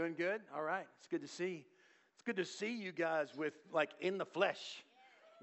Doing 0.00 0.14
good? 0.16 0.40
All 0.56 0.62
right. 0.62 0.86
It's 0.96 1.06
good 1.08 1.20
to 1.20 1.28
see. 1.28 1.66
It's 2.14 2.22
good 2.22 2.36
to 2.36 2.44
see 2.46 2.74
you 2.74 2.90
guys 2.90 3.34
with 3.36 3.52
like 3.70 3.90
in 4.00 4.16
the 4.16 4.24
flesh. 4.24 4.82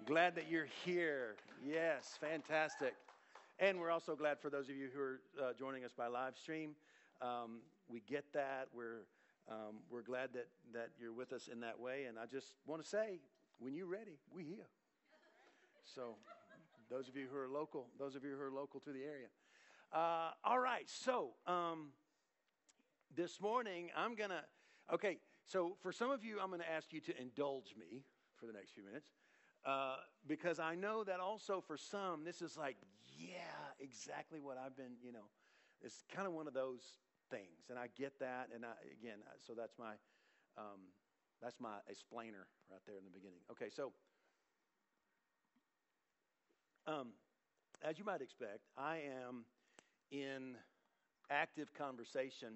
Glad 0.08 0.34
that 0.34 0.50
you're 0.50 0.66
here. 0.84 1.36
Yes, 1.64 2.18
fantastic. 2.20 2.96
And 3.60 3.80
we're 3.80 3.92
also 3.92 4.16
glad 4.16 4.40
for 4.40 4.50
those 4.50 4.68
of 4.68 4.76
you 4.76 4.88
who 4.92 5.00
are 5.00 5.20
uh, 5.40 5.54
joining 5.54 5.86
us 5.86 5.92
by 5.96 6.08
live 6.08 6.36
stream. 6.36 6.72
Um, 7.22 7.60
we 7.88 8.02
get 8.10 8.26
that. 8.34 8.70
We're 8.74 9.06
um, 9.48 9.76
we're 9.92 10.02
glad 10.02 10.30
that 10.34 10.48
that 10.74 10.90
you're 11.00 11.14
with 11.14 11.34
us 11.34 11.50
in 11.54 11.60
that 11.60 11.80
way. 11.80 12.06
And 12.06 12.18
I 12.18 12.26
just 12.26 12.56
want 12.66 12.82
to 12.82 12.90
say, 12.90 13.20
when 13.60 13.76
you're 13.76 13.86
ready, 13.86 14.18
we're 14.34 14.44
here. 14.44 14.70
So, 15.86 16.16
those 16.90 17.08
of 17.08 17.16
you 17.16 17.28
who 17.32 17.38
are 17.38 17.48
local, 17.48 17.86
those 18.00 18.16
of 18.16 18.24
you 18.24 18.32
who 18.36 18.42
are 18.42 18.50
local 18.50 18.80
to 18.80 18.90
the 18.90 19.04
area. 19.04 19.28
Uh, 19.94 20.32
all 20.44 20.58
right. 20.58 20.90
So. 20.90 21.34
Um, 21.46 21.90
this 23.16 23.42
morning, 23.42 23.90
I'm 23.96 24.16
going 24.16 24.30
to, 24.30 24.44
okay, 24.94 25.18
so 25.46 25.76
for 25.82 25.92
some 25.92 26.12
of 26.12 26.24
you, 26.24 26.40
I'm 26.42 26.50
going 26.50 26.62
to 26.62 26.70
ask 26.70 26.92
you 26.92 27.00
to 27.02 27.22
indulge 27.22 27.76
me 27.78 28.04
for 28.36 28.46
the 28.46 28.54
next 28.54 28.72
few 28.72 28.84
minutes. 28.84 29.10
Uh, 29.66 29.96
because 30.28 30.60
I 30.60 30.76
know 30.76 31.04
that 31.04 31.20
also 31.20 31.62
for 31.66 31.78
some, 31.78 32.24
this 32.24 32.42
is 32.42 32.58
like, 32.58 32.78
yeah, 33.18 33.38
exactly 33.80 34.40
what 34.40 34.58
I've 34.58 34.78
been, 34.78 34.94
you 35.04 35.12
know, 35.12 35.28
it's 35.82 36.04
kind 36.14 36.28
of 36.28 36.34
one 36.34 36.48
of 36.48 36.54
those 36.54 36.82
things. 37.30 37.70
And 37.70 37.78
I 37.78 37.88
get 37.98 38.20
that. 38.20 38.50
And 38.54 38.66
I, 38.66 38.72
again, 39.00 39.20
so 39.46 39.54
that's 39.54 39.78
my, 39.78 39.94
um, 40.58 40.80
that's 41.42 41.60
my 41.60 41.78
explainer 41.90 42.48
right 42.72 42.82
there 42.86 42.98
in 42.98 43.04
the 43.04 43.12
beginning. 43.12 43.40
Okay, 43.52 43.70
so 43.70 43.92
um, 46.86 47.10
as 47.84 48.00
you 48.00 48.06
might 48.06 48.22
expect, 48.22 48.62
I 48.78 49.02
am 49.28 49.46
in 50.12 50.56
active 51.30 51.74
conversation 51.74 52.54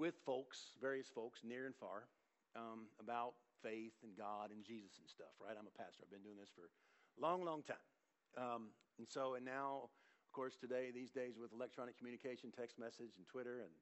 with 0.00 0.16
folks, 0.24 0.72
various 0.80 1.12
folks, 1.12 1.44
near 1.44 1.68
and 1.68 1.76
far, 1.76 2.08
um, 2.56 2.88
about 2.96 3.36
faith 3.60 3.92
and 4.00 4.16
God 4.16 4.48
and 4.48 4.64
Jesus 4.64 4.96
and 4.96 5.04
stuff, 5.04 5.36
right? 5.36 5.52
I'm 5.52 5.68
a 5.68 5.76
pastor. 5.76 6.00
I've 6.00 6.08
been 6.08 6.24
doing 6.24 6.40
this 6.40 6.48
for 6.48 6.64
a 6.64 7.20
long, 7.20 7.44
long 7.44 7.60
time. 7.60 7.84
Um, 8.40 8.72
and 8.96 9.04
so, 9.04 9.36
and 9.36 9.44
now, 9.44 9.92
of 10.24 10.32
course, 10.32 10.56
today, 10.56 10.88
these 10.88 11.12
days 11.12 11.36
with 11.36 11.52
electronic 11.52 12.00
communication, 12.00 12.48
text 12.48 12.80
message, 12.80 13.20
and 13.20 13.28
Twitter, 13.28 13.60
and 13.60 13.74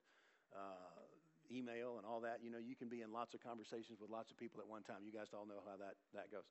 uh, 0.50 1.06
email, 1.54 2.02
and 2.02 2.04
all 2.04 2.18
that, 2.26 2.42
you 2.42 2.50
know, 2.50 2.58
you 2.58 2.74
can 2.74 2.90
be 2.90 3.06
in 3.06 3.14
lots 3.14 3.30
of 3.30 3.38
conversations 3.38 4.02
with 4.02 4.10
lots 4.10 4.34
of 4.34 4.36
people 4.36 4.58
at 4.58 4.66
one 4.66 4.82
time. 4.82 5.06
You 5.06 5.14
guys 5.14 5.30
all 5.30 5.46
know 5.46 5.62
how 5.62 5.78
that, 5.78 5.94
that 6.18 6.34
goes. 6.34 6.50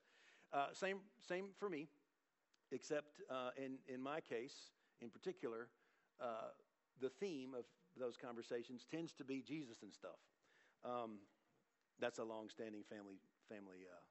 Uh, 0.55 0.71
same, 0.71 1.03
same 1.19 1.51
for 1.59 1.67
me, 1.67 1.91
except 2.71 3.19
uh, 3.27 3.51
in, 3.59 3.83
in 3.91 3.99
my 3.99 4.23
case, 4.23 4.71
in 5.03 5.11
particular, 5.11 5.67
uh, 6.23 6.55
the 7.03 7.09
theme 7.09 7.51
of 7.51 7.67
those 7.99 8.17
conversations 8.17 8.85
tends 8.89 9.13
to 9.13 9.23
be 9.23 9.41
Jesus 9.41 9.81
and 9.81 9.93
stuff. 9.93 10.19
Um, 10.85 11.19
that's 11.99 12.19
a 12.19 12.23
long-standing 12.23 12.83
family 12.89 13.17
family. 13.49 13.85
Uh, 13.89 14.03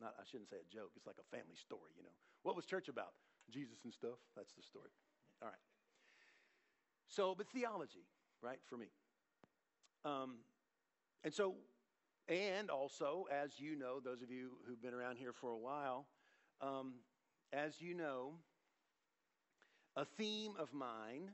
not 0.00 0.14
I 0.18 0.24
shouldn't 0.24 0.48
say 0.48 0.56
a 0.56 0.68
joke. 0.74 0.92
It's 0.96 1.06
like 1.06 1.20
a 1.20 1.36
family 1.36 1.56
story. 1.56 1.92
You 1.96 2.04
know, 2.04 2.16
what 2.42 2.56
was 2.56 2.66
church 2.66 2.88
about? 2.88 3.12
Jesus 3.50 3.84
and 3.84 3.92
stuff. 3.92 4.18
That's 4.36 4.54
the 4.54 4.62
story. 4.62 4.90
All 5.42 5.48
right. 5.48 5.64
So, 7.08 7.34
but 7.36 7.48
theology, 7.48 8.06
right, 8.40 8.58
for 8.64 8.76
me. 8.76 8.86
Um, 10.04 10.38
and 11.24 11.32
so, 11.34 11.56
and 12.28 12.70
also, 12.70 13.26
as 13.30 13.58
you 13.58 13.76
know, 13.76 14.00
those 14.00 14.22
of 14.22 14.30
you 14.30 14.52
who've 14.66 14.80
been 14.80 14.94
around 14.94 15.16
here 15.18 15.32
for 15.32 15.50
a 15.50 15.58
while, 15.58 16.06
um, 16.60 16.94
as 17.52 17.80
you 17.80 17.94
know, 17.94 18.34
a 19.96 20.04
theme 20.04 20.54
of 20.58 20.72
mine 20.72 21.32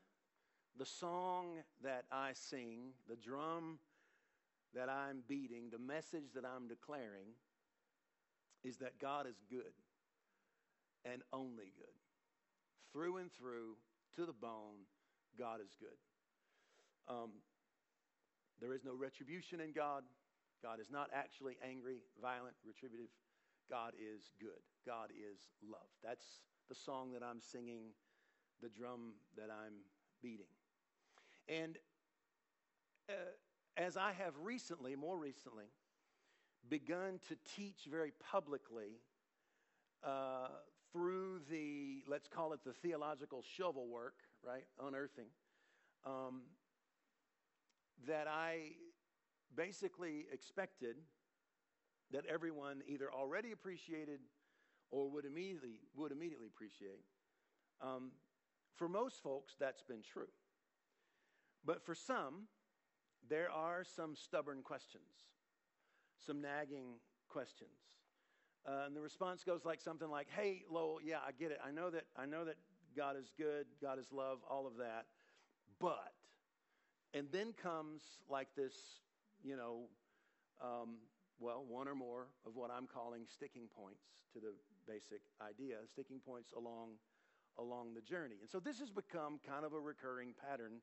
the 0.79 0.87
song 0.87 1.59
that 1.83 2.05
I 2.12 2.31
sing, 2.34 2.93
the 3.09 3.17
drum 3.17 3.81
that 4.75 4.89
I'm 4.89 5.23
beating, 5.27 5.71
the 5.73 5.79
message 5.79 6.33
that 6.34 6.45
I'm 6.45 6.69
declaring 6.69 7.34
is 8.62 8.77
that 8.79 9.01
God 9.01 9.27
is 9.27 9.43
good 9.51 9.75
and 11.05 11.23
only 11.33 11.72
good. 11.77 11.94
Through 12.93 13.16
and 13.16 13.33
through, 13.33 13.77
to 14.16 14.25
the 14.25 14.33
bone, 14.33 14.87
God 15.39 15.61
is 15.61 15.75
good. 15.81 15.99
Um, 17.09 17.31
there 18.60 18.72
is 18.72 18.84
no 18.84 18.95
retribution 18.95 19.60
in 19.60 19.72
God. 19.72 20.05
God 20.62 20.81
is 20.81 20.91
not 20.91 21.09
actually 21.12 21.56
angry, 21.62 22.03
violent, 22.21 22.55
retributive. 22.65 23.10
God 23.71 23.93
is 23.95 24.31
good. 24.41 24.62
God 24.87 25.10
is 25.10 25.39
love. 25.62 25.91
That's 26.05 26.43
the 26.69 26.75
song 26.75 27.12
that 27.12 27.22
I'm 27.22 27.41
singing, 27.41 27.95
the 28.62 28.69
drum 28.69 29.15
that 29.37 29.50
I'm 29.50 29.75
beating. 30.22 30.58
And 31.48 31.78
uh, 33.09 33.12
as 33.76 33.97
I 33.97 34.12
have 34.12 34.34
recently, 34.42 34.97
more 34.97 35.16
recently, 35.16 35.66
begun 36.69 37.20
to 37.28 37.36
teach 37.56 37.86
very 37.91 38.12
publicly 38.31 39.00
uh, 40.04 40.48
through 40.92 41.41
the, 41.50 42.03
let's 42.09 42.28
call 42.28 42.53
it 42.53 42.60
the 42.64 42.72
theological 42.72 43.42
shovel 43.56 43.88
work, 43.88 44.14
right? 44.44 44.64
Unearthing. 44.84 45.28
Um, 46.04 46.42
that 48.06 48.28
I 48.28 48.72
basically 49.56 50.26
expected 50.32 50.97
that 52.10 52.25
everyone 52.26 52.82
either 52.86 53.12
already 53.12 53.53
appreciated 53.53 54.20
or 54.91 55.10
would 55.10 55.25
immediately, 55.25 55.80
would 55.97 56.12
immediately 56.12 56.47
appreciate. 56.47 57.04
Um, 57.80 58.12
for 58.76 58.88
most 58.88 59.22
folks, 59.22 59.54
that's 59.59 59.82
been 59.82 60.03
true. 60.03 60.28
But 61.65 61.85
for 61.85 61.95
some, 61.95 62.49
there 63.29 63.51
are 63.51 63.85
some 63.85 64.15
stubborn 64.15 64.63
questions, 64.63 65.11
some 66.25 66.41
nagging 66.41 67.01
questions. 67.29 67.71
Uh, 68.67 68.85
and 68.87 68.97
the 68.97 69.01
response 69.01 69.45
goes 69.45 69.65
like 69.65 69.81
something 69.81 70.11
like, 70.11 70.29
"Hey, 70.31 70.65
Lowell, 70.71 71.01
yeah, 71.03 71.19
I 71.27 71.33
get 71.33 71.51
it. 71.51 71.59
I 71.65 71.71
know 71.71 71.91
that. 71.91 72.05
I 72.17 72.27
know 72.27 72.45
that 72.45 72.57
God 72.97 73.17
is 73.17 73.31
good, 73.39 73.67
God 73.81 73.99
is 73.99 74.07
love, 74.13 74.39
all 74.51 74.67
of 74.67 74.77
that. 74.79 75.07
But, 75.79 76.13
and 77.15 77.29
then 77.31 77.53
comes 77.53 78.03
like 78.29 78.49
this, 78.57 78.75
you 79.45 79.57
know, 79.57 79.87
um, 80.61 80.97
well, 81.39 81.65
one 81.67 81.87
or 81.87 81.95
more 81.95 82.27
of 82.45 82.57
what 82.57 82.71
I'm 82.71 82.87
calling 82.87 83.23
sticking 83.33 83.69
points 83.77 84.03
to 84.33 84.41
the 84.41 84.55
basic 84.87 85.21
idea, 85.41 85.77
sticking 85.89 86.19
points 86.19 86.53
along 86.57 86.99
along 87.59 87.95
the 87.95 88.01
journey. 88.01 88.37
And 88.41 88.49
so 88.49 88.61
this 88.61 88.79
has 88.79 88.91
become 88.91 89.41
kind 89.45 89.65
of 89.65 89.73
a 89.73 89.81
recurring 89.81 90.33
pattern 90.47 90.79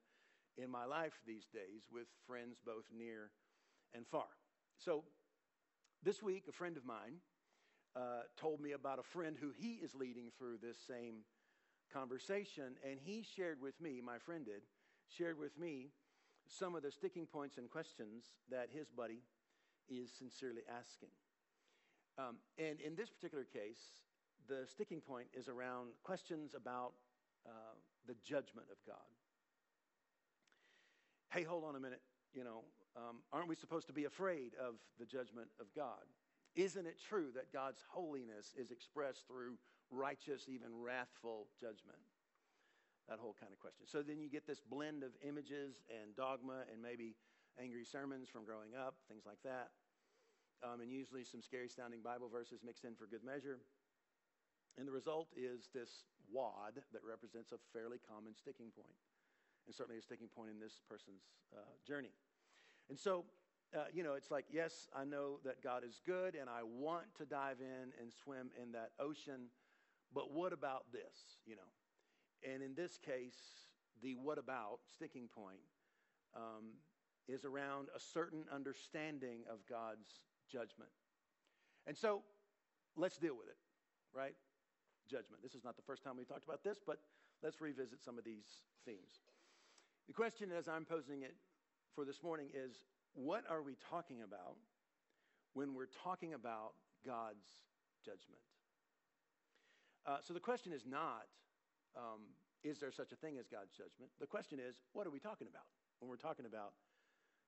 in 0.57 0.69
my 0.69 0.85
life 0.85 1.13
these 1.25 1.45
days 1.53 1.83
with 1.91 2.07
friends 2.27 2.57
both 2.65 2.85
near 2.95 3.31
and 3.93 4.05
far. 4.07 4.27
So, 4.77 5.03
this 6.03 6.21
week, 6.21 6.45
a 6.47 6.51
friend 6.51 6.77
of 6.77 6.85
mine 6.85 7.17
uh, 7.95 8.23
told 8.37 8.59
me 8.59 8.73
about 8.73 8.99
a 8.99 9.03
friend 9.03 9.35
who 9.39 9.51
he 9.57 9.79
is 9.83 9.95
leading 9.95 10.29
through 10.37 10.57
this 10.61 10.77
same 10.87 11.23
conversation, 11.93 12.75
and 12.87 12.99
he 13.01 13.23
shared 13.35 13.59
with 13.61 13.79
me, 13.81 14.01
my 14.05 14.17
friend 14.19 14.45
did, 14.45 14.61
shared 15.07 15.39
with 15.39 15.57
me 15.57 15.89
some 16.47 16.75
of 16.75 16.83
the 16.83 16.91
sticking 16.91 17.25
points 17.25 17.57
and 17.57 17.69
questions 17.69 18.25
that 18.51 18.69
his 18.71 18.89
buddy 18.89 19.23
is 19.89 20.11
sincerely 20.17 20.61
asking. 20.69 21.09
Um, 22.17 22.37
and 22.57 22.79
in 22.81 22.95
this 22.95 23.09
particular 23.09 23.43
case, 23.43 23.81
the 24.47 24.67
sticking 24.69 25.01
point 25.01 25.27
is 25.33 25.47
around 25.47 25.89
questions 26.03 26.53
about 26.55 26.93
uh, 27.47 27.75
the 28.07 28.15
judgment 28.23 28.67
of 28.71 28.77
God 28.85 29.09
hey, 31.31 31.43
hold 31.43 31.63
on 31.63 31.75
a 31.75 31.79
minute, 31.79 32.01
you 32.33 32.43
know, 32.43 32.63
um, 32.95 33.19
aren't 33.33 33.47
we 33.47 33.55
supposed 33.55 33.87
to 33.87 33.93
be 33.93 34.05
afraid 34.05 34.51
of 34.55 34.75
the 34.99 35.05
judgment 35.05 35.47
of 35.59 35.67
God? 35.75 36.03
Isn't 36.55 36.87
it 36.87 36.95
true 36.99 37.35
that 37.35 37.51
God's 37.51 37.83
holiness 37.91 38.55
is 38.55 38.71
expressed 38.71 39.27
through 39.27 39.59
righteous, 39.91 40.47
even 40.47 40.71
wrathful 40.71 41.47
judgment? 41.59 41.99
That 43.09 43.19
whole 43.19 43.35
kind 43.37 43.51
of 43.51 43.59
question. 43.59 43.85
So 43.85 44.01
then 44.01 44.17
you 44.17 44.29
get 44.29 44.47
this 44.47 44.63
blend 44.63 45.03
of 45.03 45.11
images 45.21 45.83
and 45.91 46.15
dogma 46.15 46.63
and 46.71 46.81
maybe 46.81 47.15
angry 47.59 47.83
sermons 47.83 48.29
from 48.29 48.45
growing 48.45 48.73
up, 48.73 48.95
things 49.07 49.27
like 49.27 49.43
that. 49.43 49.75
Um, 50.63 50.79
and 50.79 50.89
usually 50.89 51.23
some 51.23 51.43
scary 51.43 51.67
sounding 51.67 51.99
Bible 52.01 52.31
verses 52.31 52.63
mixed 52.63 52.85
in 52.85 52.95
for 52.95 53.05
good 53.05 53.23
measure. 53.23 53.59
And 54.79 54.87
the 54.87 54.95
result 54.95 55.27
is 55.35 55.69
this 55.75 56.07
wad 56.31 56.79
that 56.91 57.03
represents 57.03 57.51
a 57.51 57.59
fairly 57.75 57.99
common 57.99 58.33
sticking 58.33 58.71
point 58.71 58.95
and 59.65 59.75
certainly 59.75 59.97
a 59.97 60.01
sticking 60.01 60.27
point 60.35 60.49
in 60.51 60.59
this 60.59 60.81
person's 60.89 61.23
uh, 61.55 61.59
journey. 61.85 62.11
And 62.89 62.97
so, 62.97 63.25
uh, 63.75 63.85
you 63.93 64.03
know, 64.03 64.13
it's 64.13 64.31
like, 64.31 64.45
yes, 64.51 64.87
I 64.95 65.05
know 65.05 65.39
that 65.43 65.61
God 65.63 65.83
is 65.83 66.01
good 66.05 66.35
and 66.35 66.49
I 66.49 66.61
want 66.63 67.05
to 67.17 67.25
dive 67.25 67.57
in 67.59 67.91
and 67.99 68.11
swim 68.23 68.49
in 68.61 68.71
that 68.73 68.91
ocean, 68.99 69.49
but 70.13 70.31
what 70.31 70.53
about 70.53 70.85
this, 70.91 71.39
you 71.45 71.55
know? 71.55 72.51
And 72.53 72.61
in 72.61 72.75
this 72.75 72.97
case, 72.97 73.67
the 74.01 74.15
what 74.15 74.37
about 74.37 74.79
sticking 74.93 75.27
point 75.33 75.59
um, 76.35 76.77
is 77.27 77.43
around 77.43 77.87
a 77.95 77.99
certain 77.99 78.43
understanding 78.53 79.39
of 79.51 79.59
God's 79.67 80.07
judgment. 80.51 80.91
And 81.87 81.97
so 81.97 82.21
let's 82.95 83.17
deal 83.17 83.35
with 83.35 83.47
it, 83.47 83.57
right? 84.13 84.35
Judgment. 85.09 85.41
This 85.41 85.55
is 85.55 85.63
not 85.63 85.75
the 85.75 85.83
first 85.83 86.03
time 86.03 86.17
we've 86.17 86.27
talked 86.27 86.45
about 86.45 86.63
this, 86.63 86.79
but 86.85 86.99
let's 87.41 87.61
revisit 87.61 88.03
some 88.03 88.17
of 88.17 88.23
these 88.23 88.45
themes. 88.85 89.21
The 90.07 90.13
question, 90.13 90.51
as 90.55 90.67
I'm 90.67 90.85
posing 90.85 91.23
it 91.23 91.35
for 91.95 92.05
this 92.05 92.21
morning 92.21 92.49
is 92.53 92.77
what 93.13 93.43
are 93.49 93.63
we 93.63 93.75
talking 93.89 94.21
about 94.21 94.57
when 95.53 95.73
we're 95.73 95.89
talking 96.03 96.33
about 96.33 96.73
God's 97.05 97.45
judgment? 98.05 98.41
Uh, 100.05 100.17
so 100.21 100.35
the 100.35 100.39
question 100.39 100.71
is 100.73 100.83
not, 100.85 101.25
um, 101.97 102.21
is 102.63 102.79
there 102.79 102.91
such 102.91 103.13
a 103.13 103.15
thing 103.15 103.37
as 103.39 103.47
God's 103.47 103.71
judgment? 103.71 104.11
The 104.19 104.27
question 104.27 104.59
is, 104.59 104.75
what 104.93 105.07
are 105.07 105.09
we 105.09 105.19
talking 105.19 105.47
about 105.47 105.65
when 105.99 106.09
we're 106.09 106.17
talking 106.17 106.45
about 106.45 106.73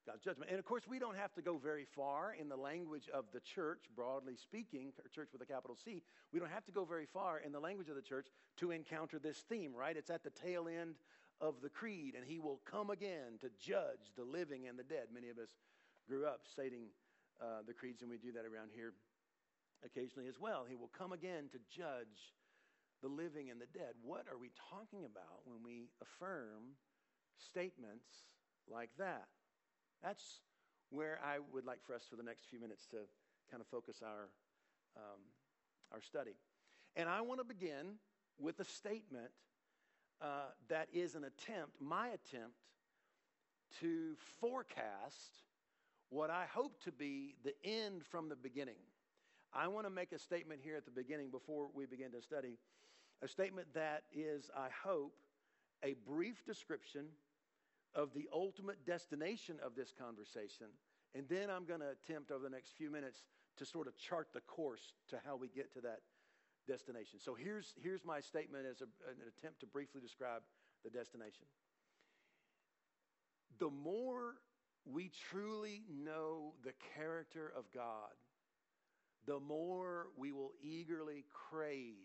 God's 0.07 0.24
judgment? 0.24 0.50
And 0.50 0.57
of 0.57 0.65
course, 0.65 0.88
we 0.88 0.98
don't 0.98 1.18
have 1.18 1.33
to 1.36 1.44
go 1.44 1.57
very 1.57 1.86
far 1.86 2.33
in 2.33 2.50
the 2.50 2.57
language 2.57 3.07
of 3.13 3.25
the 3.33 3.39
church, 3.39 3.83
broadly 3.95 4.36
speaking, 4.36 4.94
church 5.13 5.30
with 5.31 5.44
a 5.44 5.45
capital 5.45 5.77
C. 5.86 6.01
We 6.33 6.39
don't 6.39 6.50
have 6.50 6.65
to 6.65 6.71
go 6.71 6.86
very 6.86 7.06
far 7.06 7.38
in 7.38 7.51
the 7.51 7.59
language 7.59 7.89
of 7.89 7.95
the 7.95 8.01
church 8.01 8.30
to 8.57 8.71
encounter 8.71 9.19
this 9.19 9.38
theme, 9.48 9.75
right? 9.75 9.95
It's 9.95 10.09
at 10.09 10.24
the 10.24 10.31
tail 10.31 10.68
end 10.68 10.95
of 11.39 11.55
the 11.61 11.69
creed, 11.69 12.15
and 12.15 12.25
he 12.25 12.39
will 12.39 12.59
come 12.69 12.89
again 12.89 13.37
to 13.41 13.49
judge 13.59 14.11
the 14.15 14.23
living 14.23 14.67
and 14.67 14.77
the 14.77 14.83
dead. 14.83 15.07
Many 15.13 15.29
of 15.29 15.37
us 15.37 15.49
grew 16.07 16.25
up 16.25 16.41
stating 16.49 16.89
uh, 17.41 17.61
the 17.67 17.73
creeds, 17.73 18.01
and 18.01 18.09
we 18.09 18.17
do 18.17 18.31
that 18.33 18.45
around 18.45 18.69
here 18.73 18.93
occasionally 19.85 20.27
as 20.27 20.39
well. 20.39 20.65
He 20.67 20.75
will 20.75 20.89
come 20.97 21.13
again 21.13 21.49
to 21.51 21.59
judge 21.69 22.33
the 23.01 23.07
living 23.07 23.49
and 23.51 23.61
the 23.61 23.69
dead. 23.77 23.93
What 24.01 24.25
are 24.31 24.37
we 24.37 24.49
talking 24.71 25.05
about 25.05 25.45
when 25.45 25.61
we 25.63 25.89
affirm 26.01 26.73
statements 27.37 28.25
like 28.67 28.89
that? 28.97 29.27
That's 30.01 30.41
where 30.89 31.19
I 31.23 31.37
would 31.53 31.65
like 31.65 31.85
for 31.85 31.93
us 31.93 32.03
for 32.09 32.15
the 32.15 32.23
next 32.23 32.45
few 32.49 32.59
minutes 32.59 32.87
to 32.87 32.97
kind 33.51 33.61
of 33.61 33.67
focus 33.67 34.01
our, 34.03 34.29
um, 34.95 35.21
our 35.91 36.01
study. 36.01 36.35
And 36.95 37.07
I 37.07 37.21
want 37.21 37.39
to 37.39 37.45
begin 37.45 37.99
with 38.39 38.59
a 38.59 38.65
statement 38.65 39.29
uh, 40.21 40.49
that 40.69 40.87
is 40.93 41.15
an 41.15 41.23
attempt, 41.23 41.79
my 41.79 42.07
attempt, 42.07 42.55
to 43.81 44.15
forecast 44.39 45.43
what 46.09 46.29
I 46.29 46.45
hope 46.51 46.81
to 46.83 46.91
be 46.91 47.35
the 47.43 47.53
end 47.63 48.03
from 48.03 48.29
the 48.29 48.35
beginning. 48.35 48.75
I 49.53 49.67
want 49.67 49.85
to 49.85 49.89
make 49.89 50.11
a 50.11 50.19
statement 50.19 50.61
here 50.63 50.75
at 50.75 50.85
the 50.85 50.91
beginning 50.91 51.29
before 51.29 51.67
we 51.73 51.85
begin 51.85 52.11
to 52.11 52.21
study, 52.21 52.57
a 53.21 53.27
statement 53.27 53.67
that 53.73 54.03
is, 54.13 54.49
I 54.55 54.67
hope, 54.83 55.13
a 55.83 55.95
brief 56.07 56.45
description 56.45 57.05
of 57.95 58.13
the 58.13 58.27
ultimate 58.33 58.85
destination 58.85 59.57
of 59.63 59.75
this 59.75 59.93
conversation. 59.97 60.67
And 61.15 61.27
then 61.29 61.49
I'm 61.49 61.65
going 61.65 61.79
to 61.79 61.91
attempt 61.91 62.31
over 62.31 62.43
the 62.43 62.49
next 62.49 62.71
few 62.77 62.91
minutes 62.91 63.23
to 63.57 63.65
sort 63.65 63.87
of 63.87 63.97
chart 63.97 64.27
the 64.33 64.41
course 64.41 64.93
to 65.09 65.17
how 65.25 65.35
we 65.35 65.47
get 65.47 65.73
to 65.73 65.81
that 65.81 65.99
destination. 66.67 67.19
So 67.19 67.33
here's, 67.33 67.73
here's 67.81 68.03
my 68.05 68.19
statement 68.19 68.65
as 68.69 68.81
a, 68.81 68.85
an 69.09 69.17
attempt 69.37 69.61
to 69.61 69.65
briefly 69.65 70.01
describe 70.01 70.41
the 70.83 70.89
destination. 70.89 71.47
The 73.59 73.69
more 73.69 74.35
we 74.85 75.09
truly 75.29 75.83
know 75.89 76.53
the 76.63 76.73
character 76.95 77.51
of 77.55 77.65
God, 77.73 78.13
the 79.25 79.39
more 79.39 80.07
we 80.17 80.31
will 80.31 80.51
eagerly 80.61 81.25
crave 81.49 81.95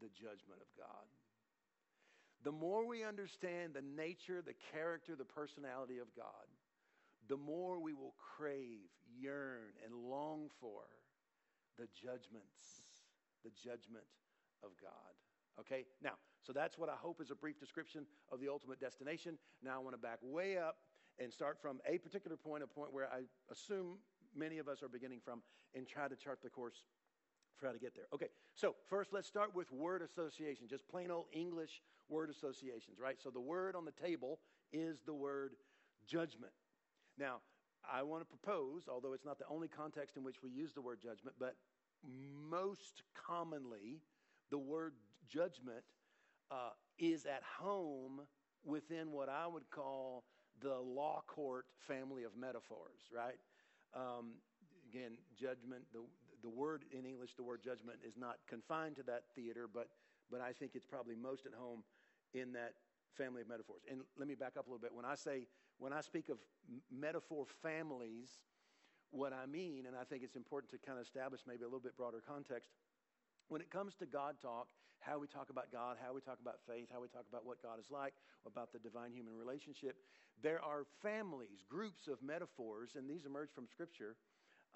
the 0.00 0.08
judgment 0.08 0.60
of 0.60 0.68
God. 0.78 1.06
The 2.42 2.52
more 2.52 2.86
we 2.86 3.04
understand 3.04 3.74
the 3.74 3.82
nature, 3.82 4.40
the 4.40 4.54
character, 4.72 5.14
the 5.14 5.26
personality 5.26 5.98
of 5.98 6.06
God, 6.16 6.48
the 7.28 7.36
more 7.36 7.78
we 7.78 7.92
will 7.92 8.14
crave, 8.36 8.88
yearn, 9.18 9.74
and 9.84 9.94
long 10.08 10.48
for 10.58 10.82
the 11.78 11.86
judgments, 12.02 12.89
the 13.44 13.50
judgment 13.50 14.04
of 14.62 14.70
God. 14.80 15.14
Okay, 15.58 15.84
now, 16.02 16.14
so 16.42 16.52
that's 16.52 16.78
what 16.78 16.88
I 16.88 16.94
hope 16.96 17.20
is 17.20 17.30
a 17.30 17.34
brief 17.34 17.58
description 17.58 18.06
of 18.32 18.40
the 18.40 18.48
ultimate 18.48 18.80
destination. 18.80 19.36
Now 19.62 19.76
I 19.76 19.78
want 19.78 19.94
to 19.94 20.00
back 20.00 20.18
way 20.22 20.56
up 20.56 20.76
and 21.18 21.32
start 21.32 21.58
from 21.60 21.80
a 21.86 21.98
particular 21.98 22.36
point, 22.36 22.62
a 22.62 22.66
point 22.66 22.92
where 22.92 23.06
I 23.06 23.22
assume 23.50 23.98
many 24.34 24.58
of 24.58 24.68
us 24.68 24.82
are 24.82 24.88
beginning 24.88 25.20
from, 25.22 25.42
and 25.74 25.86
try 25.86 26.08
to 26.08 26.16
chart 26.16 26.40
the 26.42 26.48
course 26.48 26.84
for 27.56 27.66
how 27.66 27.72
to 27.72 27.78
get 27.78 27.94
there. 27.94 28.06
Okay, 28.14 28.28
so 28.54 28.74
first 28.88 29.12
let's 29.12 29.28
start 29.28 29.54
with 29.54 29.70
word 29.70 30.02
association, 30.02 30.66
just 30.68 30.88
plain 30.88 31.10
old 31.10 31.26
English 31.32 31.82
word 32.08 32.30
associations, 32.30 32.98
right? 32.98 33.16
So 33.22 33.30
the 33.30 33.40
word 33.40 33.76
on 33.76 33.84
the 33.84 33.92
table 33.92 34.40
is 34.72 35.00
the 35.04 35.14
word 35.14 35.52
judgment. 36.06 36.52
Now, 37.18 37.36
I 37.90 38.02
want 38.02 38.22
to 38.22 38.26
propose, 38.26 38.88
although 38.88 39.12
it's 39.12 39.24
not 39.24 39.38
the 39.38 39.46
only 39.48 39.68
context 39.68 40.16
in 40.16 40.24
which 40.24 40.42
we 40.42 40.50
use 40.50 40.72
the 40.72 40.80
word 40.80 41.00
judgment, 41.02 41.36
but 41.38 41.56
most 42.50 43.02
commonly 43.14 44.00
the 44.50 44.58
word 44.58 44.94
judgment 45.28 45.84
uh, 46.50 46.70
is 46.98 47.26
at 47.26 47.42
home 47.58 48.22
within 48.64 49.12
what 49.12 49.28
I 49.28 49.46
would 49.46 49.70
call 49.70 50.24
the 50.60 50.78
law 50.78 51.22
court 51.26 51.66
family 51.86 52.24
of 52.24 52.36
metaphors, 52.36 53.08
right? 53.14 53.38
Um, 53.94 54.32
again, 54.90 55.12
judgment, 55.38 55.82
the, 55.92 56.00
the 56.42 56.48
word 56.48 56.84
in 56.92 57.06
English, 57.06 57.34
the 57.36 57.42
word 57.42 57.62
judgment, 57.64 57.98
is 58.06 58.16
not 58.16 58.36
confined 58.48 58.96
to 58.96 59.02
that 59.04 59.22
theater, 59.34 59.66
but, 59.72 59.88
but 60.30 60.40
I 60.40 60.52
think 60.52 60.72
it's 60.74 60.84
probably 60.84 61.16
most 61.16 61.46
at 61.46 61.52
home 61.52 61.82
in 62.34 62.52
that 62.52 62.74
family 63.16 63.40
of 63.42 63.48
metaphors. 63.48 63.82
And 63.90 64.00
let 64.18 64.28
me 64.28 64.34
back 64.34 64.52
up 64.58 64.66
a 64.66 64.70
little 64.70 64.80
bit. 64.80 64.94
When 64.94 65.04
I 65.04 65.14
say, 65.14 65.46
when 65.78 65.92
I 65.92 66.00
speak 66.00 66.28
of 66.28 66.38
metaphor 66.92 67.46
families, 67.62 68.38
what 69.10 69.32
I 69.32 69.46
mean, 69.46 69.86
and 69.86 69.94
I 69.96 70.04
think 70.04 70.22
it's 70.22 70.36
important 70.36 70.70
to 70.72 70.78
kind 70.78 70.98
of 70.98 71.04
establish 71.04 71.40
maybe 71.46 71.62
a 71.62 71.66
little 71.66 71.82
bit 71.82 71.96
broader 71.96 72.22
context, 72.22 72.70
when 73.48 73.60
it 73.60 73.70
comes 73.70 73.94
to 73.98 74.06
God 74.06 74.36
talk, 74.40 74.68
how 75.00 75.18
we 75.18 75.26
talk 75.26 75.50
about 75.50 75.72
God, 75.72 75.96
how 75.98 76.12
we 76.12 76.20
talk 76.20 76.38
about 76.40 76.60
faith, 76.68 76.86
how 76.92 77.00
we 77.00 77.08
talk 77.08 77.24
about 77.28 77.44
what 77.44 77.62
God 77.62 77.80
is 77.80 77.90
like, 77.90 78.14
about 78.46 78.72
the 78.72 78.78
divine 78.78 79.12
human 79.12 79.34
relationship, 79.34 79.96
there 80.42 80.62
are 80.62 80.84
families, 81.02 81.64
groups 81.68 82.06
of 82.06 82.22
metaphors, 82.22 82.90
and 82.96 83.08
these 83.08 83.24
emerge 83.26 83.50
from 83.54 83.66
Scripture 83.66 84.16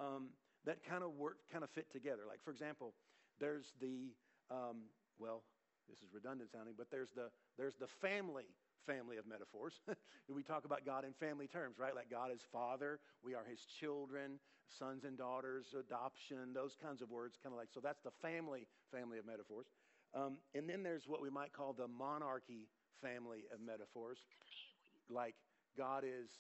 um, 0.01 0.31
that 0.65 0.83
kind 0.83 1.05
of 1.05 1.13
work, 1.15 1.39
kind 1.53 1.63
of 1.63 1.71
fit 1.71 1.93
together. 1.93 2.23
Like, 2.27 2.43
for 2.43 2.51
example, 2.51 2.95
there's 3.39 3.73
the, 3.81 4.17
um, 4.51 4.89
well, 5.19 5.45
this 5.89 5.99
is 5.99 6.09
redundant 6.13 6.51
sounding, 6.51 6.75
but 6.77 6.91
there's 6.91 7.13
the, 7.15 7.29
there's 7.59 7.77
the 7.79 7.89
family 8.01 8.49
family 8.87 9.17
of 9.17 9.27
metaphors. 9.27 9.81
we 10.29 10.43
talk 10.43 10.65
about 10.65 10.85
God 10.85 11.05
in 11.05 11.13
family 11.13 11.47
terms, 11.47 11.79
right? 11.79 11.95
Like 11.95 12.11
God 12.11 12.31
is 12.33 12.41
father, 12.53 13.01
we 13.23 13.35
are 13.35 13.45
his 13.49 13.61
children, 13.81 14.39
sons 14.69 15.05
and 15.05 15.17
daughters, 15.17 15.75
adoption, 15.79 16.53
those 16.55 16.77
kinds 16.81 17.03
of 17.03 17.11
words, 17.11 17.37
kind 17.43 17.53
of 17.53 17.59
like, 17.59 17.69
so 17.73 17.81
that's 17.81 18.03
the 18.03 18.13
family 18.23 18.67
family 18.93 19.19
of 19.19 19.27
metaphors. 19.27 19.67
Um, 20.15 20.39
and 20.55 20.69
then 20.69 20.83
there's 20.83 21.09
what 21.09 21.21
we 21.21 21.31
might 21.31 21.53
call 21.53 21.73
the 21.73 21.89
monarchy 21.89 22.69
family 23.03 23.45
of 23.53 23.61
metaphors, 23.61 24.19
like 25.11 25.35
God 25.77 26.05
is 26.05 26.31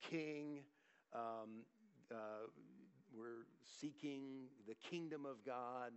king, 0.00 0.60
um, 1.14 1.64
uh, 2.10 2.48
we're 3.14 3.46
seeking 3.80 4.48
the 4.66 4.74
kingdom 4.74 5.26
of 5.26 5.44
God, 5.44 5.92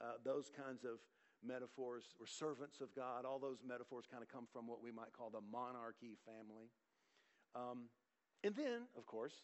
uh, 0.00 0.14
those 0.24 0.50
kinds 0.50 0.84
of 0.84 0.98
metaphors. 1.44 2.04
We're 2.18 2.26
servants 2.26 2.80
of 2.80 2.94
God. 2.96 3.24
All 3.24 3.38
those 3.38 3.60
metaphors 3.66 4.04
kind 4.10 4.22
of 4.22 4.28
come 4.28 4.48
from 4.52 4.66
what 4.66 4.82
we 4.82 4.90
might 4.90 5.12
call 5.12 5.30
the 5.30 5.44
monarchy 5.44 6.16
family. 6.24 6.72
Um, 7.54 7.92
and 8.42 8.56
then, 8.56 8.88
of 8.96 9.06
course, 9.06 9.34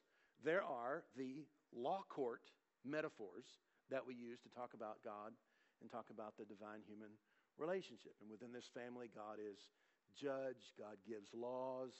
there 0.42 0.62
are 0.62 1.04
the 1.16 1.44
law 1.72 2.02
court 2.08 2.42
metaphors 2.84 3.44
that 3.90 4.06
we 4.06 4.14
use 4.14 4.40
to 4.40 4.50
talk 4.50 4.72
about 4.74 4.98
God 5.04 5.32
and 5.80 5.90
talk 5.90 6.08
about 6.10 6.36
the 6.36 6.44
divine 6.44 6.80
human 6.86 7.12
relationship. 7.58 8.16
And 8.20 8.30
within 8.30 8.52
this 8.52 8.68
family, 8.72 9.12
God 9.12 9.36
is 9.36 9.70
judge, 10.16 10.72
God 10.78 10.96
gives 11.06 11.30
laws. 11.34 11.92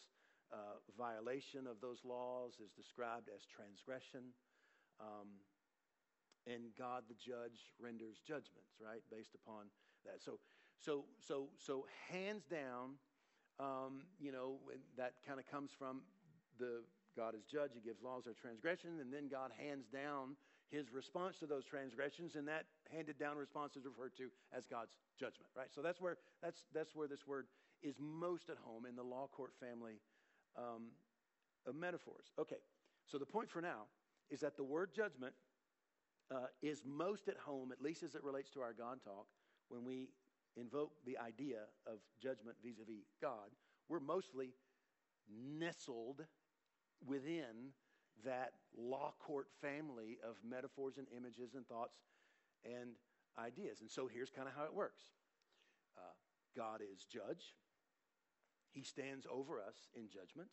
Uh, 0.51 0.83
violation 0.99 1.71
of 1.71 1.79
those 1.79 2.03
laws 2.03 2.59
is 2.59 2.75
described 2.75 3.31
as 3.31 3.47
transgression. 3.47 4.35
Um, 4.99 5.39
and 6.49 6.73
God, 6.75 7.05
the 7.07 7.15
judge, 7.15 7.71
renders 7.79 8.19
judgments, 8.25 8.81
right, 8.81 9.05
based 9.13 9.37
upon 9.37 9.71
that. 10.05 10.23
So, 10.23 10.39
so, 10.79 11.05
so, 11.21 11.49
so, 11.59 11.87
hands 12.09 12.45
down, 12.51 12.97
um, 13.59 14.03
you 14.19 14.33
know, 14.33 14.59
that 14.97 15.15
kind 15.27 15.39
of 15.39 15.47
comes 15.47 15.71
from 15.77 16.01
the 16.59 16.83
God 17.17 17.35
is 17.35 17.45
judge. 17.45 17.73
He 17.75 17.81
gives 17.81 18.03
laws 18.03 18.27
of 18.27 18.37
transgression, 18.37 19.01
and 19.01 19.13
then 19.13 19.29
God 19.29 19.51
hands 19.57 19.87
down 19.93 20.37
his 20.71 20.93
response 20.93 21.39
to 21.41 21.47
those 21.47 21.65
transgressions, 21.65 22.37
and 22.37 22.47
that 22.49 22.65
handed 22.91 23.19
down 23.19 23.37
response 23.37 23.77
is 23.77 23.85
referred 23.85 24.17
to 24.17 24.31
as 24.57 24.67
God's 24.67 24.97
judgment, 25.19 25.51
right? 25.57 25.69
So 25.75 25.83
that's 25.83 26.01
where 26.01 26.17
that's 26.43 26.65
that's 26.73 26.95
where 26.95 27.09
this 27.09 27.27
word 27.27 27.47
is 27.83 27.97
most 27.99 28.49
at 28.49 28.57
home 28.65 28.87
in 28.87 28.95
the 28.95 29.03
law 29.03 29.29
court 29.33 29.53
family 29.59 30.01
um, 30.57 30.93
of 31.67 31.75
metaphors. 31.75 32.33
Okay, 32.39 32.63
so 33.07 33.19
the 33.19 33.27
point 33.27 33.51
for 33.51 33.61
now 33.61 33.83
is 34.31 34.41
that 34.41 34.57
the 34.57 34.65
word 34.65 34.91
judgment 34.95 35.35
uh, 36.31 36.47
is 36.63 36.83
most 36.87 37.29
at 37.29 37.37
home, 37.37 37.73
at 37.73 37.83
least 37.83 38.03
as 38.03 38.15
it 38.15 38.23
relates 38.23 38.51
to 38.51 38.61
our 38.61 38.73
God 38.73 38.99
talk, 39.03 39.27
when 39.71 39.85
we 39.85 40.11
invoke 40.57 40.93
the 41.07 41.17
idea 41.19 41.71
of 41.87 41.99
judgment 42.23 42.57
vis 42.63 42.79
a 42.81 42.85
vis 42.85 43.07
God. 43.23 43.51
We're 43.89 44.01
mostly 44.01 44.55
nestled 45.31 46.23
within 47.07 47.73
that 48.25 48.53
law 48.77 49.15
court 49.19 49.47
family 49.63 50.19
of 50.29 50.37
metaphors 50.49 50.99
and 50.99 51.07
images 51.17 51.55
and 51.55 51.67
thoughts 51.67 51.97
and 52.65 52.91
ideas. 53.39 53.81
And 53.81 53.91
so 53.91 54.09
here's 54.13 54.31
kind 54.31 54.49
of 54.49 54.55
how 54.55 54.65
it 54.65 54.75
works 54.75 55.03
uh, 55.97 56.15
God 56.57 56.81
is 56.83 57.05
judge, 57.05 57.55
He 58.73 58.83
stands 58.83 59.27
over 59.31 59.61
us 59.61 59.89
in 59.95 60.09
judgment. 60.09 60.49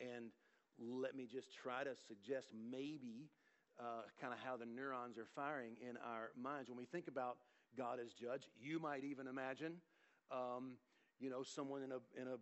And 0.00 0.30
let 0.78 1.16
me 1.16 1.26
just 1.26 1.52
try 1.52 1.82
to 1.82 1.90
suggest 2.06 2.48
maybe 2.54 3.30
uh, 3.80 4.06
kind 4.20 4.32
of 4.32 4.38
how 4.38 4.56
the 4.56 4.66
neurons 4.66 5.18
are 5.18 5.26
firing 5.34 5.74
in 5.80 5.96
our 5.96 6.30
minds. 6.40 6.68
When 6.68 6.78
we 6.78 6.84
think 6.84 7.08
about 7.08 7.38
God 7.76 7.98
as 8.04 8.12
judge, 8.12 8.48
you 8.60 8.78
might 8.78 9.04
even 9.04 9.26
imagine, 9.26 9.74
um, 10.30 10.72
you 11.20 11.30
know, 11.30 11.42
someone 11.42 11.82
in 11.82 11.92
a, 11.92 12.20
in 12.20 12.28
a 12.28 12.36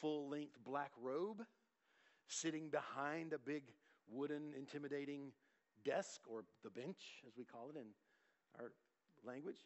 full 0.00 0.28
length 0.28 0.56
black 0.64 0.90
robe 1.00 1.42
sitting 2.26 2.68
behind 2.68 3.32
a 3.32 3.38
big 3.38 3.64
wooden, 4.10 4.52
intimidating 4.56 5.32
desk 5.84 6.20
or 6.26 6.44
the 6.62 6.70
bench, 6.70 7.22
as 7.26 7.36
we 7.36 7.44
call 7.44 7.68
it 7.70 7.76
in 7.76 7.86
our 8.58 8.72
language. 9.24 9.58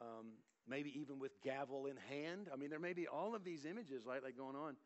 Um, 0.00 0.32
maybe 0.68 0.96
even 0.98 1.18
with 1.18 1.40
gavel 1.42 1.86
in 1.86 1.96
hand. 2.08 2.48
I 2.52 2.56
mean, 2.56 2.70
there 2.70 2.78
may 2.78 2.92
be 2.92 3.06
all 3.06 3.34
of 3.34 3.44
these 3.44 3.64
images 3.64 4.06
like, 4.06 4.22
like 4.22 4.36
going 4.36 4.56
on 4.56 4.76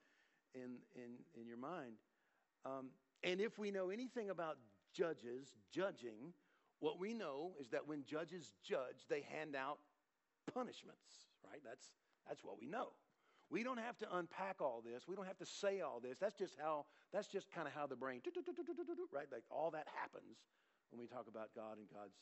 in, 0.55 0.79
in, 0.95 1.41
in 1.41 1.47
your 1.47 1.59
mind. 1.59 1.95
Um, 2.65 2.89
and 3.23 3.41
if 3.41 3.59
we 3.59 3.71
know 3.71 3.91
anything 3.91 4.31
about 4.31 4.57
judges 4.93 5.55
judging, 5.71 6.33
what 6.81 6.99
we 6.99 7.15
know 7.15 7.53
is 7.61 7.71
that 7.71 7.87
when 7.87 8.05
judges 8.05 8.53
judge, 8.63 9.07
they 9.09 9.23
hand 9.33 9.57
out 9.57 9.79
punishments, 10.53 11.29
right? 11.45 11.61
That's, 11.65 11.91
that's 12.29 12.45
what 12.45 12.61
we 12.61 12.67
know. 12.67 12.89
We 13.51 13.63
don't 13.63 13.79
have 13.79 13.97
to 13.99 14.17
unpack 14.17 14.61
all 14.61 14.83
this. 14.85 15.07
We 15.07 15.15
don't 15.15 15.27
have 15.27 15.39
to 15.39 15.47
say 15.47 15.81
all 15.81 16.01
this. 16.01 16.19
That's 16.19 16.37
just 16.37 16.55
how, 16.59 16.85
that's 17.13 17.29
just 17.29 17.51
kind 17.53 17.67
of 17.69 17.75
how 17.75 17.87
the 17.87 17.97
brain, 17.97 18.21
right? 19.13 19.31
Like 19.31 19.45
all 19.51 19.71
that 19.71 19.87
happens 19.95 20.37
when 20.91 21.01
we 21.01 21.07
talk 21.07 21.27
about 21.29 21.51
God 21.55 21.79
and 21.79 21.87
God's 21.89 22.19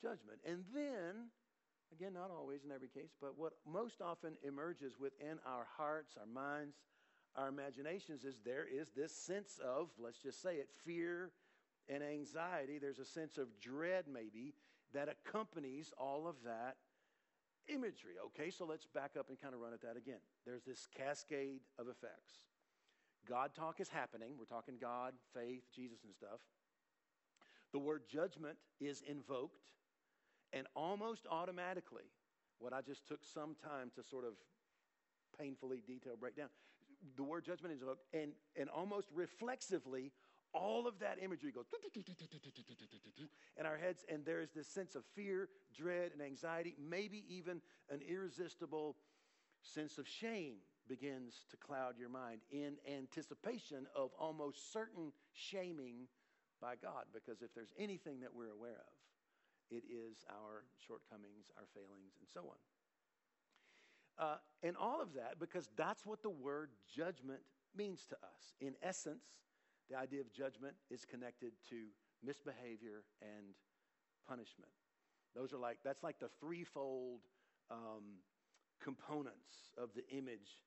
judgment. 0.00 0.38
And 0.46 0.64
then, 0.72 1.30
again, 1.92 2.14
not 2.14 2.30
always 2.30 2.64
in 2.64 2.70
every 2.70 2.88
case, 2.88 3.10
but 3.20 3.36
what 3.36 3.54
most 3.66 4.00
often 4.00 4.34
emerges 4.46 4.94
within 4.98 5.38
our 5.44 5.66
hearts, 5.76 6.14
our 6.18 6.26
minds, 6.26 6.76
our 7.36 7.48
imaginations 7.48 8.24
is 8.24 8.38
there 8.44 8.64
is 8.64 8.90
this 8.94 9.12
sense 9.12 9.58
of, 9.58 9.88
let's 9.98 10.18
just 10.18 10.40
say 10.40 10.56
it, 10.56 10.68
fear 10.84 11.32
and 11.88 12.02
anxiety. 12.02 12.78
There's 12.78 12.98
a 12.98 13.04
sense 13.04 13.38
of 13.38 13.48
dread, 13.60 14.04
maybe, 14.12 14.54
that 14.92 15.08
accompanies 15.08 15.92
all 15.98 16.26
of 16.26 16.36
that 16.44 16.76
imagery. 17.68 18.14
Okay, 18.26 18.50
so 18.50 18.64
let's 18.64 18.86
back 18.86 19.12
up 19.18 19.28
and 19.28 19.40
kind 19.40 19.54
of 19.54 19.60
run 19.60 19.72
at 19.72 19.82
that 19.82 19.96
again. 19.96 20.20
There's 20.46 20.64
this 20.64 20.86
cascade 20.96 21.60
of 21.78 21.88
effects. 21.88 22.42
God 23.28 23.50
talk 23.54 23.80
is 23.80 23.88
happening. 23.88 24.32
We're 24.38 24.44
talking 24.44 24.74
God, 24.80 25.14
faith, 25.34 25.62
Jesus, 25.74 26.04
and 26.04 26.14
stuff. 26.14 26.40
The 27.72 27.78
word 27.78 28.02
judgment 28.08 28.56
is 28.80 29.02
invoked, 29.08 29.70
and 30.52 30.66
almost 30.76 31.26
automatically, 31.30 32.04
what 32.58 32.72
I 32.72 32.82
just 32.82 33.08
took 33.08 33.24
some 33.24 33.56
time 33.62 33.90
to 33.96 34.02
sort 34.02 34.24
of 34.24 34.34
painfully 35.38 35.82
detail 35.84 36.14
break 36.18 36.36
down, 36.36 36.48
the 37.16 37.24
word 37.24 37.44
judgment 37.44 37.74
is 37.74 37.80
invoked, 37.80 38.04
and, 38.12 38.32
and 38.56 38.68
almost 38.68 39.08
reflexively, 39.12 40.12
all 40.54 40.86
of 40.86 40.98
that 41.00 41.18
imagery 41.22 41.50
goes 41.50 41.66
in 43.58 43.66
our 43.66 43.76
heads, 43.76 44.04
and 44.08 44.24
there 44.24 44.40
is 44.40 44.50
this 44.52 44.68
sense 44.68 44.94
of 44.94 45.04
fear, 45.14 45.48
dread, 45.76 46.12
and 46.12 46.22
anxiety, 46.22 46.74
maybe 46.78 47.24
even 47.28 47.60
an 47.90 48.00
irresistible 48.08 48.96
sense 49.62 49.98
of 49.98 50.06
shame 50.06 50.54
begins 50.88 51.46
to 51.50 51.56
cloud 51.56 51.94
your 51.98 52.08
mind 52.08 52.40
in 52.50 52.76
anticipation 52.90 53.86
of 53.96 54.10
almost 54.18 54.72
certain 54.72 55.12
shaming 55.32 56.06
by 56.60 56.74
God. 56.80 57.04
Because 57.12 57.42
if 57.42 57.54
there's 57.54 57.72
anything 57.78 58.20
that 58.20 58.34
we're 58.34 58.52
aware 58.52 58.80
of, 58.80 58.94
it 59.70 59.82
is 59.90 60.24
our 60.30 60.64
shortcomings, 60.86 61.50
our 61.56 61.64
failings, 61.74 62.12
and 62.20 62.28
so 62.32 62.40
on. 62.40 62.56
Uh, 64.16 64.36
and 64.62 64.76
all 64.76 65.02
of 65.02 65.14
that 65.14 65.40
because 65.40 65.68
that's 65.76 66.06
what 66.06 66.22
the 66.22 66.30
word 66.30 66.70
judgment 66.94 67.40
means 67.76 68.06
to 68.08 68.14
us. 68.16 68.54
In 68.60 68.74
essence, 68.82 69.24
the 69.90 69.96
idea 69.96 70.20
of 70.20 70.32
judgment 70.32 70.74
is 70.90 71.04
connected 71.04 71.52
to 71.70 71.88
misbehavior 72.24 73.04
and 73.20 73.54
punishment. 74.26 74.72
Those 75.34 75.52
are 75.52 75.58
like, 75.58 75.78
that's 75.84 76.02
like 76.02 76.18
the 76.18 76.30
threefold 76.40 77.20
um, 77.70 78.22
components 78.82 79.72
of 79.76 79.90
the 79.94 80.06
image 80.16 80.62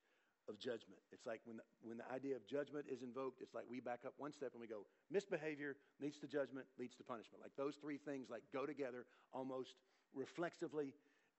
of 0.48 0.58
judgment. 0.58 1.00
It's 1.12 1.26
like 1.26 1.40
when 1.44 1.58
the, 1.58 1.66
when 1.82 1.98
the 1.98 2.08
idea 2.12 2.36
of 2.36 2.46
judgment 2.46 2.86
is 2.88 3.02
invoked, 3.02 3.40
it's 3.40 3.54
like 3.54 3.64
we 3.68 3.80
back 3.80 4.00
up 4.06 4.14
one 4.16 4.32
step 4.32 4.52
and 4.52 4.60
we 4.60 4.66
go, 4.66 4.86
misbehavior 5.10 5.76
leads 6.00 6.18
to 6.20 6.26
judgment, 6.26 6.66
leads 6.78 6.96
to 6.96 7.04
punishment. 7.04 7.42
Like 7.42 7.52
those 7.56 7.76
three 7.76 7.98
things 7.98 8.28
like 8.30 8.42
go 8.52 8.64
together 8.64 9.04
almost 9.32 9.76
reflexively 10.14 10.94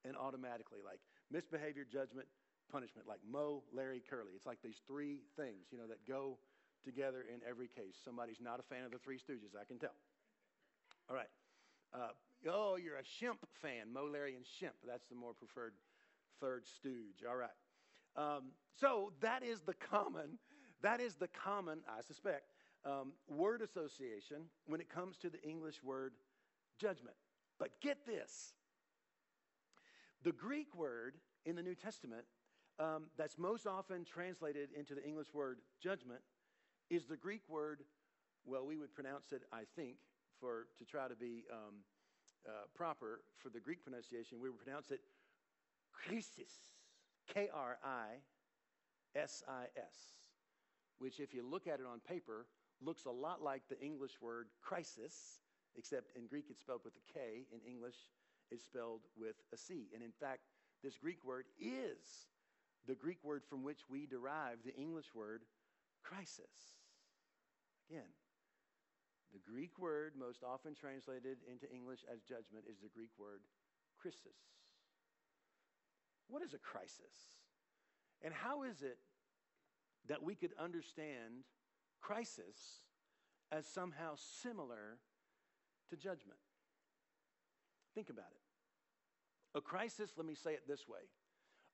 and 0.05 0.15
automatically. 0.15 0.79
Like 0.85 0.99
misbehavior, 1.31 1.85
judgment, 1.89 2.27
punishment. 2.71 3.07
Like 3.07 3.19
Moe, 3.25 3.63
Larry, 3.73 4.01
Curly. 4.07 4.33
It's 4.35 4.45
like 4.45 4.61
these 4.63 4.81
three 4.87 5.21
things, 5.35 5.69
you 5.71 5.77
know, 5.77 5.87
that 5.87 6.05
go 6.07 6.37
together 6.83 7.25
in 7.27 7.41
every 7.47 7.67
case. 7.67 7.95
Somebody's 8.03 8.41
not 8.41 8.59
a 8.59 8.63
fan 8.63 8.85
of 8.85 8.91
the 8.91 8.99
Three 8.99 9.17
Stooges, 9.17 9.55
I 9.59 9.65
can 9.65 9.79
tell. 9.79 9.95
All 11.09 11.15
right. 11.15 11.29
Uh, 11.93 12.09
oh, 12.51 12.75
you're 12.75 12.97
a 12.97 13.03
Shemp 13.03 13.39
fan, 13.61 13.91
Moe, 13.91 14.09
Larry, 14.11 14.35
and 14.35 14.45
Shemp. 14.45 14.77
That's 14.87 15.07
the 15.07 15.15
more 15.15 15.33
preferred 15.33 15.73
third 16.39 16.67
stooge. 16.67 17.23
All 17.27 17.35
right. 17.35 17.49
Um, 18.15 18.51
so 18.79 19.11
that 19.21 19.43
is 19.43 19.61
the 19.61 19.73
common, 19.73 20.39
that 20.81 21.01
is 21.01 21.15
the 21.15 21.27
common, 21.27 21.79
I 21.87 22.01
suspect, 22.01 22.51
um, 22.85 23.13
word 23.27 23.61
association 23.61 24.43
when 24.67 24.79
it 24.79 24.89
comes 24.89 25.17
to 25.17 25.29
the 25.29 25.41
English 25.43 25.83
word 25.83 26.13
judgment. 26.79 27.15
But 27.59 27.81
get 27.81 28.05
this 28.05 28.53
the 30.23 30.31
Greek 30.31 30.75
word 30.75 31.15
in 31.45 31.55
the 31.55 31.63
New 31.63 31.75
Testament 31.75 32.25
um, 32.77 33.05
that's 33.17 33.37
most 33.37 33.67
often 33.67 34.05
translated 34.05 34.69
into 34.77 34.95
the 34.95 35.03
English 35.05 35.33
word 35.33 35.59
judgment 35.81 36.21
is 36.89 37.05
the 37.05 37.17
Greek 37.17 37.41
word, 37.47 37.81
well, 38.45 38.65
we 38.65 38.77
would 38.77 38.93
pronounce 38.93 39.31
it, 39.31 39.43
I 39.51 39.63
think, 39.75 39.97
for 40.39 40.67
to 40.77 40.85
try 40.85 41.07
to 41.07 41.15
be 41.15 41.43
um, 41.51 41.75
uh, 42.47 42.51
proper 42.75 43.21
for 43.37 43.49
the 43.49 43.59
Greek 43.59 43.83
pronunciation, 43.83 44.39
we 44.39 44.49
would 44.49 44.63
pronounce 44.63 44.91
it 44.91 45.01
krisis, 45.93 46.53
K 47.33 47.49
R 47.53 47.77
I 47.83 48.21
S 49.15 49.43
I 49.47 49.65
S, 49.77 49.95
which, 50.99 51.19
if 51.19 51.33
you 51.33 51.45
look 51.45 51.67
at 51.67 51.79
it 51.79 51.85
on 51.85 51.99
paper, 51.99 52.47
looks 52.81 53.05
a 53.05 53.11
lot 53.11 53.41
like 53.41 53.63
the 53.69 53.79
English 53.81 54.21
word 54.21 54.47
crisis, 54.61 55.41
except 55.75 56.15
in 56.15 56.27
Greek 56.27 56.45
it's 56.49 56.61
spelled 56.61 56.81
with 56.85 56.93
a 56.95 57.13
K, 57.13 57.45
in 57.51 57.59
English 57.69 57.95
it's 58.51 58.63
spelled 58.63 59.01
with 59.17 59.35
a 59.53 59.57
C. 59.57 59.89
And 59.93 60.01
in 60.01 60.11
fact, 60.11 60.41
this 60.83 60.97
Greek 60.97 61.23
word 61.25 61.45
is 61.59 62.27
the 62.87 62.95
Greek 62.95 63.19
word 63.23 63.43
from 63.49 63.63
which 63.63 63.81
we 63.89 64.05
derive 64.05 64.59
the 64.63 64.75
English 64.75 65.13
word 65.13 65.41
crisis. 66.03 66.78
Again, 67.89 68.09
the 69.33 69.39
Greek 69.39 69.77
word 69.79 70.13
most 70.17 70.43
often 70.43 70.75
translated 70.75 71.37
into 71.49 71.71
English 71.71 71.99
as 72.11 72.21
judgment 72.21 72.65
is 72.69 72.77
the 72.81 72.89
Greek 72.89 73.11
word 73.17 73.41
crisis. 73.99 74.37
What 76.27 76.43
is 76.43 76.53
a 76.53 76.59
crisis? 76.59 77.41
And 78.21 78.33
how 78.33 78.63
is 78.63 78.81
it 78.81 78.97
that 80.07 80.21
we 80.23 80.35
could 80.35 80.51
understand 80.59 81.45
crisis 82.01 82.83
as 83.51 83.65
somehow 83.65 84.13
similar 84.15 84.99
to 85.89 85.95
judgment? 85.95 86.39
Think 87.95 88.09
about 88.09 88.31
it. 88.31 89.57
A 89.57 89.61
crisis, 89.61 90.11
let 90.15 90.25
me 90.25 90.35
say 90.35 90.53
it 90.53 90.67
this 90.67 90.87
way 90.87 91.01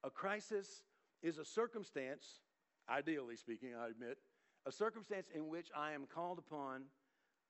a 0.04 0.10
crisis 0.10 0.84
is 1.24 1.40
a 1.40 1.46
circumstance, 1.46 2.40
ideally 2.90 3.36
speaking, 3.36 3.70
I 3.76 3.88
admit, 3.88 4.18
a 4.66 4.72
circumstance 4.72 5.28
in 5.34 5.48
which 5.48 5.70
I 5.76 5.92
am 5.92 6.06
called 6.14 6.40
upon 6.40 6.84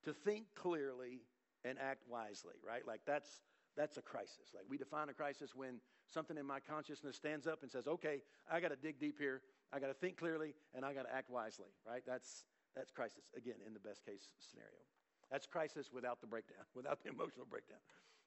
to 0.03 0.13
think 0.13 0.45
clearly 0.55 1.21
and 1.63 1.77
act 1.79 2.03
wisely, 2.07 2.55
right? 2.65 2.85
Like 2.85 3.01
that's 3.05 3.41
that's 3.75 3.97
a 3.97 4.01
crisis. 4.01 4.53
Like 4.53 4.65
we 4.69 4.77
define 4.77 5.09
a 5.09 5.13
crisis 5.13 5.53
when 5.53 5.81
something 6.07 6.37
in 6.37 6.45
my 6.45 6.59
consciousness 6.59 7.15
stands 7.15 7.47
up 7.47 7.63
and 7.63 7.71
says, 7.71 7.87
"Okay, 7.87 8.21
I 8.51 8.59
got 8.59 8.69
to 8.69 8.75
dig 8.75 8.99
deep 8.99 9.19
here. 9.19 9.41
I 9.73 9.79
got 9.79 9.87
to 9.87 9.93
think 9.93 10.17
clearly 10.17 10.53
and 10.73 10.85
I 10.85 10.93
got 10.93 11.03
to 11.03 11.13
act 11.13 11.29
wisely." 11.29 11.69
Right? 11.85 12.03
That's 12.05 12.45
that's 12.75 12.91
crisis 12.91 13.23
again 13.35 13.55
in 13.65 13.73
the 13.73 13.79
best 13.79 14.05
case 14.05 14.29
scenario. 14.39 14.83
That's 15.31 15.47
crisis 15.47 15.89
without 15.91 16.21
the 16.21 16.27
breakdown, 16.27 16.63
without 16.75 17.03
the 17.03 17.09
emotional 17.09 17.45
breakdown. 17.49 17.79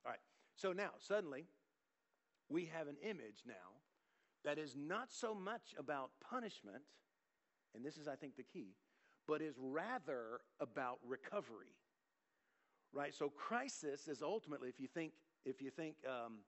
All 0.04 0.11
right. 0.11 0.21
So 0.57 0.73
now, 0.73 0.90
suddenly, 0.99 1.47
we 2.49 2.71
have 2.76 2.88
an 2.88 2.97
image 3.02 3.45
now 3.47 3.78
that 4.45 4.59
is 4.59 4.75
not 4.76 5.12
so 5.12 5.35
much 5.35 5.75
about 5.78 6.11
punishment 6.28 6.83
and 7.75 7.84
this 7.84 7.96
is, 7.96 8.08
I 8.08 8.16
think, 8.16 8.37
the 8.37 8.42
key, 8.42 8.75
but 9.26 9.42
is 9.42 9.54
rather 9.58 10.40
about 10.60 10.98
recovery. 11.06 11.75
Right? 12.92 13.14
So 13.14 13.28
crisis 13.28 14.08
is 14.08 14.22
ultimately, 14.22 14.68
if 14.68 14.80
you 14.80 14.88
think, 14.88 15.12
if 15.44 15.60
you 15.60 15.70
think, 15.70 15.96
um, 16.06 16.38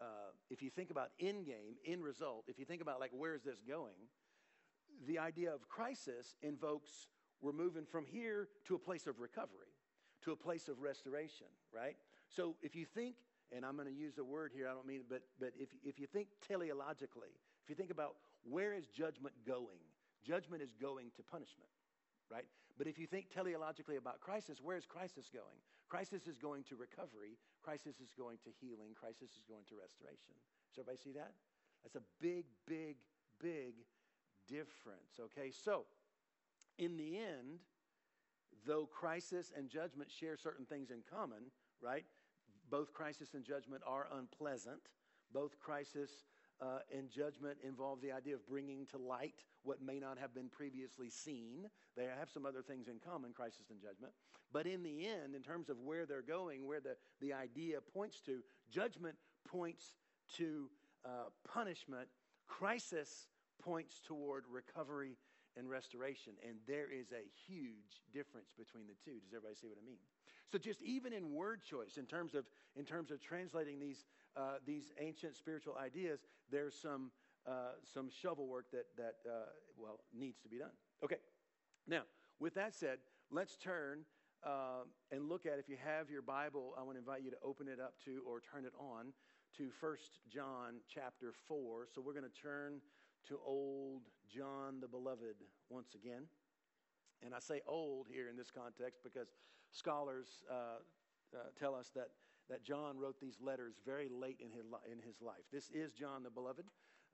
uh, 0.00 0.30
if 0.50 0.62
you 0.62 0.70
think 0.70 0.90
about 0.90 1.10
end 1.20 1.46
game, 1.46 1.74
end 1.86 2.02
result, 2.02 2.44
if 2.48 2.58
you 2.58 2.64
think 2.64 2.80
about 2.80 3.00
like 3.00 3.10
where 3.12 3.34
is 3.34 3.42
this 3.42 3.60
going, 3.66 4.08
the 5.06 5.18
idea 5.18 5.52
of 5.52 5.68
crisis 5.68 6.36
invokes 6.42 7.08
we're 7.40 7.52
moving 7.52 7.84
from 7.84 8.06
here 8.06 8.48
to 8.66 8.76
a 8.76 8.78
place 8.78 9.06
of 9.06 9.18
recovery, 9.18 9.74
to 10.22 10.30
a 10.30 10.36
place 10.36 10.68
of 10.68 10.80
restoration, 10.80 11.48
right? 11.74 11.96
So 12.28 12.54
if 12.62 12.76
you 12.76 12.86
think, 12.86 13.16
and 13.54 13.66
I'm 13.66 13.74
going 13.74 13.88
to 13.88 13.94
use 13.94 14.18
a 14.18 14.24
word 14.24 14.52
here, 14.54 14.68
I 14.68 14.72
don't 14.72 14.86
mean 14.86 15.00
it, 15.00 15.06
but, 15.10 15.22
but 15.40 15.52
if, 15.58 15.70
if 15.84 15.98
you 15.98 16.06
think 16.06 16.28
teleologically, 16.48 17.34
if 17.64 17.68
you 17.68 17.74
think 17.74 17.90
about 17.90 18.14
where 18.48 18.72
is 18.72 18.86
judgment 18.86 19.34
going, 19.44 19.82
Judgment 20.24 20.62
is 20.62 20.74
going 20.74 21.10
to 21.16 21.22
punishment, 21.22 21.70
right? 22.30 22.46
But 22.78 22.86
if 22.86 22.98
you 22.98 23.06
think 23.06 23.26
teleologically 23.30 23.98
about 23.98 24.20
crisis, 24.20 24.58
where's 24.62 24.86
crisis 24.86 25.28
going? 25.32 25.58
Crisis 25.88 26.26
is 26.26 26.38
going 26.38 26.64
to 26.64 26.76
recovery. 26.76 27.36
Crisis 27.62 28.00
is 28.00 28.12
going 28.16 28.38
to 28.44 28.50
healing. 28.60 28.94
Crisis 28.98 29.36
is 29.36 29.44
going 29.48 29.64
to 29.68 29.74
restoration. 29.76 30.32
Does 30.72 30.80
everybody 30.80 30.98
see 31.02 31.12
that? 31.12 31.32
That's 31.82 31.96
a 31.96 32.06
big, 32.20 32.46
big, 32.66 32.96
big 33.40 33.74
difference. 34.48 35.20
Okay, 35.20 35.50
so 35.50 35.84
in 36.78 36.96
the 36.96 37.18
end, 37.18 37.60
though 38.66 38.86
crisis 38.86 39.52
and 39.56 39.68
judgment 39.68 40.10
share 40.10 40.36
certain 40.36 40.64
things 40.64 40.90
in 40.90 41.02
common, 41.12 41.50
right? 41.82 42.04
Both 42.70 42.92
crisis 42.92 43.34
and 43.34 43.44
judgment 43.44 43.82
are 43.86 44.06
unpleasant. 44.16 44.80
Both 45.32 45.58
crisis 45.58 46.24
uh, 46.60 46.78
and 46.96 47.10
judgment 47.10 47.58
involve 47.66 48.00
the 48.00 48.12
idea 48.12 48.34
of 48.34 48.46
bringing 48.46 48.86
to 48.86 48.98
light 48.98 49.44
what 49.64 49.80
may 49.82 49.98
not 49.98 50.18
have 50.18 50.34
been 50.34 50.48
previously 50.48 51.10
seen. 51.10 51.68
They 51.96 52.04
have 52.04 52.30
some 52.30 52.46
other 52.46 52.62
things 52.62 52.88
in 52.88 52.98
common, 52.98 53.32
crisis 53.32 53.70
and 53.70 53.80
judgment. 53.80 54.12
But 54.52 54.66
in 54.66 54.82
the 54.82 55.06
end, 55.06 55.34
in 55.34 55.42
terms 55.42 55.68
of 55.68 55.80
where 55.80 56.06
they're 56.06 56.22
going, 56.22 56.66
where 56.66 56.80
the, 56.80 56.96
the 57.20 57.32
idea 57.32 57.78
points 57.80 58.20
to, 58.26 58.40
judgment 58.70 59.16
points 59.48 59.94
to 60.36 60.68
uh, 61.04 61.30
punishment, 61.46 62.08
crisis 62.46 63.28
points 63.62 64.00
toward 64.06 64.44
recovery 64.50 65.16
and 65.56 65.68
restoration. 65.68 66.32
And 66.46 66.56
there 66.66 66.90
is 66.90 67.12
a 67.12 67.24
huge 67.46 68.02
difference 68.12 68.52
between 68.56 68.86
the 68.86 68.94
two. 69.04 69.20
Does 69.20 69.34
everybody 69.34 69.54
see 69.54 69.68
what 69.68 69.78
I 69.82 69.86
mean? 69.86 69.98
So 70.50 70.58
just 70.58 70.82
even 70.82 71.12
in 71.14 71.32
word 71.32 71.62
choice, 71.62 71.96
in 71.96 72.04
terms 72.04 72.34
of 72.34 72.44
in 72.76 72.84
terms 72.84 73.10
of 73.10 73.22
translating 73.22 73.80
these 73.80 74.04
uh, 74.36 74.56
these 74.66 74.92
ancient 75.00 75.34
spiritual 75.34 75.76
ideas, 75.82 76.20
there's 76.50 76.74
some 76.74 77.10
uh, 77.46 77.72
some 77.82 78.08
shovel 78.10 78.46
work 78.46 78.66
that 78.72 78.86
that 78.96 79.16
uh, 79.28 79.46
well 79.76 80.00
needs 80.12 80.40
to 80.40 80.48
be 80.48 80.58
done. 80.58 80.70
Okay, 81.04 81.16
now 81.86 82.02
with 82.40 82.54
that 82.54 82.74
said, 82.74 82.98
let's 83.30 83.56
turn 83.56 84.04
uh, 84.44 84.84
and 85.10 85.28
look 85.28 85.46
at 85.46 85.58
if 85.58 85.68
you 85.68 85.76
have 85.84 86.10
your 86.10 86.22
Bible. 86.22 86.74
I 86.78 86.82
want 86.82 86.94
to 86.94 86.98
invite 86.98 87.22
you 87.22 87.30
to 87.30 87.38
open 87.44 87.68
it 87.68 87.80
up 87.80 87.94
to 88.04 88.22
or 88.26 88.40
turn 88.40 88.64
it 88.64 88.74
on 88.78 89.12
to 89.56 89.70
First 89.80 90.20
John 90.28 90.80
chapter 90.88 91.32
four. 91.46 91.86
So 91.92 92.00
we're 92.00 92.14
going 92.14 92.24
to 92.24 92.42
turn 92.42 92.80
to 93.28 93.38
old 93.46 94.02
John 94.28 94.80
the 94.80 94.88
Beloved 94.88 95.36
once 95.68 95.94
again. 95.94 96.24
And 97.24 97.34
I 97.34 97.38
say 97.38 97.60
old 97.68 98.08
here 98.10 98.28
in 98.28 98.36
this 98.36 98.50
context 98.50 99.02
because 99.04 99.28
scholars 99.70 100.42
uh, 100.50 100.82
uh, 101.34 101.38
tell 101.58 101.74
us 101.74 101.90
that, 101.94 102.08
that 102.50 102.64
John 102.64 102.98
wrote 102.98 103.20
these 103.20 103.36
letters 103.40 103.74
very 103.86 104.08
late 104.08 104.38
in 104.40 104.50
his, 104.50 104.66
in 104.90 104.98
his 105.06 105.22
life. 105.22 105.44
This 105.52 105.70
is 105.70 105.92
John 105.92 106.24
the 106.24 106.30
Beloved, 106.30 106.64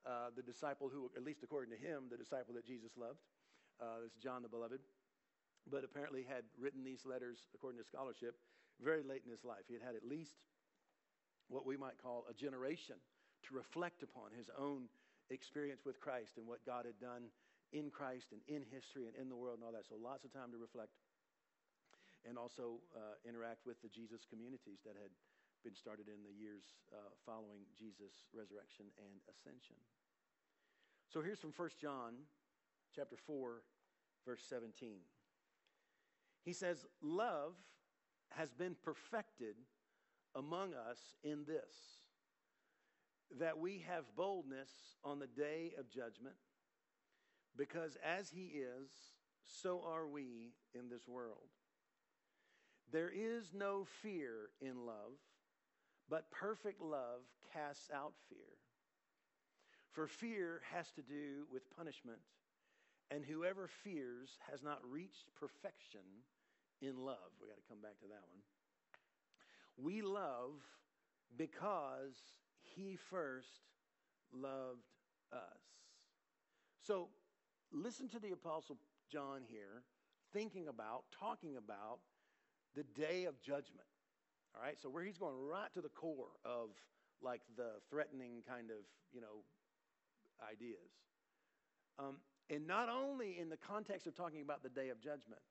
uh, 0.09 0.33
the 0.35 0.43
disciple 0.43 0.89
who, 0.89 1.11
at 1.17 1.23
least 1.23 1.45
according 1.45 1.69
to 1.69 1.77
him, 1.77 2.09
the 2.11 2.17
disciple 2.17 2.55
that 2.55 2.65
Jesus 2.65 2.97
loved. 2.97 3.21
Uh, 3.77 4.01
this 4.03 4.17
is 4.17 4.19
John 4.19 4.43
the 4.43 4.49
Beloved, 4.49 4.81
but 5.71 5.85
apparently 5.85 6.25
had 6.25 6.49
written 6.57 6.83
these 6.83 7.05
letters, 7.05 7.47
according 7.55 7.79
to 7.79 7.87
scholarship, 7.87 8.41
very 8.81 9.05
late 9.05 9.23
in 9.23 9.31
his 9.31 9.45
life. 9.45 9.69
He 9.69 9.75
had 9.75 9.85
had 9.85 9.95
at 9.95 10.09
least 10.09 10.41
what 11.53 11.67
we 11.67 11.77
might 11.77 12.01
call 12.01 12.25
a 12.25 12.35
generation 12.35 12.97
to 13.47 13.55
reflect 13.55 14.03
upon 14.03 14.33
his 14.33 14.49
own 14.57 14.89
experience 15.31 15.85
with 15.85 16.01
Christ 16.01 16.41
and 16.41 16.49
what 16.49 16.65
God 16.65 16.89
had 16.89 16.97
done 16.99 17.29
in 17.73 17.93
Christ 17.93 18.33
and 18.33 18.41
in 18.49 18.65
history 18.65 19.07
and 19.07 19.17
in 19.17 19.29
the 19.29 19.37
world 19.37 19.61
and 19.61 19.65
all 19.65 19.77
that. 19.77 19.85
So 19.85 20.01
lots 20.01 20.25
of 20.25 20.33
time 20.33 20.51
to 20.57 20.59
reflect 20.59 20.97
and 22.25 22.41
also 22.41 22.81
uh, 22.97 23.21
interact 23.29 23.69
with 23.69 23.79
the 23.85 23.93
Jesus 23.93 24.25
communities 24.25 24.81
that 24.89 24.97
had 24.97 25.13
been 25.63 25.77
started 25.77 26.09
in 26.09 26.23
the 26.23 26.35
years 26.35 26.65
uh, 26.91 27.13
following 27.27 27.67
Jesus' 27.75 28.27
resurrection 28.33 28.89
and 28.99 29.21
ascension. 29.29 29.77
So 31.09 31.23
here's 31.23 31.41
from 31.41 31.53
1 31.57 31.71
John 31.81 32.15
chapter 32.95 33.17
4 33.17 33.63
verse 34.27 34.43
17. 34.47 34.99
He 36.45 36.53
says, 36.53 36.87
"Love 37.01 37.57
has 38.31 38.53
been 38.53 38.75
perfected 38.75 39.57
among 40.35 40.75
us 40.75 41.15
in 41.23 41.45
this 41.47 42.03
that 43.31 43.59
we 43.59 43.79
have 43.81 44.15
boldness 44.17 44.97
on 45.03 45.19
the 45.19 45.27
day 45.27 45.75
of 45.79 45.89
judgment 45.89 46.37
because 47.57 47.97
as 47.97 48.31
he 48.31 48.47
is 48.49 49.15
so 49.45 49.83
are 49.83 50.07
we 50.07 50.53
in 50.75 50.91
this 50.91 51.09
world." 51.09 51.49
There 52.91 53.11
is 53.11 53.55
no 53.55 53.85
fear 53.85 54.51
in 54.61 54.85
love, 54.85 55.19
but 56.09 56.31
perfect 56.31 56.81
love 56.83 57.23
casts 57.53 57.91
out 57.91 58.15
fear. 58.29 58.59
For 59.93 60.07
fear 60.07 60.61
has 60.73 60.91
to 60.93 61.03
do 61.03 61.47
with 61.53 61.75
punishment, 61.77 62.19
and 63.11 63.25
whoever 63.25 63.69
fears 63.69 64.31
has 64.51 64.63
not 64.63 64.79
reached 64.89 65.35
perfection 65.39 66.01
in 66.81 67.05
love. 67.05 67.33
We 67.41 67.49
got 67.49 67.57
to 67.57 67.69
come 67.69 67.81
back 67.81 67.99
to 68.01 68.09
that 68.09 68.23
one. 68.31 68.43
We 69.77 70.03
love 70.03 70.53
because 71.37 72.17
he 72.61 72.97
first 72.97 73.61
loved 74.33 74.87
us. 75.33 75.61
So 76.87 77.09
listen 77.73 78.09
to 78.11 78.19
the 78.19 78.33
Apostle 78.33 78.77
John 79.11 79.43
here, 79.47 79.83
thinking 80.33 80.69
about, 80.69 81.05
talking 81.19 81.57
about 81.57 81.99
the 82.75 82.85
day 82.85 83.25
of 83.25 83.41
judgment. 83.41 83.87
All 84.55 84.63
right, 84.63 84.79
so 84.81 84.89
where 84.89 85.03
he's 85.03 85.19
going 85.19 85.37
right 85.37 85.73
to 85.75 85.81
the 85.81 85.89
core 85.89 86.33
of 86.45 86.71
like 87.23 87.43
the 87.57 87.73
threatening 87.91 88.43
kind 88.49 88.71
of, 88.71 88.85
you 89.13 89.21
know, 89.21 89.45
ideas. 90.43 90.91
Um, 91.99 92.17
and 92.51 92.67
not 92.67 92.89
only 92.89 93.39
in 93.39 93.49
the 93.49 93.57
context 93.57 94.07
of 94.07 94.15
talking 94.15 94.43
about 94.43 94.63
the 94.63 94.69
day 94.69 94.89
of 94.89 95.01
judgment, 95.01 95.43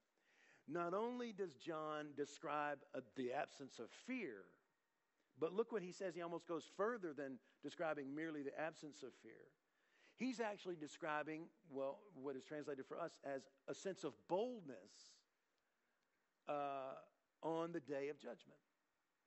not 0.67 0.93
only 0.93 1.32
does 1.32 1.54
John 1.54 2.08
describe 2.15 2.80
uh, 2.95 3.00
the 3.15 3.32
absence 3.32 3.80
of 3.80 3.89
fear, 4.06 4.45
but 5.39 5.54
look 5.54 5.71
what 5.71 5.84
he 5.84 5.91
says. 5.91 6.15
He 6.15 6.21
almost 6.21 6.47
goes 6.47 6.63
further 6.76 7.13
than 7.13 7.38
describing 7.63 8.13
merely 8.13 8.41
the 8.41 8.60
absence 8.60 9.04
of 9.04 9.10
fear. 9.21 9.52
He's 10.15 10.39
actually 10.39 10.76
describing, 10.76 11.43
well, 11.69 12.00
what 12.15 12.36
is 12.36 12.43
translated 12.43 12.86
for 12.88 13.00
us 13.00 13.19
as 13.23 13.43
a 13.67 13.73
sense 13.73 14.04
of 14.04 14.13
boldness 14.28 15.13
uh, 16.50 16.95
on 17.43 17.71
the 17.71 17.80
day 17.80 18.10
of 18.10 18.17
judgment. 18.17 18.60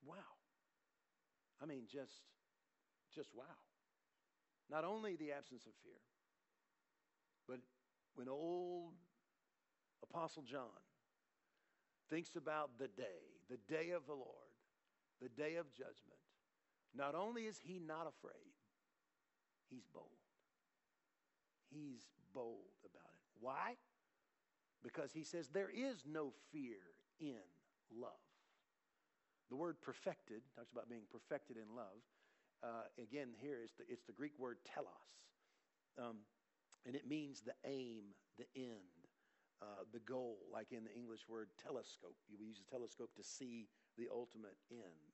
Wow. 0.04 0.16
I 1.62 1.66
mean, 1.66 1.82
just, 1.90 2.22
just 3.14 3.30
wow. 3.36 3.44
Not 4.70 4.84
only 4.84 5.16
the 5.16 5.32
absence 5.32 5.66
of 5.66 5.72
fear, 5.82 6.00
but 7.48 7.58
when 8.14 8.28
old 8.28 8.92
Apostle 10.02 10.42
John 10.42 10.80
thinks 12.08 12.36
about 12.36 12.70
the 12.78 12.88
day, 12.88 13.34
the 13.48 13.58
day 13.72 13.90
of 13.90 14.06
the 14.06 14.14
Lord, 14.14 14.54
the 15.20 15.28
day 15.28 15.56
of 15.56 15.72
judgment, 15.72 16.20
not 16.94 17.14
only 17.14 17.42
is 17.42 17.58
he 17.62 17.80
not 17.80 18.06
afraid, 18.06 18.54
he's 19.68 19.86
bold. 19.92 20.06
He's 21.70 22.06
bold 22.34 22.70
about 22.84 23.10
it. 23.10 23.26
Why? 23.40 23.74
Because 24.82 25.12
he 25.12 25.24
says 25.24 25.48
there 25.48 25.70
is 25.70 26.04
no 26.06 26.32
fear 26.52 26.78
in 27.20 27.42
love. 27.94 28.10
The 29.50 29.56
word 29.56 29.80
perfected 29.80 30.42
talks 30.54 30.72
about 30.72 30.88
being 30.88 31.02
perfected 31.10 31.56
in 31.56 31.74
love. 31.74 32.02
Uh, 32.62 32.84
again, 33.00 33.28
here 33.40 33.58
it's 33.64 33.74
the, 33.74 33.84
it's 33.88 34.04
the 34.04 34.12
Greek 34.12 34.38
word 34.38 34.58
telos. 34.64 34.88
Um, 35.98 36.18
and 36.86 36.94
it 36.94 37.08
means 37.08 37.40
the 37.40 37.54
aim, 37.64 38.14
the 38.38 38.46
end, 38.56 39.00
uh, 39.62 39.84
the 39.92 40.00
goal, 40.00 40.38
like 40.52 40.72
in 40.72 40.84
the 40.84 40.94
English 40.94 41.28
word 41.28 41.48
telescope. 41.62 42.16
You 42.28 42.38
use 42.38 42.60
a 42.60 42.70
telescope 42.70 43.10
to 43.16 43.24
see 43.24 43.68
the 43.98 44.08
ultimate 44.12 44.56
end. 44.70 45.12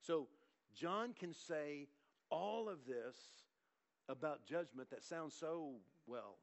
So 0.00 0.28
John 0.74 1.12
can 1.18 1.34
say 1.34 1.88
all 2.30 2.68
of 2.68 2.86
this 2.86 3.16
about 4.08 4.46
judgment 4.46 4.90
that 4.90 5.02
sounds 5.02 5.34
so, 5.34 5.78
well, 6.06 6.38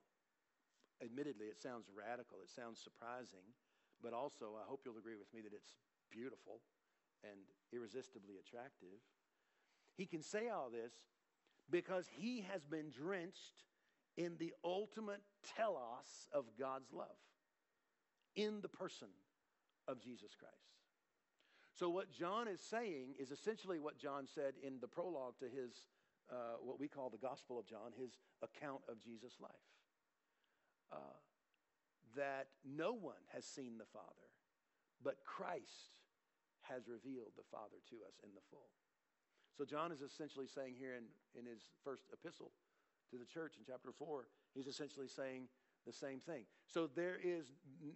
admittedly, 1.04 1.48
it 1.48 1.60
sounds 1.60 1.88
radical, 1.92 2.40
it 2.44 2.50
sounds 2.50 2.80
surprising. 2.80 3.56
But 4.04 4.14
also, 4.14 4.56
I 4.60 4.68
hope 4.68 4.82
you'll 4.86 5.00
agree 5.00 5.18
with 5.18 5.32
me 5.34 5.42
that 5.42 5.54
it's 5.54 5.74
beautiful 6.12 6.62
and 7.24 7.40
irresistibly 7.74 8.38
attractive. 8.38 9.02
He 9.98 10.06
can 10.06 10.22
say 10.22 10.50
all 10.50 10.70
this 10.70 10.94
because 11.70 12.08
he 12.10 12.46
has 12.52 12.64
been 12.64 12.92
drenched 12.92 13.64
in 14.16 14.36
the 14.40 14.54
ultimate 14.64 15.22
telos 15.56 16.28
of 16.32 16.46
God's 16.58 16.92
love 16.94 17.18
in 18.36 18.62
the 18.62 18.70
person 18.70 19.10
of 19.88 20.00
Jesus 20.00 20.32
Christ. 20.38 20.54
So, 21.74 21.90
what 21.90 22.12
John 22.12 22.48
is 22.48 22.62
saying 22.62 23.16
is 23.20 23.32
essentially 23.32 23.80
what 23.80 24.00
John 24.00 24.26
said 24.26 24.54
in 24.64 24.80
the 24.82 24.88
prologue 24.88 25.38
to 25.40 25.46
his, 25.46 25.84
uh, 26.32 26.58
what 26.64 26.80
we 26.80 26.88
call 26.88 27.10
the 27.10 27.18
Gospel 27.22 27.60
of 27.60 27.68
John, 27.68 27.94
his 28.00 28.18
account 28.42 28.82
of 28.90 29.02
Jesus' 29.04 29.38
life. 29.40 29.52
Uh, 30.92 31.18
that 32.16 32.48
no 32.66 32.94
one 32.94 33.22
has 33.34 33.46
seen 33.46 33.78
the 33.78 33.86
Father, 33.94 34.30
but 35.04 35.18
Christ 35.26 35.94
has 36.62 36.88
revealed 36.88 37.34
the 37.38 37.46
Father 37.52 37.78
to 37.90 37.96
us 38.08 38.16
in 38.24 38.30
the 38.34 38.42
full. 38.50 38.70
So, 39.58 39.66
John 39.66 39.92
is 39.92 40.02
essentially 40.02 40.48
saying 40.48 40.76
here 40.78 40.96
in, 40.96 41.04
in 41.40 41.46
his 41.46 41.62
first 41.84 42.04
epistle 42.14 42.52
to 43.12 43.18
the 43.18 43.26
church 43.26 43.56
in 43.58 43.64
chapter 43.66 43.90
4, 43.98 44.28
he's 44.54 44.68
essentially 44.68 45.08
saying 45.08 45.48
the 45.88 45.94
same 45.94 46.20
thing. 46.20 46.44
So 46.68 46.88
there 46.96 47.18
is 47.24 47.46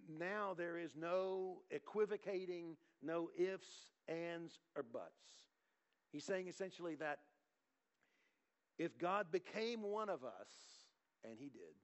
now 0.08 0.54
there 0.56 0.78
is 0.78 0.96
no 0.96 1.58
equivocating, 1.70 2.76
no 3.02 3.28
ifs, 3.38 3.92
ands, 4.08 4.58
or 4.74 4.82
buts. 4.82 5.22
He's 6.10 6.24
saying 6.24 6.48
essentially 6.48 6.94
that 6.96 7.18
if 8.78 8.98
God 8.98 9.30
became 9.30 9.82
one 9.82 10.08
of 10.08 10.24
us, 10.24 10.48
and 11.22 11.34
he 11.38 11.50
did, 11.50 11.76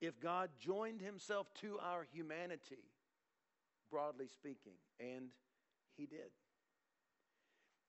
if 0.00 0.20
God 0.20 0.50
joined 0.58 1.00
himself 1.00 1.46
to 1.60 1.78
our 1.78 2.06
humanity, 2.12 2.84
broadly 3.90 4.26
speaking, 4.26 4.74
and 4.98 5.28
he 5.96 6.06
did. 6.06 6.30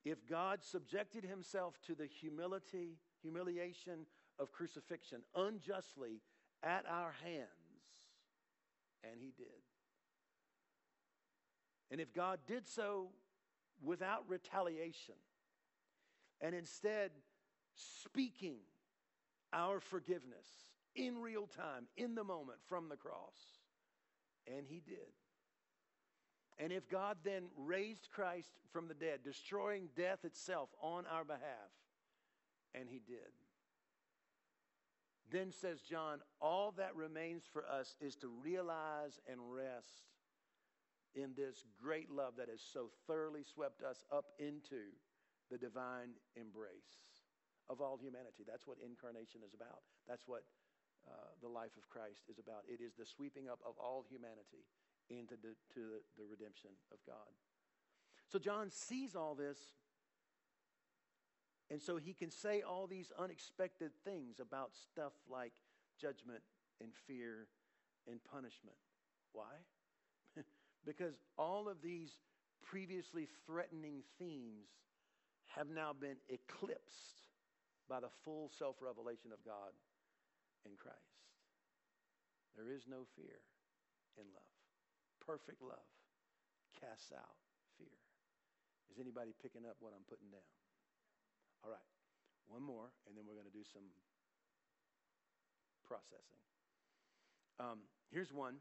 If 0.03 0.25
God 0.27 0.63
subjected 0.63 1.23
himself 1.23 1.79
to 1.85 1.95
the 1.95 2.07
humility, 2.07 2.97
humiliation 3.21 4.05
of 4.39 4.51
crucifixion 4.51 5.21
unjustly 5.35 6.21
at 6.63 6.85
our 6.89 7.13
hands, 7.23 7.47
and 9.03 9.19
he 9.19 9.33
did. 9.37 9.47
And 11.91 11.99
if 11.99 12.13
God 12.13 12.39
did 12.47 12.67
so 12.67 13.09
without 13.83 14.23
retaliation, 14.27 15.15
and 16.39 16.55
instead 16.55 17.11
speaking 17.75 18.57
our 19.53 19.79
forgiveness 19.79 20.47
in 20.95 21.19
real 21.19 21.45
time, 21.45 21.87
in 21.97 22.15
the 22.15 22.23
moment, 22.23 22.59
from 22.67 22.89
the 22.89 22.95
cross, 22.95 23.59
and 24.47 24.65
he 24.67 24.81
did. 24.85 25.13
And 26.59 26.71
if 26.71 26.87
God 26.89 27.17
then 27.23 27.43
raised 27.57 28.09
Christ 28.11 28.51
from 28.71 28.87
the 28.87 28.93
dead, 28.93 29.19
destroying 29.23 29.89
death 29.95 30.23
itself 30.23 30.69
on 30.81 31.05
our 31.11 31.23
behalf, 31.23 31.71
and 32.75 32.87
he 32.89 33.01
did, 33.05 33.31
then, 35.31 35.51
says 35.51 35.79
John, 35.79 36.19
all 36.41 36.75
that 36.75 36.93
remains 36.93 37.43
for 37.47 37.63
us 37.63 37.95
is 38.01 38.17
to 38.17 38.27
realize 38.27 39.15
and 39.31 39.39
rest 39.39 40.11
in 41.15 41.31
this 41.35 41.63
great 41.81 42.11
love 42.11 42.35
that 42.37 42.51
has 42.51 42.59
so 42.59 42.91
thoroughly 43.07 43.43
swept 43.43 43.81
us 43.81 44.03
up 44.11 44.25
into 44.39 44.91
the 45.49 45.57
divine 45.57 46.19
embrace 46.35 46.99
of 47.71 47.79
all 47.79 47.95
humanity. 47.95 48.43
That's 48.43 48.67
what 48.67 48.83
incarnation 48.83 49.39
is 49.39 49.55
about. 49.55 49.83
That's 50.07 50.27
what 50.27 50.43
uh, 51.07 51.31
the 51.39 51.47
life 51.47 51.79
of 51.79 51.87
Christ 51.87 52.27
is 52.27 52.39
about. 52.39 52.67
It 52.67 52.83
is 52.83 52.91
the 52.99 53.07
sweeping 53.07 53.47
up 53.47 53.59
of 53.63 53.79
all 53.79 54.03
humanity 54.03 54.67
into 55.17 55.35
the, 55.41 55.55
to 55.73 56.01
the 56.17 56.25
redemption 56.29 56.71
of 56.91 56.97
God. 57.05 57.31
So 58.27 58.39
John 58.39 58.69
sees 58.69 59.15
all 59.15 59.35
this 59.35 59.57
and 61.71 61.81
so 61.81 61.95
he 61.95 62.13
can 62.13 62.29
say 62.29 62.61
all 62.61 62.85
these 62.85 63.13
unexpected 63.17 63.91
things 64.03 64.41
about 64.41 64.71
stuff 64.75 65.13
like 65.29 65.53
judgment 65.99 66.41
and 66.81 66.91
fear 67.07 67.47
and 68.09 68.19
punishment. 68.29 68.75
Why? 69.31 69.55
because 70.85 71.13
all 71.37 71.69
of 71.69 71.81
these 71.81 72.11
previously 72.61 73.29
threatening 73.45 74.03
themes 74.19 74.67
have 75.55 75.69
now 75.69 75.93
been 75.93 76.17
eclipsed 76.27 77.29
by 77.87 78.01
the 78.01 78.11
full 78.25 78.51
self 78.59 78.75
revelation 78.81 79.31
of 79.31 79.43
God 79.45 79.71
in 80.65 80.73
Christ. 80.77 80.97
There 82.57 82.69
is 82.69 82.83
no 82.85 83.05
fear 83.15 83.39
in 84.17 84.25
love. 84.33 84.50
Perfect 85.25 85.61
love 85.61 85.87
casts 86.75 87.13
out 87.13 87.37
fear. 87.77 87.93
Is 88.89 88.99
anybody 88.99 89.31
picking 89.41 89.63
up 89.63 89.77
what 89.79 89.93
I'm 89.95 90.03
putting 90.09 90.33
down? 90.33 90.49
All 91.63 91.69
right, 91.69 91.89
one 92.49 92.63
more, 92.65 92.89
and 93.07 93.15
then 93.15 93.23
we're 93.29 93.37
going 93.37 93.49
to 93.49 93.53
do 93.53 93.63
some 93.63 93.85
processing. 95.87 96.41
Um, 97.59 97.85
here's 98.09 98.33
one. 98.33 98.57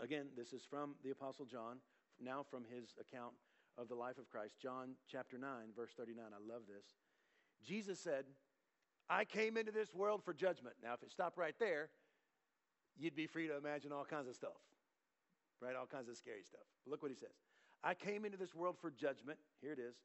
Again, 0.00 0.26
this 0.36 0.52
is 0.52 0.62
from 0.64 0.94
the 1.02 1.10
Apostle 1.10 1.44
John, 1.44 1.78
now 2.20 2.44
from 2.48 2.64
his 2.64 2.94
account 3.00 3.34
of 3.78 3.88
the 3.88 3.94
life 3.94 4.18
of 4.18 4.28
Christ. 4.30 4.54
John 4.60 4.94
chapter 5.10 5.38
9, 5.38 5.48
verse 5.76 5.90
39. 5.96 6.24
I 6.24 6.52
love 6.52 6.62
this. 6.68 6.86
Jesus 7.66 7.98
said, 7.98 8.24
I 9.08 9.24
came 9.24 9.56
into 9.56 9.72
this 9.72 9.92
world 9.94 10.22
for 10.24 10.32
judgment. 10.32 10.76
Now, 10.82 10.94
if 10.94 11.02
it 11.02 11.10
stopped 11.10 11.36
right 11.36 11.54
there, 11.58 11.90
you'd 12.96 13.16
be 13.16 13.26
free 13.26 13.48
to 13.48 13.56
imagine 13.56 13.92
all 13.92 14.04
kinds 14.04 14.28
of 14.28 14.34
stuff, 14.34 14.60
right? 15.64 15.76
All 15.76 15.86
kinds 15.86 16.08
of 16.08 16.16
scary 16.16 16.44
stuff. 16.46 16.62
But 16.84 16.90
look 16.92 17.02
what 17.02 17.10
he 17.10 17.16
says 17.16 17.32
I 17.82 17.94
came 17.94 18.24
into 18.24 18.36
this 18.36 18.54
world 18.54 18.76
for 18.80 18.90
judgment. 18.90 19.38
Here 19.60 19.72
it 19.72 19.78
is 19.78 19.96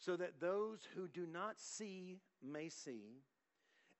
so 0.00 0.16
that 0.16 0.40
those 0.40 0.80
who 0.94 1.06
do 1.08 1.26
not 1.30 1.60
see 1.60 2.20
may 2.42 2.70
see, 2.70 3.20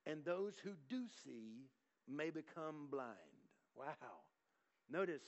and 0.06 0.24
those 0.24 0.54
who 0.64 0.70
do 0.88 1.04
see 1.24 1.66
may 2.08 2.30
become 2.30 2.88
blind. 2.90 3.14
Wow. 3.76 4.24
Notice 4.90 5.22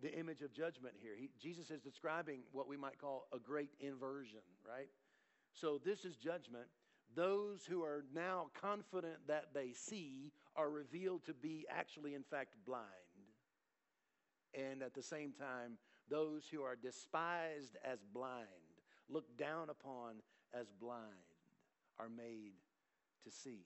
the 0.00 0.12
image 0.18 0.40
of 0.40 0.52
judgment 0.52 0.94
here. 1.00 1.12
He, 1.16 1.28
Jesus 1.40 1.70
is 1.70 1.82
describing 1.82 2.40
what 2.52 2.68
we 2.68 2.76
might 2.76 2.98
call 2.98 3.26
a 3.34 3.38
great 3.38 3.70
inversion, 3.80 4.40
right? 4.66 4.88
So 5.52 5.78
this 5.84 6.04
is 6.06 6.16
judgment. 6.16 6.66
Those 7.14 7.64
who 7.68 7.82
are 7.82 8.04
now 8.14 8.46
confident 8.60 9.16
that 9.26 9.48
they 9.52 9.72
see 9.72 10.32
are 10.56 10.70
revealed 10.70 11.24
to 11.26 11.34
be 11.34 11.66
actually, 11.70 12.14
in 12.14 12.22
fact, 12.22 12.54
blind. 12.64 12.84
And 14.54 14.82
at 14.82 14.94
the 14.94 15.02
same 15.02 15.32
time, 15.32 15.78
those 16.10 16.44
who 16.50 16.62
are 16.62 16.76
despised 16.76 17.76
as 17.84 17.98
blind 18.12 18.46
looked 19.08 19.36
down 19.36 19.70
upon 19.70 20.16
as 20.58 20.66
blind 20.80 21.02
are 21.98 22.08
made 22.08 22.52
to 23.24 23.30
see. 23.30 23.64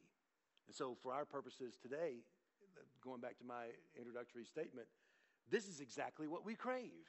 And 0.67 0.75
so, 0.75 0.97
for 1.03 1.13
our 1.13 1.25
purposes 1.25 1.77
today, 1.81 2.17
going 3.03 3.21
back 3.21 3.39
to 3.39 3.45
my 3.45 3.67
introductory 3.99 4.45
statement, 4.45 4.87
this 5.51 5.69
is 5.69 5.81
exactly 5.81 6.29
what 6.29 6.45
we 6.45 6.55
crave. 6.55 7.07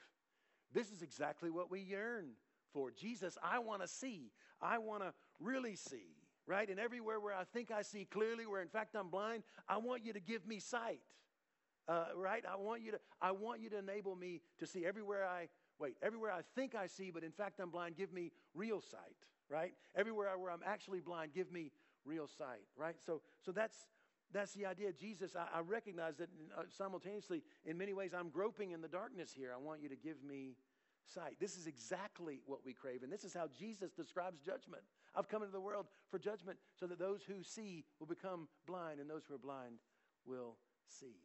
This 0.72 0.90
is 0.90 1.02
exactly 1.02 1.50
what 1.50 1.70
we 1.70 1.80
yearn 1.80 2.30
for. 2.72 2.90
Jesus, 2.90 3.38
I 3.42 3.60
want 3.60 3.82
to 3.82 3.88
see. 3.88 4.32
I 4.60 4.78
want 4.78 5.02
to 5.02 5.12
really 5.40 5.76
see, 5.76 6.16
right? 6.46 6.68
And 6.68 6.80
everywhere 6.80 7.20
where 7.20 7.34
I 7.34 7.44
think 7.44 7.70
I 7.70 7.82
see 7.82 8.04
clearly, 8.04 8.46
where 8.46 8.60
in 8.60 8.68
fact 8.68 8.96
I'm 8.96 9.08
blind, 9.08 9.44
I 9.68 9.78
want 9.78 10.04
you 10.04 10.12
to 10.12 10.20
give 10.20 10.46
me 10.46 10.58
sight. 10.58 11.00
Uh, 11.86 12.06
right? 12.16 12.44
I 12.50 12.56
want 12.56 12.82
you 12.82 12.92
to. 12.92 13.00
I 13.20 13.32
want 13.32 13.60
you 13.60 13.68
to 13.70 13.78
enable 13.78 14.16
me 14.16 14.40
to 14.58 14.66
see 14.66 14.86
everywhere 14.86 15.26
I 15.26 15.48
wait, 15.78 15.96
everywhere 16.02 16.32
I 16.32 16.40
think 16.54 16.74
I 16.74 16.86
see, 16.86 17.10
but 17.10 17.24
in 17.24 17.32
fact 17.32 17.60
I'm 17.60 17.70
blind, 17.70 17.96
give 17.96 18.12
me 18.12 18.32
real 18.54 18.80
sight, 18.80 19.16
right? 19.48 19.72
Everywhere 19.94 20.36
where 20.38 20.50
I'm 20.50 20.62
actually 20.64 21.00
blind, 21.00 21.32
give 21.34 21.52
me 21.52 21.72
real 22.04 22.26
sight, 22.26 22.62
right? 22.76 22.96
So, 23.04 23.22
so 23.44 23.52
that's, 23.52 23.76
that's 24.32 24.52
the 24.52 24.66
idea. 24.66 24.92
Jesus, 24.92 25.36
I, 25.36 25.58
I 25.58 25.60
recognize 25.60 26.16
that 26.16 26.28
uh, 26.56 26.62
simultaneously, 26.68 27.42
in 27.64 27.78
many 27.78 27.92
ways, 27.92 28.12
I'm 28.16 28.28
groping 28.28 28.72
in 28.72 28.80
the 28.80 28.88
darkness 28.88 29.32
here. 29.36 29.52
I 29.54 29.60
want 29.60 29.82
you 29.82 29.88
to 29.88 29.96
give 29.96 30.22
me 30.22 30.56
sight. 31.06 31.36
This 31.40 31.56
is 31.56 31.66
exactly 31.66 32.40
what 32.46 32.60
we 32.64 32.72
crave, 32.72 33.02
and 33.02 33.12
this 33.12 33.24
is 33.24 33.34
how 33.34 33.48
Jesus 33.58 33.92
describes 33.92 34.40
judgment. 34.40 34.82
I've 35.14 35.28
come 35.28 35.42
into 35.42 35.52
the 35.52 35.60
world 35.60 35.86
for 36.10 36.18
judgment 36.18 36.58
so 36.78 36.86
that 36.86 36.98
those 36.98 37.22
who 37.22 37.42
see 37.42 37.84
will 38.00 38.06
become 38.06 38.48
blind, 38.66 39.00
and 39.00 39.08
those 39.08 39.24
who 39.28 39.34
are 39.34 39.38
blind 39.38 39.76
will 40.26 40.56
see. 40.88 41.16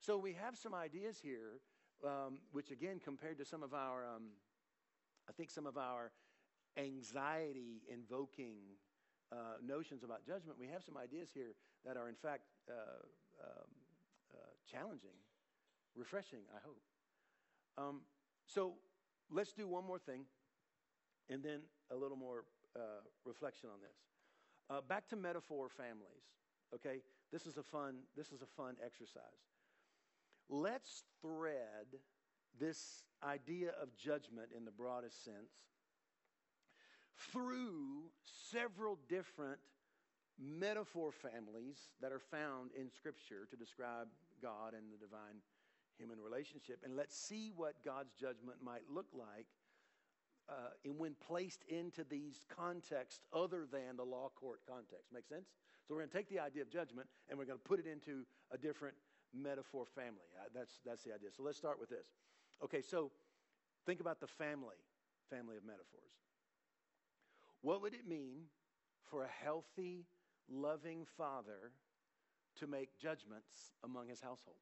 So 0.00 0.16
we 0.16 0.34
have 0.34 0.56
some 0.56 0.74
ideas 0.74 1.18
here 1.22 1.60
um, 2.04 2.38
which 2.52 2.70
again, 2.70 3.00
compared 3.02 3.38
to 3.38 3.44
some 3.44 3.62
of 3.62 3.74
our, 3.74 4.04
um, 4.04 4.30
I 5.28 5.32
think 5.32 5.50
some 5.50 5.66
of 5.66 5.76
our 5.76 6.12
anxiety 6.76 7.82
invoking 7.92 8.56
uh, 9.32 9.58
notions 9.64 10.04
about 10.04 10.24
judgment, 10.26 10.58
we 10.58 10.68
have 10.68 10.82
some 10.82 10.96
ideas 10.96 11.30
here 11.34 11.54
that 11.84 11.96
are, 11.96 12.08
in 12.08 12.14
fact, 12.14 12.42
uh, 12.68 13.02
um, 13.42 13.70
uh, 14.34 14.38
challenging, 14.70 15.18
refreshing, 15.96 16.40
I 16.54 16.60
hope. 16.64 16.80
Um, 17.76 18.00
so 18.46 18.74
let's 19.30 19.52
do 19.52 19.66
one 19.66 19.84
more 19.84 19.98
thing 19.98 20.24
and 21.28 21.42
then 21.42 21.60
a 21.90 21.96
little 21.96 22.16
more 22.16 22.44
uh, 22.76 23.02
reflection 23.24 23.68
on 23.70 23.80
this. 23.80 23.96
Uh, 24.70 24.80
back 24.86 25.08
to 25.08 25.16
metaphor 25.16 25.68
families, 25.68 26.24
okay? 26.74 27.00
This 27.32 27.46
is 27.46 27.56
a 27.56 27.62
fun, 27.62 27.96
this 28.16 28.32
is 28.32 28.42
a 28.42 28.46
fun 28.46 28.76
exercise. 28.84 29.22
Let's 30.48 31.02
thread 31.20 32.00
this 32.58 33.04
idea 33.22 33.70
of 33.80 33.96
judgment 33.96 34.48
in 34.56 34.64
the 34.64 34.70
broadest 34.70 35.24
sense 35.24 35.52
through 37.32 38.10
several 38.50 38.98
different 39.08 39.58
metaphor 40.38 41.10
families 41.12 41.76
that 42.00 42.12
are 42.12 42.20
found 42.20 42.70
in 42.78 42.90
Scripture 42.90 43.46
to 43.50 43.56
describe 43.56 44.06
God 44.40 44.72
and 44.74 44.92
the 44.92 45.04
divine 45.04 45.42
human 45.98 46.18
relationship. 46.20 46.78
And 46.84 46.96
let's 46.96 47.16
see 47.16 47.50
what 47.54 47.74
God's 47.84 48.12
judgment 48.14 48.58
might 48.62 48.82
look 48.88 49.08
like 49.12 49.46
uh, 50.48 50.70
and 50.84 50.98
when 50.98 51.14
placed 51.26 51.64
into 51.68 52.04
these 52.04 52.40
contexts 52.48 53.20
other 53.32 53.66
than 53.70 53.96
the 53.96 54.04
law 54.04 54.30
court 54.34 54.60
context. 54.66 55.12
Make 55.12 55.26
sense? 55.26 55.48
So 55.86 55.94
we're 55.94 56.00
going 56.00 56.10
to 56.10 56.16
take 56.16 56.30
the 56.30 56.38
idea 56.38 56.62
of 56.62 56.70
judgment 56.70 57.08
and 57.28 57.38
we're 57.38 57.44
going 57.44 57.58
to 57.58 57.68
put 57.68 57.80
it 57.80 57.86
into 57.86 58.24
a 58.52 58.58
different 58.58 58.94
metaphor 59.34 59.84
family. 59.86 60.28
Uh, 60.38 60.48
that's, 60.54 60.80
that's 60.84 61.02
the 61.04 61.14
idea. 61.14 61.28
So 61.36 61.42
let's 61.42 61.58
start 61.58 61.78
with 61.80 61.90
this. 61.90 62.06
Okay, 62.64 62.82
so 62.82 63.10
think 63.86 64.00
about 64.00 64.20
the 64.20 64.26
family, 64.26 64.80
family 65.30 65.56
of 65.56 65.64
metaphors. 65.64 66.12
What 67.60 67.82
would 67.82 67.94
it 67.94 68.06
mean 68.06 68.44
for 69.10 69.24
a 69.24 69.28
healthy, 69.44 70.04
loving 70.48 71.06
father 71.16 71.72
to 72.58 72.66
make 72.66 72.98
judgments 72.98 73.72
among 73.84 74.08
his 74.08 74.20
household. 74.20 74.56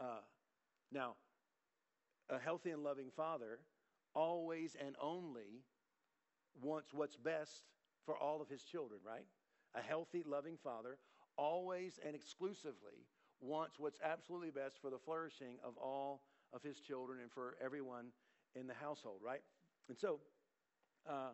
Uh, 0.00 0.22
now, 0.90 1.14
a 2.30 2.38
healthy 2.38 2.70
and 2.70 2.82
loving 2.82 3.10
father 3.14 3.58
always 4.14 4.76
and 4.84 4.96
only 5.00 5.62
wants 6.62 6.92
what's 6.92 7.16
best 7.16 7.64
for 8.04 8.16
all 8.16 8.40
of 8.40 8.48
his 8.48 8.62
children, 8.62 9.00
right? 9.06 9.26
A 9.74 9.82
healthy, 9.82 10.24
loving 10.26 10.56
father 10.62 10.98
always 11.40 11.98
and 12.06 12.14
exclusively 12.14 13.08
wants 13.40 13.78
what's 13.78 13.98
absolutely 14.04 14.50
best 14.50 14.78
for 14.80 14.90
the 14.90 14.98
flourishing 14.98 15.56
of 15.64 15.76
all 15.78 16.20
of 16.52 16.62
his 16.62 16.78
children 16.78 17.20
and 17.22 17.32
for 17.32 17.56
everyone 17.64 18.06
in 18.54 18.66
the 18.66 18.74
household, 18.74 19.20
right? 19.24 19.40
And 19.88 19.98
so, 19.98 20.20
uh, 21.08 21.30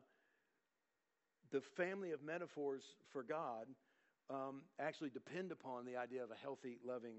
the 1.51 1.61
family 1.61 2.13
of 2.13 2.23
metaphors 2.23 2.83
for 3.11 3.23
God 3.23 3.67
um, 4.31 4.63
actually 4.79 5.11
depend 5.11 5.51
upon 5.51 5.85
the 5.85 5.97
idea 5.97 6.23
of 6.23 6.31
a 6.31 6.37
healthy, 6.41 6.79
loving 6.87 7.17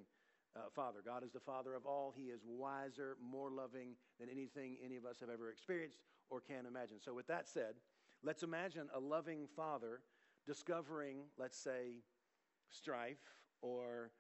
uh, 0.56 0.62
Father. 0.74 1.00
God 1.06 1.24
is 1.24 1.32
the 1.32 1.40
Father 1.40 1.76
of 1.76 1.86
all. 1.86 2.14
He 2.16 2.24
is 2.24 2.42
wiser, 2.46 3.18
more 3.22 3.50
loving 3.50 3.96
than 4.20 4.30
anything 4.30 4.78
any 4.84 4.96
of 4.96 5.06
us 5.06 5.20
have 5.20 5.30
ever 5.30 5.50
experienced 5.50 6.00
or 6.30 6.40
can 6.40 6.66
imagine. 6.66 6.98
So, 7.04 7.14
with 7.14 7.28
that 7.28 7.48
said, 7.48 7.76
let's 8.24 8.44
imagine 8.44 8.88
a 8.96 9.00
loving 9.00 9.48
Father 9.56 10.02
discovering, 10.46 11.18
let's 11.38 11.58
say, 11.58 12.04
strife 12.70 13.22
or 13.62 14.12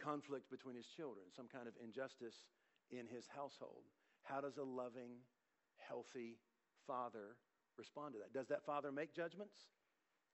conflict 0.00 0.50
between 0.50 0.76
his 0.76 0.86
children, 0.86 1.26
some 1.34 1.48
kind 1.48 1.66
of 1.66 1.74
injustice 1.82 2.46
in 2.90 3.06
his 3.06 3.26
household. 3.34 3.84
How 4.22 4.40
does 4.40 4.56
a 4.58 4.64
loving, 4.64 5.22
healthy 5.76 6.38
father 6.86 7.36
respond 7.78 8.14
to 8.14 8.18
that? 8.20 8.32
Does 8.32 8.48
that 8.48 8.64
father 8.64 8.92
make 8.92 9.14
judgments? 9.14 9.66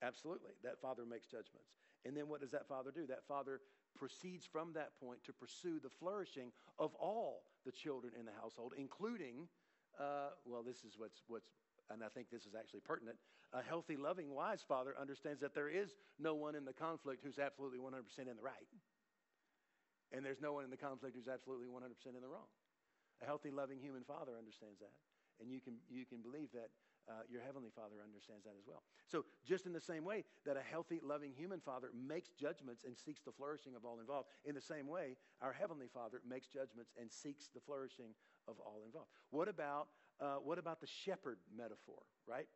Absolutely. 0.03 0.53
That 0.65 0.81
father 0.81 1.05
makes 1.07 1.27
judgments. 1.27 1.79
And 2.05 2.17
then 2.17 2.29
what 2.29 2.41
does 2.41 2.51
that 2.51 2.67
father 2.67 2.91
do? 2.91 3.07
That 3.07 3.25
father 3.29 3.61
proceeds 3.95 4.47
from 4.47 4.73
that 4.73 4.99
point 4.99 5.23
to 5.25 5.33
pursue 5.33 5.79
the 5.79 5.91
flourishing 5.91 6.51
of 6.79 6.95
all 6.97 7.45
the 7.65 7.73
children 7.73 8.13
in 8.19 8.25
the 8.25 8.33
household, 8.41 8.73
including, 8.77 9.47
uh, 10.01 10.31
well, 10.45 10.63
this 10.63 10.79
is 10.79 10.95
what's, 10.97 11.23
what's, 11.29 11.51
and 11.91 12.03
I 12.03 12.09
think 12.09 12.31
this 12.31 12.47
is 12.47 12.55
actually 12.55 12.81
pertinent. 12.81 13.17
A 13.53 13.63
healthy, 13.63 13.97
loving, 13.97 14.35
wise 14.35 14.65
father 14.67 14.95
understands 14.99 15.41
that 15.41 15.55
there 15.55 15.69
is 15.69 15.95
no 16.19 16.35
one 16.35 16.55
in 16.55 16.65
the 16.65 16.73
conflict 16.73 17.23
who's 17.25 17.39
absolutely 17.39 17.79
100% 17.79 18.01
in 18.19 18.37
the 18.37 18.43
right. 18.43 18.69
And 20.13 20.25
there's 20.25 20.41
no 20.41 20.53
one 20.53 20.65
in 20.65 20.71
the 20.71 20.81
conflict 20.81 21.17
who's 21.17 21.29
absolutely 21.29 21.67
100% 21.67 21.89
in 22.15 22.21
the 22.21 22.29
wrong. 22.29 22.49
A 23.23 23.27
healthy, 23.27 23.51
loving 23.51 23.79
human 23.79 24.05
father 24.05 24.33
understands 24.37 24.81
that. 24.81 24.93
And 25.41 25.51
you 25.51 25.61
can, 25.61 25.81
you 25.89 26.05
can 26.05 26.21
believe 26.21 26.49
that 26.53 26.71
uh, 27.09 27.27
your 27.29 27.43
heavenly 27.43 27.71
father 27.75 27.97
understands 28.05 28.45
that 28.45 28.55
as 28.55 28.67
well. 28.67 28.83
So, 29.09 29.25
just 29.45 29.67
in 29.67 29.73
the 29.73 29.81
same 29.81 30.05
way 30.05 30.25
that 30.47 30.57
a 30.57 30.63
healthy, 30.63 31.01
loving 31.03 31.33
human 31.35 31.61
father 31.61 31.91
makes 31.91 32.31
judgments 32.31 32.85
and 32.85 32.97
seeks 32.97 33.23
the 33.23 33.33
flourishing 33.33 33.75
of 33.75 33.85
all 33.85 33.99
involved, 33.99 34.29
in 34.45 34.55
the 34.55 34.61
same 34.61 34.87
way, 34.87 35.17
our 35.41 35.53
heavenly 35.53 35.89
father 35.93 36.21
makes 36.29 36.47
judgments 36.47 36.93
and 37.01 37.11
seeks 37.11 37.49
the 37.53 37.61
flourishing 37.61 38.15
of 38.47 38.55
all 38.61 38.83
involved. 38.87 39.11
What 39.31 39.49
about, 39.49 39.89
uh, 40.23 40.37
what 40.37 40.59
about 40.59 40.81
the 40.81 40.87
shepherd 41.05 41.39
metaphor, 41.57 42.03
right? 42.29 42.47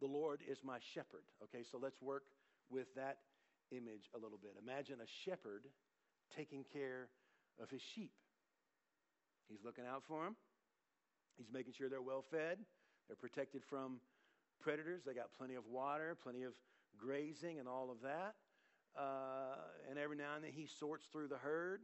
The 0.00 0.06
Lord 0.06 0.40
is 0.48 0.58
my 0.62 0.78
shepherd. 0.94 1.24
Okay, 1.42 1.64
so 1.68 1.78
let's 1.82 2.00
work 2.00 2.22
with 2.70 2.94
that 2.94 3.18
image 3.72 4.10
a 4.14 4.18
little 4.18 4.38
bit. 4.40 4.52
Imagine 4.62 4.98
a 5.02 5.28
shepherd 5.28 5.64
taking 6.36 6.64
care 6.72 7.08
of 7.60 7.68
his 7.70 7.82
sheep. 7.82 8.12
He's 9.48 9.64
looking 9.64 9.84
out 9.84 10.04
for 10.06 10.24
them. 10.24 10.36
He's 11.36 11.50
making 11.52 11.72
sure 11.72 11.88
they're 11.88 12.02
well 12.02 12.24
fed. 12.30 12.58
They're 13.08 13.16
protected 13.16 13.62
from 13.68 14.00
predators. 14.60 15.02
They 15.04 15.14
got 15.14 15.32
plenty 15.36 15.54
of 15.54 15.66
water, 15.66 16.16
plenty 16.22 16.44
of 16.44 16.52
grazing, 16.96 17.58
and 17.58 17.66
all 17.66 17.90
of 17.90 18.02
that. 18.02 18.34
Uh, 18.98 19.56
and 19.88 19.98
every 19.98 20.16
now 20.16 20.34
and 20.34 20.44
then 20.44 20.52
he 20.52 20.66
sorts 20.66 21.06
through 21.10 21.28
the 21.28 21.38
herd, 21.38 21.80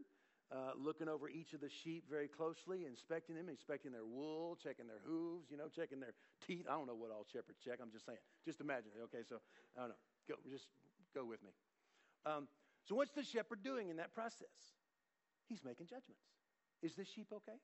uh, 0.53 0.73
looking 0.77 1.09
over 1.09 1.29
each 1.29 1.53
of 1.53 1.61
the 1.61 1.69
sheep 1.69 2.05
very 2.09 2.29
closely, 2.29 2.85
inspecting 2.87 3.37
them, 3.37 3.49
inspecting 3.49 3.93
their 3.93 4.05
wool, 4.05 4.57
checking 4.63 4.87
their 4.87 5.01
hooves, 5.07 5.51
you 5.51 5.57
know, 5.57 5.69
checking 5.69 6.01
their 6.01 6.15
teeth. 6.47 6.67
I 6.69 6.73
don't 6.73 6.87
know 6.87 6.95
what 6.95 7.11
all 7.11 7.25
shepherds 7.33 7.59
check. 7.65 7.79
I'm 7.83 7.91
just 7.91 8.07
saying. 8.07 8.19
Just 8.45 8.61
imagine 8.61 8.91
it. 8.99 9.03
Okay, 9.05 9.25
so 9.29 9.41
I 9.77 9.81
don't 9.81 9.89
know. 9.91 10.01
Go, 10.29 10.35
just 10.51 10.67
go 11.15 11.25
with 11.25 11.43
me. 11.43 11.51
Um, 12.27 12.49
so 12.85 12.95
what's 12.95 13.13
the 13.13 13.25
shepherd 13.25 13.63
doing 13.63 13.89
in 13.89 13.97
that 13.97 14.15
process? 14.15 14.77
He's 15.49 15.65
making 15.65 15.87
judgments. 15.87 16.25
Is 16.83 16.95
this 16.95 17.09
sheep 17.09 17.29
okay? 17.33 17.59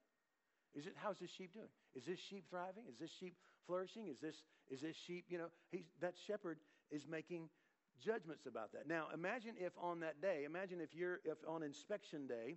Is 0.75 0.87
it 0.87 0.95
how's 0.97 1.19
this 1.19 1.31
sheep 1.31 1.53
doing? 1.53 1.69
Is 1.95 2.05
this 2.05 2.19
sheep 2.19 2.45
thriving? 2.49 2.85
Is 2.89 2.99
this 2.99 3.11
sheep 3.11 3.35
flourishing? 3.67 4.09
Is 4.09 4.19
this 4.21 4.37
is 4.71 4.81
this 4.81 4.97
sheep, 4.97 5.27
you 5.29 5.39
know, 5.39 5.49
that 6.01 6.15
shepherd 6.27 6.59
is 6.91 7.07
making 7.07 7.49
judgments 8.01 8.47
about 8.47 8.73
that. 8.73 8.87
Now, 8.89 9.09
imagine 9.13 9.55
if 9.59 9.73
on 9.81 10.01
that 10.01 10.23
day, 10.23 10.45
imagine 10.45 10.81
if 10.81 10.95
you're 10.95 11.21
if 11.25 11.39
on 11.47 11.63
inspection 11.63 12.27
day, 12.27 12.57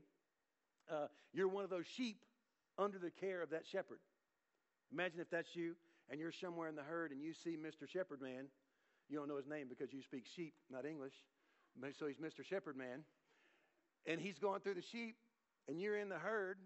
uh, 0.91 1.07
you're 1.33 1.47
one 1.47 1.63
of 1.63 1.69
those 1.69 1.85
sheep 1.87 2.17
under 2.77 2.97
the 2.97 3.11
care 3.11 3.41
of 3.41 3.49
that 3.51 3.65
shepherd. 3.65 3.99
Imagine 4.91 5.19
if 5.19 5.29
that's 5.29 5.55
you 5.55 5.75
and 6.09 6.19
you're 6.19 6.31
somewhere 6.31 6.69
in 6.69 6.75
the 6.75 6.83
herd 6.83 7.11
and 7.11 7.21
you 7.21 7.33
see 7.33 7.57
Mr. 7.57 7.87
Shepherd 7.87 8.21
Man. 8.21 8.45
You 9.09 9.17
don't 9.17 9.27
know 9.27 9.37
his 9.37 9.47
name 9.47 9.67
because 9.67 9.93
you 9.93 10.01
speak 10.01 10.25
sheep, 10.35 10.53
not 10.71 10.85
English. 10.85 11.13
So 11.97 12.07
he's 12.07 12.17
Mr. 12.17 12.43
Shepherd 12.43 12.77
Man. 12.77 13.03
And 14.05 14.19
he's 14.19 14.37
going 14.37 14.61
through 14.61 14.75
the 14.75 14.81
sheep 14.81 15.15
and 15.67 15.81
you're 15.81 15.97
in 15.97 16.09
the 16.09 16.19
herd 16.19 16.57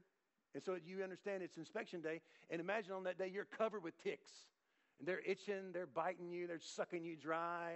and 0.54 0.64
so 0.64 0.76
you 0.84 1.04
understand 1.04 1.44
it's 1.44 1.58
inspection 1.58 2.02
day. 2.02 2.22
And 2.50 2.60
imagine 2.60 2.94
on 2.94 3.04
that 3.04 3.20
day 3.20 3.30
you're 3.32 3.46
covered 3.46 3.84
with 3.84 4.02
ticks. 4.04 4.32
And 4.98 5.08
they're 5.08 5.22
itching, 5.24 5.72
they're 5.72 5.86
biting 5.86 6.32
you, 6.32 6.48
they're 6.48 6.60
sucking 6.60 7.06
you 7.06 7.16
dry, 7.16 7.74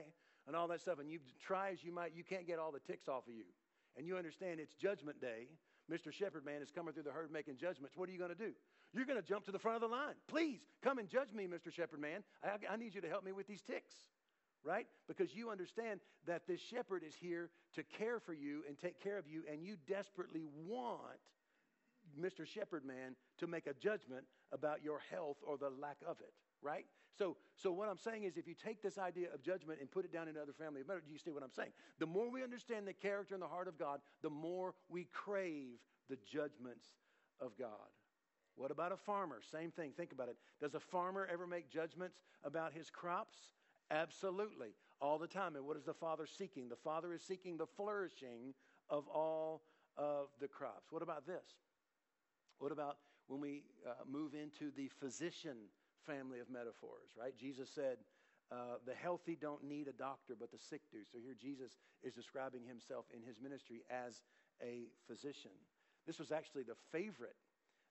and 0.47 0.55
all 0.55 0.67
that 0.69 0.81
stuff. 0.81 0.97
And 0.97 1.07
you 1.07 1.19
try 1.39 1.69
as 1.69 1.83
you 1.83 1.91
might, 1.91 2.13
you 2.15 2.23
can't 2.23 2.47
get 2.47 2.57
all 2.57 2.71
the 2.71 2.79
ticks 2.79 3.07
off 3.07 3.27
of 3.27 3.33
you. 3.35 3.43
And 3.95 4.07
you 4.07 4.17
understand 4.17 4.59
it's 4.59 4.73
judgment 4.73 5.21
day. 5.21 5.47
Mr. 5.91 6.11
Shepherd 6.11 6.45
Man 6.45 6.61
is 6.61 6.71
coming 6.71 6.93
through 6.93 7.03
the 7.03 7.11
herd 7.11 7.31
making 7.31 7.57
judgments. 7.57 7.97
What 7.97 8.07
are 8.07 8.11
you 8.11 8.17
going 8.17 8.31
to 8.31 8.35
do? 8.35 8.51
You're 8.93 9.05
going 9.05 9.21
to 9.21 9.27
jump 9.27 9.45
to 9.45 9.51
the 9.51 9.59
front 9.59 9.75
of 9.75 9.81
the 9.81 9.95
line. 9.95 10.15
Please 10.27 10.59
come 10.81 10.99
and 10.99 11.09
judge 11.09 11.33
me, 11.33 11.47
Mr. 11.47 11.71
Shepherd 11.71 11.99
Man. 11.99 12.23
I, 12.43 12.73
I 12.73 12.77
need 12.77 12.95
you 12.95 13.01
to 13.01 13.09
help 13.09 13.25
me 13.25 13.31
with 13.31 13.47
these 13.47 13.61
ticks 13.61 13.93
right? 14.63 14.85
Because 15.07 15.33
you 15.33 15.49
understand 15.49 15.99
that 16.27 16.47
this 16.47 16.59
shepherd 16.59 17.03
is 17.05 17.15
here 17.19 17.49
to 17.75 17.83
care 17.97 18.19
for 18.19 18.33
you 18.33 18.63
and 18.67 18.77
take 18.77 19.01
care 19.01 19.17
of 19.17 19.27
you, 19.27 19.43
and 19.51 19.63
you 19.63 19.75
desperately 19.87 20.43
want 20.67 21.19
Mr. 22.19 22.45
Shepherd 22.45 22.85
Man 22.85 23.15
to 23.39 23.47
make 23.47 23.67
a 23.67 23.73
judgment 23.73 24.25
about 24.51 24.83
your 24.83 24.99
health 25.11 25.37
or 25.47 25.57
the 25.57 25.69
lack 25.69 25.97
of 26.05 26.17
it, 26.19 26.33
right? 26.61 26.85
So, 27.17 27.35
so 27.55 27.71
what 27.71 27.89
I'm 27.89 27.97
saying 27.97 28.23
is 28.23 28.37
if 28.37 28.47
you 28.47 28.55
take 28.55 28.81
this 28.81 28.97
idea 28.97 29.27
of 29.33 29.43
judgment 29.43 29.79
and 29.81 29.91
put 29.91 30.05
it 30.05 30.13
down 30.13 30.27
into 30.27 30.41
other 30.41 30.53
family 30.53 30.81
members, 30.87 31.03
do 31.05 31.11
you 31.11 31.19
see 31.19 31.31
what 31.31 31.43
I'm 31.43 31.51
saying? 31.51 31.71
The 31.99 32.05
more 32.05 32.29
we 32.31 32.43
understand 32.43 32.87
the 32.87 32.93
character 32.93 33.33
and 33.33 33.41
the 33.41 33.47
heart 33.47 33.67
of 33.67 33.77
God, 33.77 33.99
the 34.21 34.29
more 34.29 34.73
we 34.89 35.07
crave 35.11 35.79
the 36.09 36.17
judgments 36.31 36.85
of 37.39 37.57
God. 37.57 37.69
What 38.55 38.71
about 38.71 38.91
a 38.91 38.97
farmer? 38.97 39.39
Same 39.51 39.71
thing. 39.71 39.91
Think 39.95 40.11
about 40.11 40.29
it. 40.29 40.37
Does 40.59 40.75
a 40.75 40.79
farmer 40.79 41.27
ever 41.31 41.47
make 41.47 41.69
judgments 41.69 42.17
about 42.43 42.73
his 42.73 42.89
crops? 42.89 43.37
Absolutely. 43.89 44.69
All 45.01 45.17
the 45.17 45.27
time. 45.27 45.55
And 45.55 45.65
what 45.65 45.77
is 45.77 45.83
the 45.83 45.93
father 45.93 46.25
seeking? 46.25 46.69
The 46.69 46.75
father 46.75 47.13
is 47.13 47.21
seeking 47.21 47.57
the 47.57 47.65
flourishing 47.65 48.53
of 48.89 49.07
all 49.07 49.63
of 49.97 50.27
the 50.39 50.47
crops. 50.47 50.91
What 50.91 51.01
about 51.01 51.25
this? 51.25 51.45
What 52.59 52.71
about 52.71 52.97
when 53.27 53.39
we 53.39 53.63
uh, 53.87 53.93
move 54.09 54.33
into 54.33 54.71
the 54.75 54.89
physician 54.99 55.57
family 56.05 56.39
of 56.39 56.49
metaphors, 56.49 57.09
right? 57.17 57.37
Jesus 57.37 57.69
said, 57.73 57.97
uh, 58.51 58.83
the 58.85 58.93
healthy 58.93 59.37
don't 59.39 59.63
need 59.63 59.87
a 59.87 59.95
doctor, 59.95 60.35
but 60.37 60.51
the 60.51 60.59
sick 60.59 60.81
do. 60.91 60.99
So 61.07 61.17
here 61.23 61.35
Jesus 61.39 61.77
is 62.03 62.13
describing 62.13 62.67
himself 62.67 63.05
in 63.15 63.23
his 63.23 63.39
ministry 63.39 63.83
as 63.89 64.21
a 64.61 64.91
physician. 65.07 65.55
This 66.05 66.19
was 66.19 66.31
actually 66.31 66.63
the 66.63 66.79
favorite 66.91 67.39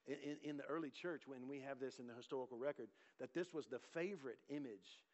in, 0.07 0.37
in, 0.43 0.57
the 0.57 0.65
early 0.65 0.91
church 0.91 1.23
when 1.27 1.47
we 1.47 1.61
have 1.61 1.79
this 1.79 1.99
in 1.99 2.07
the 2.07 2.15
historical 2.15 2.59
record, 2.59 2.89
that 3.21 3.35
this 3.35 3.53
was 3.53 3.67
the 3.67 3.81
favorite 3.95 4.39
image 4.49 5.05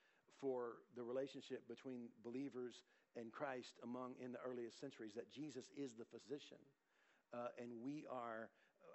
for 0.40 0.78
the 0.96 1.02
relationship 1.02 1.66
between 1.68 2.08
believers 2.24 2.82
and 3.16 3.32
Christ 3.32 3.78
among 3.82 4.14
in 4.22 4.32
the 4.32 4.38
earliest 4.46 4.80
centuries, 4.80 5.12
that 5.14 5.32
Jesus 5.32 5.64
is 5.76 5.94
the 5.94 6.04
physician. 6.04 6.62
Uh, 7.34 7.48
and 7.60 7.70
we 7.82 8.04
are 8.10 8.48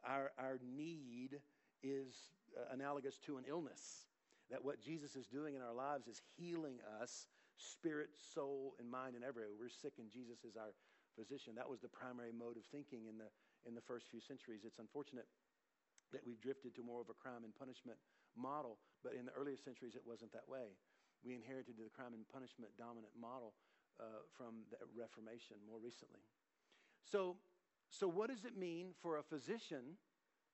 our, 0.05 0.31
our 0.37 0.59
need 0.63 1.39
is 1.83 2.33
uh, 2.55 2.73
analogous 2.73 3.17
to 3.25 3.37
an 3.37 3.45
illness. 3.47 4.07
That 4.49 4.63
what 4.63 4.81
Jesus 4.81 5.15
is 5.15 5.27
doing 5.27 5.55
in 5.55 5.61
our 5.61 5.73
lives 5.73 6.07
is 6.07 6.21
healing 6.35 6.79
us, 6.99 7.27
spirit, 7.55 8.11
soul, 8.35 8.75
and 8.79 8.89
mind, 8.89 9.15
and 9.15 9.23
everywhere. 9.23 9.51
We're 9.55 9.71
sick, 9.71 9.95
and 9.99 10.11
Jesus 10.11 10.43
is 10.43 10.59
our 10.59 10.75
physician. 11.15 11.55
That 11.55 11.69
was 11.69 11.79
the 11.79 11.91
primary 11.91 12.35
mode 12.35 12.59
of 12.59 12.67
thinking 12.67 13.07
in 13.07 13.15
the, 13.15 13.31
in 13.63 13.75
the 13.75 13.83
first 13.83 14.11
few 14.11 14.19
centuries. 14.19 14.67
It's 14.67 14.79
unfortunate 14.79 15.27
that 16.11 16.21
we've 16.27 16.41
drifted 16.43 16.75
to 16.75 16.83
more 16.83 16.99
of 16.99 17.07
a 17.07 17.15
crime 17.15 17.47
and 17.47 17.55
punishment 17.55 17.95
model, 18.35 18.75
but 19.03 19.15
in 19.15 19.23
the 19.23 19.35
earlier 19.35 19.55
centuries, 19.55 19.95
it 19.95 20.03
wasn't 20.03 20.35
that 20.35 20.47
way. 20.51 20.75
We 21.23 21.31
inherited 21.31 21.79
the 21.79 21.87
crime 21.95 22.11
and 22.11 22.27
punishment 22.27 22.75
dominant 22.75 23.15
model 23.15 23.55
uh, 23.99 24.27
from 24.35 24.67
the 24.67 24.83
Reformation 24.91 25.63
more 25.63 25.79
recently. 25.79 26.19
So 27.07 27.39
so, 27.91 28.07
what 28.07 28.29
does 28.29 28.45
it 28.45 28.57
mean 28.57 28.95
for 29.01 29.17
a 29.17 29.23
physician 29.23 29.99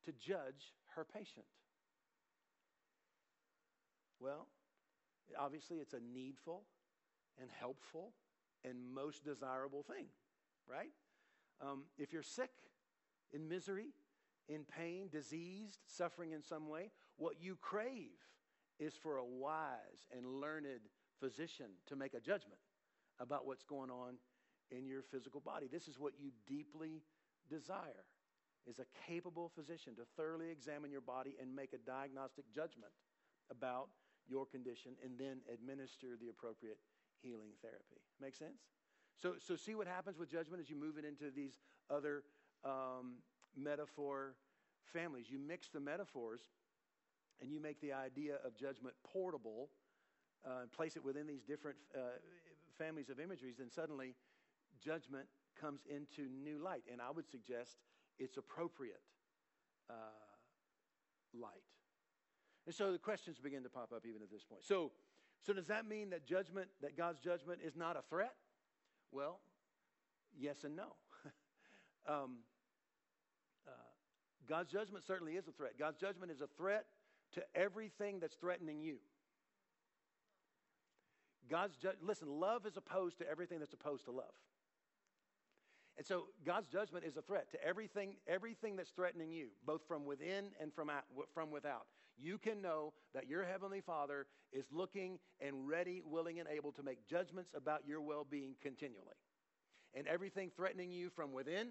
to 0.08 0.14
judge 0.14 0.74
her 0.96 1.06
patient? 1.06 1.46
Well, 4.20 4.48
obviously, 5.38 5.78
it's 5.78 5.94
a 5.94 6.00
needful 6.00 6.64
and 7.40 7.50
helpful 7.60 8.14
and 8.64 8.78
most 8.94 9.24
desirable 9.24 9.84
thing, 9.84 10.06
right? 10.68 10.92
Um, 11.62 11.84
if 11.98 12.14
you're 12.14 12.24
sick, 12.24 12.52
in 13.34 13.48
misery, 13.50 13.90
in 14.48 14.64
pain, 14.64 15.10
diseased, 15.12 15.80
suffering 15.86 16.32
in 16.32 16.42
some 16.42 16.70
way, 16.70 16.92
what 17.18 17.36
you 17.42 17.58
crave 17.62 18.18
is 18.80 18.94
for 18.96 19.18
a 19.18 19.26
wise 19.26 20.08
and 20.16 20.40
learned 20.40 20.66
physician 21.20 21.68
to 21.88 21.96
make 21.96 22.14
a 22.14 22.20
judgment 22.20 22.60
about 23.20 23.46
what's 23.46 23.64
going 23.64 23.90
on 23.90 24.16
in 24.72 24.88
your 24.88 25.02
physical 25.02 25.42
body. 25.42 25.68
This 25.72 25.88
is 25.88 26.00
what 26.00 26.14
you 26.18 26.32
deeply 26.48 27.02
desire 27.50 28.06
is 28.68 28.80
a 28.80 28.86
capable 29.08 29.52
physician 29.56 29.96
to 29.96 30.04
thoroughly 30.16 30.50
examine 30.52 30.92
your 30.92 31.02
body 31.02 31.36
and 31.42 31.56
make 31.56 31.74
a 31.74 31.78
diagnostic 31.78 32.46
judgment 32.54 32.92
about 33.50 33.88
your 34.28 34.46
condition 34.46 34.92
and 35.04 35.18
then 35.18 35.40
administer 35.52 36.18
the 36.20 36.30
appropriate 36.30 36.78
healing 37.22 37.52
therapy. 37.62 38.02
Make 38.22 38.36
sense? 38.36 38.60
So, 39.16 39.36
so 39.40 39.56
see 39.56 39.74
what 39.74 39.88
happens 39.88 40.18
with 40.18 40.30
judgment 40.30 40.62
as 40.62 40.70
you 40.70 40.76
move 40.76 40.98
it 40.98 41.06
into 41.06 41.32
these 41.34 41.58
other 41.90 42.24
um, 42.64 43.24
metaphor 43.56 44.36
families. 44.94 45.26
You 45.30 45.40
mix 45.40 45.70
the 45.70 45.80
metaphors 45.80 46.42
and 47.42 47.52
you 47.52 47.60
make 47.60 47.82
the 47.82 47.94
idea 47.94 48.36
of 48.46 48.56
judgment 48.56 48.96
portable 49.04 49.70
uh, 50.46 50.62
and 50.62 50.72
place 50.72 50.96
it 50.96 51.04
within 51.04 51.26
these 51.26 51.42
different 51.42 51.78
uh, 51.96 52.00
families 52.78 53.10
of 53.10 53.20
imageries, 53.20 53.56
then 53.58 53.70
suddenly 53.70 54.14
judgment 54.84 55.26
comes 55.60 55.82
into 55.90 56.30
new 56.44 56.60
light. 56.60 56.84
And 56.92 57.02
I 57.02 57.10
would 57.12 57.28
suggest 57.28 57.78
it's 58.20 58.38
appropriate 58.38 59.02
uh, 59.90 59.94
light. 61.34 61.64
And 62.66 62.76
so 62.76 62.92
the 62.92 62.98
questions 62.98 63.40
begin 63.40 63.64
to 63.64 63.70
pop 63.70 63.94
up 63.96 64.04
even 64.08 64.22
at 64.22 64.30
this 64.30 64.44
point. 64.44 64.64
So, 64.64 64.92
so 65.46 65.54
does 65.54 65.68
that 65.68 65.88
mean 65.88 66.10
that 66.10 66.26
judgment, 66.26 66.68
that 66.82 66.98
God's 66.98 67.20
judgment 67.20 67.60
is 67.64 67.76
not 67.76 67.96
a 67.96 68.02
threat? 68.10 68.34
Well, 69.12 69.40
yes 70.38 70.64
and 70.64 70.76
no. 70.76 70.96
um, 72.08 72.40
uh, 73.66 73.72
God's 74.48 74.72
judgment 74.72 75.06
certainly 75.06 75.34
is 75.34 75.48
a 75.48 75.52
threat. 75.52 75.74
God's 75.80 75.98
judgment 75.98 76.32
is 76.32 76.42
a 76.42 76.48
threat 76.58 76.86
to 77.34 77.44
everything 77.56 78.20
that's 78.20 78.36
threatening 78.36 78.82
you. 78.82 78.98
God's 81.50 81.78
ju- 81.78 81.92
listen, 82.02 82.28
love 82.28 82.66
is 82.66 82.76
opposed 82.76 83.20
to 83.20 83.30
everything 83.30 83.60
that's 83.60 83.74
opposed 83.74 84.06
to 84.06 84.12
love. 84.12 84.34
And 85.98 86.06
so 86.06 86.26
God's 86.46 86.68
judgment 86.68 87.06
is 87.06 87.18
a 87.18 87.22
threat 87.22 87.50
to 87.52 87.64
everything, 87.64 88.16
everything 88.28 88.76
that's 88.76 88.92
threatening 88.92 89.32
you, 89.32 89.48
both 89.66 89.82
from 89.88 90.06
within 90.06 90.50
and 90.62 90.72
from, 90.72 90.90
out, 90.90 91.06
from 91.34 91.50
without. 91.50 91.88
You 92.20 92.38
can 92.38 92.62
know 92.62 92.94
that 93.14 93.28
your 93.28 93.44
Heavenly 93.44 93.82
Father 93.82 94.28
is 94.52 94.66
looking 94.72 95.20
and 95.40 95.68
ready, 95.68 96.02
willing, 96.06 96.40
and 96.40 96.48
able 96.50 96.72
to 96.74 96.84
make 96.84 97.08
judgments 97.08 97.52
about 97.56 97.82
your 97.88 98.02
well 98.02 98.26
being 98.30 98.56
continually. 98.62 99.16
And 99.96 100.08
everything 100.08 100.52
threatening 100.56 100.92
you 100.92 101.10
from 101.10 101.34
within, 101.34 101.70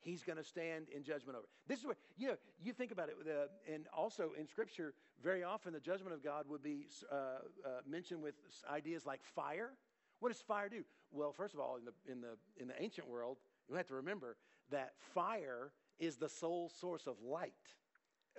He's 0.00 0.22
going 0.22 0.36
to 0.36 0.44
stand 0.44 0.88
in 0.94 1.02
judgment 1.02 1.36
over. 1.36 1.46
This 1.66 1.78
is 1.78 1.86
what, 1.86 1.96
you 2.18 2.28
know, 2.28 2.36
you 2.62 2.74
think 2.74 2.92
about 2.92 3.08
it, 3.08 3.14
uh, 3.26 3.72
and 3.72 3.86
also 3.96 4.32
in 4.38 4.46
Scripture, 4.46 4.92
very 5.22 5.42
often 5.42 5.72
the 5.72 5.80
judgment 5.80 6.12
of 6.12 6.22
God 6.22 6.44
would 6.46 6.62
be 6.62 6.86
uh, 7.10 7.14
uh, 7.14 7.68
mentioned 7.88 8.22
with 8.22 8.34
ideas 8.70 9.06
like 9.06 9.20
fire 9.34 9.70
what 10.24 10.32
does 10.32 10.40
fire 10.40 10.70
do? 10.70 10.84
Well, 11.12 11.34
first 11.34 11.52
of 11.52 11.60
all, 11.60 11.76
in 11.76 11.84
the, 11.84 11.92
in 12.10 12.22
the, 12.22 12.38
in 12.58 12.66
the 12.66 12.82
ancient 12.82 13.06
world, 13.06 13.36
you 13.68 13.76
have 13.76 13.86
to 13.88 13.94
remember 13.94 14.38
that 14.70 14.94
fire 15.12 15.70
is 15.98 16.16
the 16.16 16.30
sole 16.30 16.70
source 16.80 17.06
of 17.06 17.16
light 17.22 17.52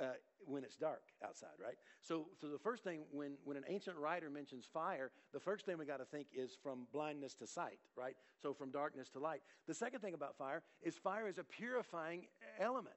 uh, 0.01 0.05
when 0.47 0.63
it's 0.63 0.77
dark 0.77 1.03
outside, 1.23 1.53
right? 1.63 1.75
So, 2.01 2.25
so 2.41 2.47
the 2.47 2.57
first 2.57 2.83
thing, 2.83 3.01
when, 3.11 3.33
when 3.43 3.55
an 3.55 3.65
ancient 3.69 3.97
writer 3.97 4.31
mentions 4.31 4.65
fire, 4.65 5.11
the 5.31 5.39
first 5.39 5.67
thing 5.67 5.77
we 5.77 5.85
got 5.85 5.97
to 5.97 6.05
think 6.05 6.25
is 6.35 6.57
from 6.63 6.87
blindness 6.91 7.35
to 7.35 7.45
sight, 7.45 7.77
right? 7.95 8.15
So 8.41 8.51
from 8.51 8.71
darkness 8.71 9.07
to 9.09 9.19
light. 9.19 9.43
The 9.67 9.75
second 9.75 9.99
thing 9.99 10.15
about 10.15 10.35
fire 10.39 10.63
is 10.81 10.95
fire 10.95 11.27
is 11.27 11.37
a 11.37 11.43
purifying 11.43 12.23
element. 12.59 12.95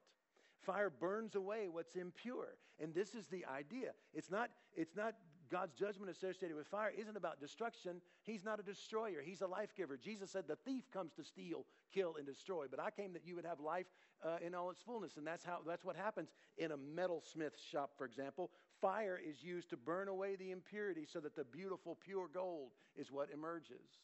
Fire 0.61 0.89
burns 0.89 1.35
away 1.35 1.67
what's 1.71 1.95
impure. 1.95 2.57
And 2.81 2.95
this 2.95 3.13
is 3.13 3.27
the 3.27 3.45
idea. 3.45 3.91
It's 4.15 4.31
not, 4.31 4.49
it's 4.75 4.95
not 4.95 5.13
God's 5.51 5.73
judgment 5.73 6.11
associated 6.11 6.55
with 6.55 6.67
fire 6.67 6.91
isn't 6.97 7.17
about 7.17 7.39
destruction. 7.39 8.01
He's 8.23 8.43
not 8.43 8.59
a 8.59 8.63
destroyer, 8.63 9.21
He's 9.23 9.41
a 9.41 9.47
life 9.47 9.75
giver. 9.75 9.97
Jesus 9.97 10.31
said, 10.31 10.45
The 10.47 10.55
thief 10.55 10.83
comes 10.91 11.13
to 11.13 11.23
steal, 11.23 11.65
kill, 11.93 12.15
and 12.17 12.25
destroy. 12.25 12.65
But 12.69 12.79
I 12.79 12.91
came 12.91 13.13
that 13.13 13.25
you 13.25 13.35
would 13.35 13.45
have 13.45 13.59
life 13.59 13.87
uh, 14.23 14.37
in 14.45 14.53
all 14.53 14.69
its 14.69 14.81
fullness. 14.81 15.17
And 15.17 15.25
that's, 15.25 15.45
how, 15.45 15.59
that's 15.65 15.85
what 15.85 15.95
happens 15.95 16.29
in 16.57 16.71
a 16.71 16.77
metalsmith 16.77 17.57
shop, 17.71 17.91
for 17.97 18.05
example. 18.05 18.51
Fire 18.81 19.19
is 19.23 19.43
used 19.43 19.69
to 19.71 19.77
burn 19.77 20.07
away 20.07 20.35
the 20.35 20.51
impurity 20.51 21.05
so 21.11 21.19
that 21.19 21.35
the 21.35 21.43
beautiful, 21.43 21.97
pure 22.03 22.27
gold 22.33 22.71
is 22.95 23.11
what 23.11 23.29
emerges. 23.33 23.99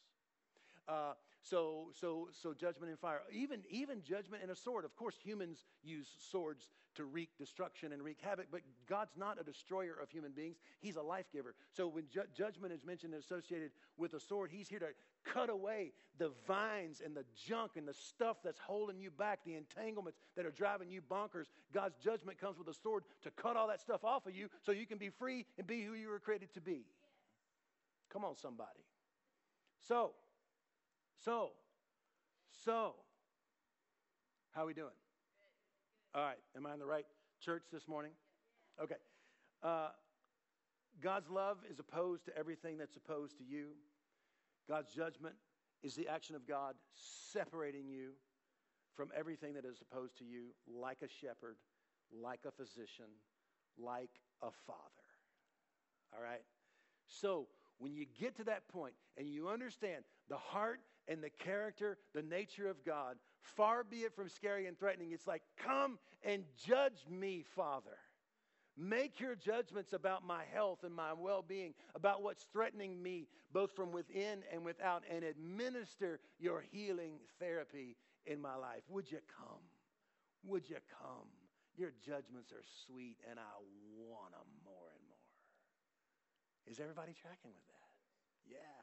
Uh, 0.87 1.13
so, 1.41 1.89
so, 1.99 2.29
so 2.31 2.53
judgment 2.53 2.89
and 2.89 2.99
fire. 2.99 3.21
Even, 3.31 3.61
even 3.69 4.01
judgment 4.01 4.41
and 4.41 4.51
a 4.51 4.55
sword. 4.55 4.83
Of 4.83 4.95
course, 4.95 5.15
humans 5.23 5.63
use 5.83 6.07
swords 6.31 6.69
to 6.95 7.03
wreak 7.03 7.29
destruction 7.37 7.91
and 7.91 8.01
wreak 8.01 8.17
havoc, 8.21 8.47
but 8.51 8.61
God's 8.87 9.15
not 9.15 9.39
a 9.39 9.43
destroyer 9.43 9.95
of 10.01 10.09
human 10.09 10.31
beings. 10.31 10.57
He's 10.79 10.95
a 10.95 11.01
life 11.01 11.25
giver. 11.31 11.53
So 11.71 11.87
when 11.87 12.05
ju- 12.11 12.23
judgment 12.35 12.73
is 12.73 12.83
mentioned 12.83 13.13
and 13.13 13.21
associated 13.21 13.71
with 13.97 14.13
a 14.13 14.19
sword, 14.19 14.49
He's 14.51 14.67
here 14.67 14.79
to 14.79 14.87
cut 15.23 15.49
away 15.49 15.91
the 16.17 16.31
vines 16.47 17.01
and 17.03 17.15
the 17.15 17.25
junk 17.47 17.71
and 17.75 17.87
the 17.87 17.93
stuff 17.93 18.37
that's 18.43 18.59
holding 18.59 18.99
you 18.99 19.11
back, 19.11 19.39
the 19.45 19.55
entanglements 19.55 20.19
that 20.35 20.45
are 20.45 20.51
driving 20.51 20.89
you 20.89 21.01
bonkers. 21.01 21.45
God's 21.73 21.97
judgment 22.03 22.39
comes 22.39 22.57
with 22.57 22.67
a 22.69 22.73
sword 22.73 23.03
to 23.23 23.31
cut 23.31 23.55
all 23.55 23.67
that 23.67 23.81
stuff 23.81 24.03
off 24.03 24.25
of 24.25 24.35
you 24.35 24.49
so 24.63 24.71
you 24.71 24.85
can 24.85 24.97
be 24.97 25.09
free 25.09 25.45
and 25.57 25.67
be 25.67 25.83
who 25.83 25.93
you 25.93 26.09
were 26.09 26.19
created 26.19 26.53
to 26.53 26.61
be. 26.61 26.85
Come 28.11 28.23
on, 28.23 28.35
somebody. 28.35 28.85
So, 29.87 30.11
so, 31.23 31.51
so, 32.63 32.95
how 34.51 34.63
are 34.63 34.67
we 34.67 34.73
doing? 34.73 34.89
All 36.13 36.21
right. 36.23 36.37
Am 36.55 36.65
I 36.65 36.73
in 36.73 36.79
the 36.79 36.85
right 36.85 37.05
church 37.41 37.63
this 37.71 37.87
morning? 37.87 38.11
Okay. 38.81 38.95
Uh, 39.61 39.89
God's 41.01 41.29
love 41.29 41.57
is 41.69 41.79
opposed 41.79 42.25
to 42.25 42.37
everything 42.37 42.77
that's 42.77 42.95
opposed 42.95 43.37
to 43.39 43.43
you. 43.43 43.71
God's 44.67 44.93
judgment 44.93 45.35
is 45.83 45.95
the 45.95 46.07
action 46.07 46.35
of 46.35 46.47
God 46.47 46.75
separating 47.31 47.87
you 47.87 48.11
from 48.95 49.09
everything 49.15 49.53
that 49.55 49.65
is 49.65 49.81
opposed 49.81 50.17
to 50.19 50.23
you, 50.23 50.53
like 50.67 50.99
a 51.03 51.07
shepherd, 51.07 51.57
like 52.11 52.39
a 52.47 52.51
physician, 52.51 53.05
like 53.77 54.21
a 54.41 54.51
father. 54.65 54.79
All 56.15 56.23
right? 56.23 56.43
So, 57.07 57.47
when 57.77 57.93
you 57.93 58.05
get 58.17 58.37
to 58.37 58.45
that 58.45 58.69
point 58.69 58.93
and 59.17 59.27
you 59.27 59.49
understand 59.49 60.05
the 60.29 60.37
heart 60.37 60.79
and 61.07 61.23
the 61.23 61.29
character, 61.29 61.97
the 62.13 62.21
nature 62.21 62.67
of 62.67 62.83
God, 62.83 63.17
far 63.41 63.83
be 63.83 63.97
it 63.97 64.15
from 64.15 64.29
scary 64.29 64.67
and 64.67 64.77
threatening, 64.77 65.11
it's 65.11 65.27
like, 65.27 65.43
come 65.65 65.99
and 66.23 66.43
judge 66.65 67.05
me, 67.09 67.43
Father. 67.55 67.97
Make 68.77 69.21
your 69.21 69.35
judgments 69.35 69.93
about 69.93 70.25
my 70.25 70.43
health 70.53 70.79
and 70.83 70.93
my 70.93 71.13
well 71.13 71.41
being, 71.47 71.73
about 71.95 72.21
what's 72.21 72.43
threatening 72.51 73.01
me, 73.01 73.27
both 73.53 73.71
from 73.73 73.93
within 73.93 74.43
and 74.51 74.65
without, 74.65 75.03
and 75.09 75.23
administer 75.23 76.19
your 76.39 76.61
healing 76.71 77.19
therapy 77.39 77.95
in 78.25 78.41
my 78.41 78.55
life. 78.55 78.81
Would 78.89 79.09
you 79.09 79.19
come? 79.37 79.63
Would 80.43 80.69
you 80.69 80.77
come? 81.01 81.29
Your 81.77 81.91
judgments 82.05 82.51
are 82.51 82.63
sweet, 82.85 83.17
and 83.29 83.39
I 83.39 83.53
want 83.95 84.31
them 84.31 84.47
more 84.65 84.91
and 84.91 85.07
more. 85.07 85.15
Is 86.67 86.79
everybody 86.79 87.13
tracking 87.13 87.51
with 87.55 87.67
that? 87.67 87.91
Yeah. 88.49 88.81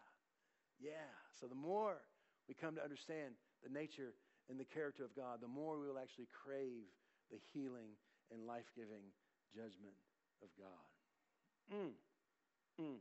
Yeah. 0.80 1.12
So 1.40 1.46
the 1.46 1.54
more 1.54 2.00
we 2.48 2.54
come 2.54 2.74
to 2.76 2.82
understand 2.82 3.34
the 3.62 3.70
nature 3.70 4.14
and 4.48 4.58
the 4.58 4.64
character 4.64 5.04
of 5.04 5.14
God, 5.14 5.40
the 5.40 5.48
more 5.48 5.78
we 5.78 5.88
will 5.88 5.98
actually 5.98 6.28
crave 6.32 6.90
the 7.30 7.38
healing 7.52 7.96
and 8.30 8.46
life 8.46 8.70
giving 8.74 9.04
judgment 9.54 9.94
of 10.42 10.48
God. 10.58 11.74
Mm, 11.74 11.92
mm, 12.80 12.96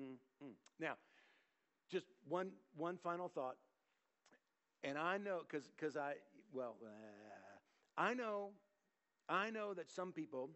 mm, 0.00 0.16
mm. 0.42 0.52
Now, 0.80 0.94
just 1.90 2.06
one, 2.28 2.50
one 2.76 2.96
final 2.96 3.28
thought. 3.28 3.56
And 4.84 4.96
I 4.96 5.18
know, 5.18 5.40
because 5.48 5.96
I, 5.96 6.14
well, 6.52 6.76
uh, 6.82 8.00
I 8.00 8.14
know, 8.14 8.50
I 9.28 9.50
know 9.50 9.74
that 9.74 9.90
some 9.90 10.12
people 10.12 10.50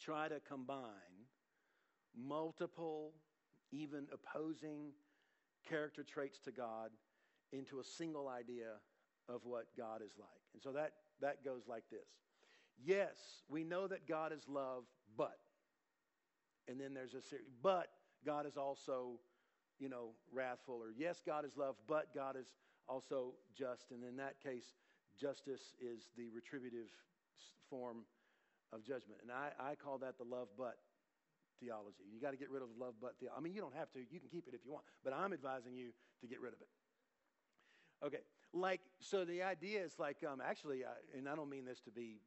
try 0.00 0.28
to 0.28 0.40
combine 0.48 1.26
multiple, 2.16 3.12
even 3.72 4.06
opposing 4.12 4.92
character 5.68 6.02
traits 6.02 6.38
to 6.40 6.50
God 6.50 6.90
into 7.52 7.80
a 7.80 7.84
single 7.84 8.28
idea 8.28 8.78
of 9.28 9.40
what 9.44 9.66
God 9.76 10.02
is 10.04 10.12
like. 10.18 10.28
And 10.54 10.62
so 10.62 10.72
that, 10.72 10.92
that 11.20 11.44
goes 11.44 11.62
like 11.68 11.84
this 11.90 12.08
Yes, 12.84 13.16
we 13.48 13.64
know 13.64 13.86
that 13.86 14.08
God 14.08 14.32
is 14.32 14.42
love, 14.48 14.84
but. 15.16 15.38
And 16.68 16.80
then 16.80 16.94
there's 16.94 17.14
a 17.14 17.20
series, 17.20 17.46
but 17.62 17.88
God 18.24 18.46
is 18.46 18.56
also, 18.56 19.18
you 19.78 19.88
know, 19.88 20.10
wrathful. 20.32 20.74
Or 20.74 20.92
yes, 20.96 21.22
God 21.26 21.44
is 21.44 21.56
love, 21.56 21.74
but 21.88 22.14
God 22.14 22.36
is 22.36 22.46
also 22.88 23.34
just. 23.56 23.90
And 23.90 24.04
in 24.04 24.16
that 24.16 24.40
case, 24.42 24.76
justice 25.20 25.74
is 25.80 26.08
the 26.16 26.28
retributive 26.34 26.88
form 27.68 28.04
of 28.72 28.84
judgment. 28.84 29.20
And 29.22 29.32
I, 29.32 29.50
I 29.58 29.74
call 29.74 29.98
that 29.98 30.16
the 30.16 30.24
love 30.24 30.48
but 30.56 30.76
theology. 31.60 32.06
You 32.12 32.20
got 32.20 32.30
to 32.30 32.36
get 32.38 32.50
rid 32.50 32.62
of 32.62 32.68
the 32.72 32.82
love 32.82 32.94
but 33.00 33.18
theology. 33.18 33.36
I 33.36 33.42
mean, 33.42 33.52
you 33.52 33.60
don't 33.60 33.74
have 33.74 33.90
to. 33.92 33.98
You 33.98 34.20
can 34.20 34.28
keep 34.30 34.46
it 34.48 34.54
if 34.54 34.64
you 34.64 34.72
want, 34.72 34.84
but 35.04 35.12
I'm 35.12 35.32
advising 35.32 35.74
you 35.74 35.90
to 36.20 36.26
get 36.26 36.40
rid 36.40 36.54
of 36.54 36.60
it. 36.60 36.68
Okay, 38.04 38.20
like 38.52 38.80
so 38.98 39.24
the 39.24 39.42
idea 39.42 39.84
is 39.84 39.98
like 39.98 40.16
um, 40.24 40.40
actually, 40.40 40.84
uh, 40.84 41.16
and 41.16 41.28
I 41.28 41.36
don't 41.36 41.50
mean 41.50 41.64
this 41.64 41.80
to 41.82 41.90
be 41.90 42.20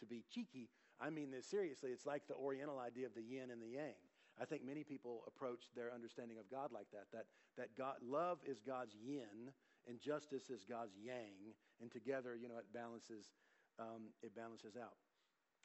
to 0.00 0.06
be 0.06 0.24
cheeky. 0.30 0.68
I 1.00 1.10
mean 1.10 1.30
this 1.30 1.46
seriously. 1.46 1.90
It's 1.90 2.06
like 2.06 2.26
the 2.26 2.34
Oriental 2.34 2.78
idea 2.78 3.06
of 3.06 3.14
the 3.14 3.22
yin 3.22 3.50
and 3.50 3.62
the 3.62 3.68
yang. 3.68 3.98
I 4.40 4.44
think 4.44 4.66
many 4.66 4.82
people 4.82 5.22
approach 5.26 5.70
their 5.76 5.94
understanding 5.94 6.38
of 6.38 6.50
God 6.50 6.72
like 6.72 6.90
that. 6.92 7.06
That 7.12 7.26
that 7.56 7.76
God 7.78 7.96
love 8.02 8.38
is 8.46 8.58
God's 8.60 8.94
yin 8.94 9.54
and 9.86 10.00
justice 10.00 10.48
is 10.48 10.64
God's 10.64 10.96
yang, 10.96 11.52
and 11.80 11.92
together, 11.92 12.34
you 12.34 12.48
know, 12.48 12.56
it 12.56 12.66
balances 12.72 13.30
um, 13.78 14.14
it 14.22 14.34
balances 14.34 14.76
out. 14.76 14.96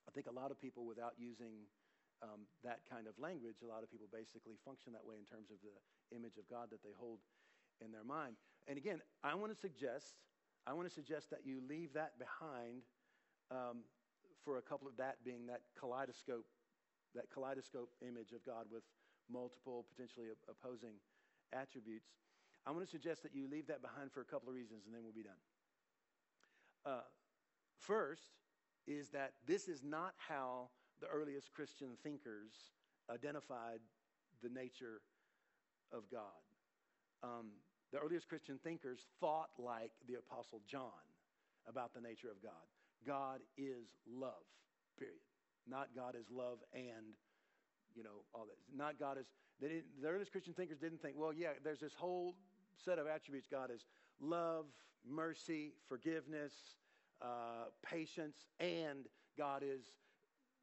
I 0.07 0.11
think 0.11 0.25
a 0.25 0.33
lot 0.33 0.49
of 0.49 0.57
people, 0.57 0.85
without 0.85 1.13
using 1.17 1.69
um, 2.25 2.49
that 2.65 2.81
kind 2.89 3.05
of 3.05 3.13
language, 3.21 3.61
a 3.61 3.69
lot 3.69 3.85
of 3.85 3.93
people 3.93 4.09
basically 4.09 4.57
function 4.65 4.91
that 4.97 5.05
way 5.05 5.21
in 5.21 5.27
terms 5.29 5.53
of 5.53 5.61
the 5.61 5.75
image 6.09 6.41
of 6.41 6.49
God 6.49 6.73
that 6.73 6.81
they 6.81 6.93
hold 6.97 7.21
in 7.79 7.93
their 7.93 8.03
mind. 8.03 8.35
And 8.69 8.77
again, 8.77 9.01
I 9.23 9.33
want 9.33 9.51
to 9.51 9.59
suggest, 9.59 10.13
I 10.67 10.73
want 10.73 10.87
to 10.87 10.93
suggest 10.93 11.31
that 11.31 11.39
you 11.43 11.59
leave 11.67 11.93
that 11.93 12.19
behind 12.19 12.83
um, 13.49 13.81
for 14.45 14.59
a 14.59 14.61
couple 14.61 14.87
of 14.87 14.95
that 14.97 15.17
being 15.25 15.47
that 15.47 15.61
kaleidoscope, 15.77 16.45
that 17.15 17.25
kaleidoscope 17.33 17.89
image 18.07 18.31
of 18.31 18.45
God 18.45 18.67
with 18.71 18.83
multiple 19.27 19.87
potentially 19.89 20.27
opposing 20.47 20.93
attributes. 21.51 22.09
I 22.67 22.71
want 22.71 22.85
to 22.85 22.91
suggest 22.91 23.23
that 23.23 23.33
you 23.33 23.49
leave 23.49 23.65
that 23.67 23.81
behind 23.81 24.11
for 24.11 24.21
a 24.21 24.25
couple 24.25 24.49
of 24.49 24.55
reasons, 24.55 24.85
and 24.85 24.93
then 24.93 25.01
we'll 25.03 25.17
be 25.17 25.23
done. 25.23 25.41
Uh, 26.85 27.07
first 27.79 28.37
is 28.85 29.09
that 29.09 29.33
this 29.47 29.67
is 29.67 29.83
not 29.83 30.13
how 30.17 30.69
the 31.01 31.07
earliest 31.07 31.51
Christian 31.53 31.97
thinkers 32.03 32.53
identified 33.09 33.79
the 34.43 34.49
nature 34.49 35.01
of 35.91 36.03
God. 36.11 36.37
Um, 37.23 37.47
the 37.91 37.99
earliest 37.99 38.27
Christian 38.27 38.59
thinkers 38.63 38.99
thought 39.19 39.49
like 39.57 39.91
the 40.07 40.15
Apostle 40.15 40.61
John 40.67 41.03
about 41.67 41.93
the 41.93 42.01
nature 42.01 42.29
of 42.29 42.41
God. 42.41 42.65
God 43.05 43.39
is 43.57 43.87
love, 44.07 44.45
period. 44.97 45.19
Not 45.67 45.89
God 45.95 46.15
is 46.19 46.25
love 46.31 46.59
and, 46.73 47.15
you 47.95 48.03
know, 48.03 48.25
all 48.33 48.45
that. 48.45 48.57
Not 48.75 48.99
God 48.99 49.17
is, 49.17 49.25
the 49.59 50.07
earliest 50.07 50.31
Christian 50.31 50.53
thinkers 50.53 50.77
didn't 50.77 51.01
think, 51.01 51.15
well, 51.17 51.33
yeah, 51.33 51.49
there's 51.63 51.79
this 51.79 51.93
whole 51.93 52.35
set 52.83 52.99
of 52.99 53.07
attributes 53.07 53.47
God 53.49 53.71
is 53.73 53.85
love, 54.19 54.65
mercy, 55.07 55.73
forgiveness, 55.87 56.53
uh, 57.21 57.69
patience, 57.85 58.37
and 58.59 59.05
God 59.37 59.63
is 59.63 59.81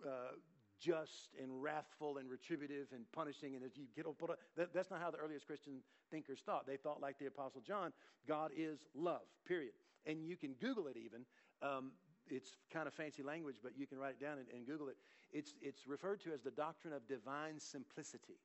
uh, 0.05 0.37
just 0.81 1.35
and 1.41 1.63
wrathful 1.63 2.19
and 2.19 2.31
retributive 2.31 2.89
and 2.93 3.05
punishing. 3.13 3.55
And 3.55 3.65
as 3.65 3.77
you 3.77 3.85
get 3.95 4.07
put 4.19 4.31
that, 4.57 4.73
that's 4.75 4.91
not 4.91 5.01
how 5.01 5.11
the 5.11 5.19
earliest 5.19 5.47
Christian 5.47 5.81
thinkers 6.11 6.41
thought. 6.45 6.67
They 6.67 6.77
thought 6.77 7.01
like 7.01 7.19
the 7.19 7.27
Apostle 7.27 7.61
John, 7.61 7.93
God 8.27 8.51
is 8.57 8.81
love, 8.95 9.27
period. 9.47 9.73
And 10.07 10.25
you 10.25 10.37
can 10.37 10.55
Google 10.55 10.87
it 10.87 10.97
even. 10.97 11.23
Um, 11.63 11.93
it's 12.29 12.57
kind 12.73 12.87
of 12.87 12.95
fancy 12.95 13.23
language, 13.23 13.57
but 13.63 13.73
you 13.77 13.87
can 13.87 13.99
write 13.99 14.17
it 14.19 14.21
down 14.21 14.39
and, 14.39 14.47
and 14.55 14.67
Google 14.67 14.89
it. 14.89 14.97
It's, 15.33 15.55
it's 15.63 15.87
referred 15.87 16.21
to 16.23 16.33
as 16.33 16.43
the 16.43 16.51
doctrine 16.51 16.93
of 16.93 17.07
divine 17.09 17.59
simplicity. 17.59 18.39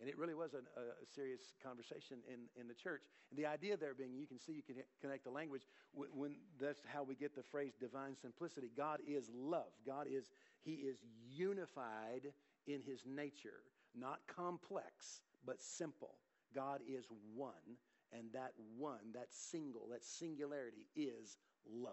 And 0.00 0.08
it 0.08 0.16
really 0.16 0.34
was 0.34 0.54
a, 0.54 0.58
a, 0.58 1.06
serious 1.12 1.54
conversation 1.60 2.18
in, 2.32 2.46
in 2.60 2.68
the 2.68 2.74
church. 2.74 3.02
And 3.30 3.38
the 3.38 3.46
idea 3.46 3.76
there 3.76 3.94
being, 3.94 4.14
you 4.14 4.28
can 4.28 4.38
see, 4.38 4.52
you 4.52 4.62
can 4.62 4.76
connect 5.00 5.24
the 5.24 5.30
language 5.30 5.62
when, 5.92 6.08
when 6.14 6.36
that's 6.60 6.80
how 6.86 7.02
we 7.02 7.16
get 7.16 7.34
the 7.34 7.42
phrase 7.42 7.72
divine 7.80 8.14
simplicity. 8.14 8.70
God 8.76 9.00
is 9.08 9.28
love. 9.34 9.74
God 9.84 10.06
is, 10.08 10.30
He 10.64 10.72
is 10.72 10.98
unified 11.28 12.32
in 12.66 12.82
His 12.82 13.04
nature, 13.06 13.62
not 13.94 14.20
complex, 14.26 15.22
but 15.46 15.62
simple. 15.62 16.16
God 16.54 16.80
is 16.88 17.06
one, 17.34 17.76
and 18.12 18.24
that 18.32 18.52
one, 18.76 19.12
that 19.14 19.28
single, 19.30 19.88
that 19.90 20.04
singularity 20.04 20.86
is 20.96 21.36
love. 21.70 21.92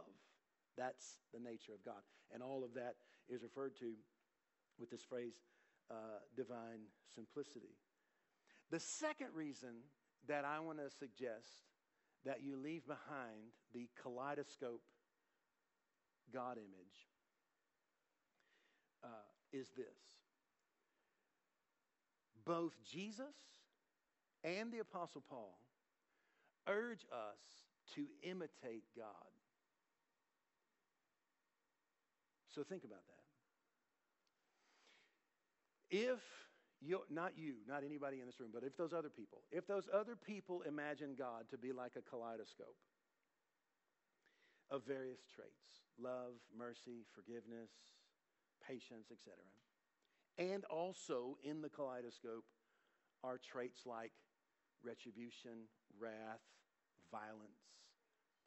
That's 0.77 1.17
the 1.33 1.39
nature 1.39 1.73
of 1.73 1.83
God. 1.83 2.01
And 2.33 2.41
all 2.41 2.63
of 2.63 2.73
that 2.73 2.95
is 3.29 3.43
referred 3.43 3.75
to 3.79 3.93
with 4.79 4.89
this 4.89 5.03
phrase, 5.03 5.33
uh, 5.89 6.19
divine 6.35 6.81
simplicity. 7.13 7.75
The 8.71 8.79
second 8.79 9.27
reason 9.33 9.75
that 10.27 10.43
I 10.43 10.59
want 10.59 10.79
to 10.79 10.89
suggest 10.89 11.47
that 12.25 12.41
you 12.43 12.57
leave 12.57 12.85
behind 12.87 13.53
the 13.73 13.87
kaleidoscope 14.01 14.81
God 16.33 16.57
image 16.57 17.07
is 19.55 19.67
this 19.75 19.85
both 22.45 22.73
Jesus 22.83 23.35
and 24.43 24.71
the 24.71 24.79
Apostle 24.79 25.23
Paul 25.27 25.57
urge 26.67 27.05
us 27.11 27.39
to 27.95 28.05
imitate 28.23 28.83
God. 28.95 29.31
So 32.53 32.63
think 32.63 32.83
about 32.83 33.01
that. 33.07 33.15
If 35.97 36.19
you, 36.81 37.01
not 37.09 37.33
you, 37.37 37.55
not 37.67 37.83
anybody 37.83 38.19
in 38.19 38.25
this 38.25 38.39
room, 38.39 38.51
but 38.53 38.63
if 38.63 38.77
those 38.77 38.93
other 38.93 39.09
people, 39.09 39.41
if 39.51 39.67
those 39.67 39.87
other 39.93 40.15
people 40.15 40.61
imagine 40.67 41.15
God 41.17 41.49
to 41.51 41.57
be 41.57 41.71
like 41.71 41.93
a 41.97 42.01
kaleidoscope 42.01 42.77
of 44.69 44.83
various 44.85 45.19
traits 45.33 45.51
love, 45.97 46.33
mercy, 46.57 47.05
forgiveness, 47.15 47.71
patience, 48.67 49.11
etc. 49.11 49.37
And 50.37 50.65
also 50.65 51.37
in 51.43 51.61
the 51.61 51.69
kaleidoscope 51.69 52.43
are 53.23 53.37
traits 53.37 53.85
like 53.85 54.11
retribution, 54.83 55.69
wrath, 55.99 56.43
violence, 57.11 57.63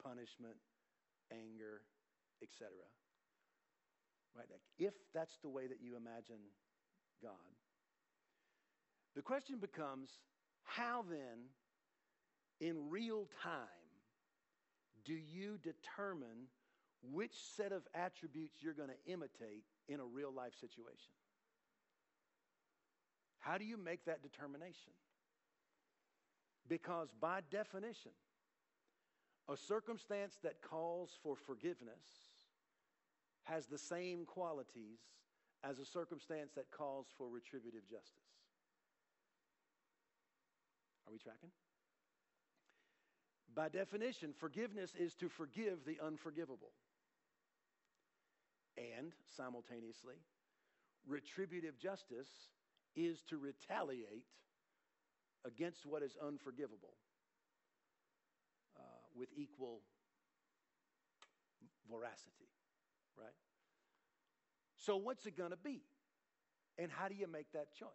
punishment, 0.03 0.55
anger, 1.31 1.81
etc. 2.41 2.69
Right? 4.35 4.47
If 4.77 4.93
that's 5.13 5.37
the 5.41 5.49
way 5.49 5.67
that 5.67 5.81
you 5.81 5.97
imagine 5.97 6.39
God, 7.21 7.31
the 9.15 9.21
question 9.21 9.57
becomes 9.57 10.09
how 10.63 11.03
then, 11.09 11.49
in 12.61 12.89
real 12.89 13.27
time, 13.43 13.89
do 15.03 15.13
you 15.13 15.57
determine 15.63 16.47
which 17.01 17.33
set 17.55 17.71
of 17.71 17.81
attributes 17.95 18.57
you're 18.61 18.73
going 18.73 18.89
to 18.89 19.11
imitate 19.11 19.63
in 19.89 19.99
a 19.99 20.05
real 20.05 20.31
life 20.31 20.53
situation? 20.61 21.11
How 23.39 23.57
do 23.57 23.65
you 23.65 23.77
make 23.77 24.05
that 24.05 24.21
determination? 24.21 24.93
Because 26.67 27.09
by 27.19 27.39
definition, 27.51 28.11
a 29.51 29.57
circumstance 29.57 30.37
that 30.43 30.61
calls 30.61 31.17
for 31.23 31.35
forgiveness 31.35 32.05
has 33.43 33.65
the 33.65 33.77
same 33.77 34.25
qualities 34.25 34.99
as 35.63 35.79
a 35.79 35.85
circumstance 35.85 36.51
that 36.55 36.69
calls 36.71 37.07
for 37.17 37.27
retributive 37.27 37.81
justice. 37.89 38.29
Are 41.07 41.11
we 41.11 41.17
tracking? 41.17 41.49
By 43.55 43.69
definition, 43.69 44.33
forgiveness 44.37 44.93
is 44.97 45.15
to 45.15 45.27
forgive 45.27 45.79
the 45.85 45.97
unforgivable. 46.05 46.71
And 48.79 49.11
simultaneously, 49.35 50.15
retributive 51.05 51.77
justice 51.77 52.29
is 52.95 53.21
to 53.29 53.37
retaliate 53.37 54.25
against 55.45 55.85
what 55.85 56.01
is 56.01 56.15
unforgivable 56.25 56.95
uh, 58.77 58.81
with 59.15 59.29
equal 59.35 59.81
voracity, 61.91 62.47
right? 63.17 63.35
So, 64.77 64.95
what's 64.95 65.25
it 65.25 65.37
going 65.37 65.51
to 65.51 65.57
be? 65.57 65.81
And 66.77 66.89
how 66.89 67.09
do 67.09 67.15
you 67.15 67.27
make 67.27 67.51
that 67.51 67.73
choice? 67.73 67.89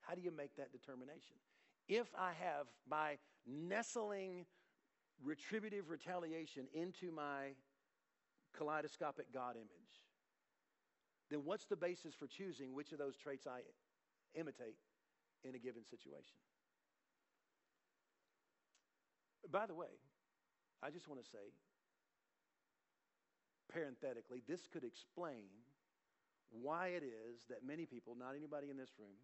How 0.00 0.14
do 0.14 0.22
you 0.22 0.30
make 0.30 0.56
that 0.56 0.72
determination? 0.72 1.36
if 1.88 2.08
I 2.18 2.32
have, 2.40 2.66
by 2.88 3.18
nestling 3.46 4.46
retributive 5.22 5.88
retaliation 5.88 6.66
into 6.74 7.10
my 7.12 7.54
kaleidoscopic 8.56 9.32
God 9.32 9.56
image, 9.56 10.05
then 11.30 11.40
what's 11.44 11.66
the 11.66 11.76
basis 11.76 12.14
for 12.14 12.26
choosing 12.26 12.74
which 12.74 12.92
of 12.92 12.98
those 12.98 13.16
traits 13.16 13.46
I 13.46 13.60
imitate 14.38 14.76
in 15.44 15.54
a 15.54 15.58
given 15.58 15.84
situation? 15.84 16.38
By 19.50 19.66
the 19.66 19.74
way, 19.74 19.86
I 20.82 20.90
just 20.90 21.08
want 21.08 21.22
to 21.22 21.28
say, 21.28 21.52
parenthetically, 23.72 24.42
this 24.48 24.66
could 24.72 24.84
explain 24.84 25.48
why 26.50 26.88
it 26.88 27.02
is 27.02 27.46
that 27.48 27.66
many 27.66 27.86
people, 27.86 28.16
not 28.18 28.34
anybody 28.36 28.70
in 28.70 28.76
this 28.76 28.90
room, 28.98 29.16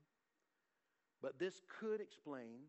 but 1.20 1.38
this 1.38 1.60
could 1.80 2.00
explain 2.00 2.66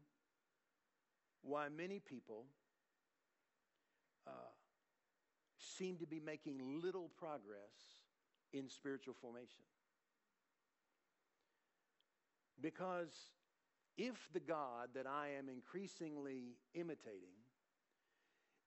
why 1.41 1.67
many 1.69 1.99
people 1.99 2.45
uh, 4.27 4.53
seem 5.57 5.97
to 5.97 6.05
be 6.05 6.19
making 6.19 6.81
little 6.81 7.09
progress 7.17 8.02
in 8.53 8.69
spiritual 8.69 9.15
formation. 9.19 9.65
Because 12.61 13.11
if 13.97 14.15
the 14.31 14.39
God 14.39 14.89
that 14.95 15.05
I 15.05 15.29
am 15.37 15.49
increasingly 15.49 16.55
imitating 16.73 17.35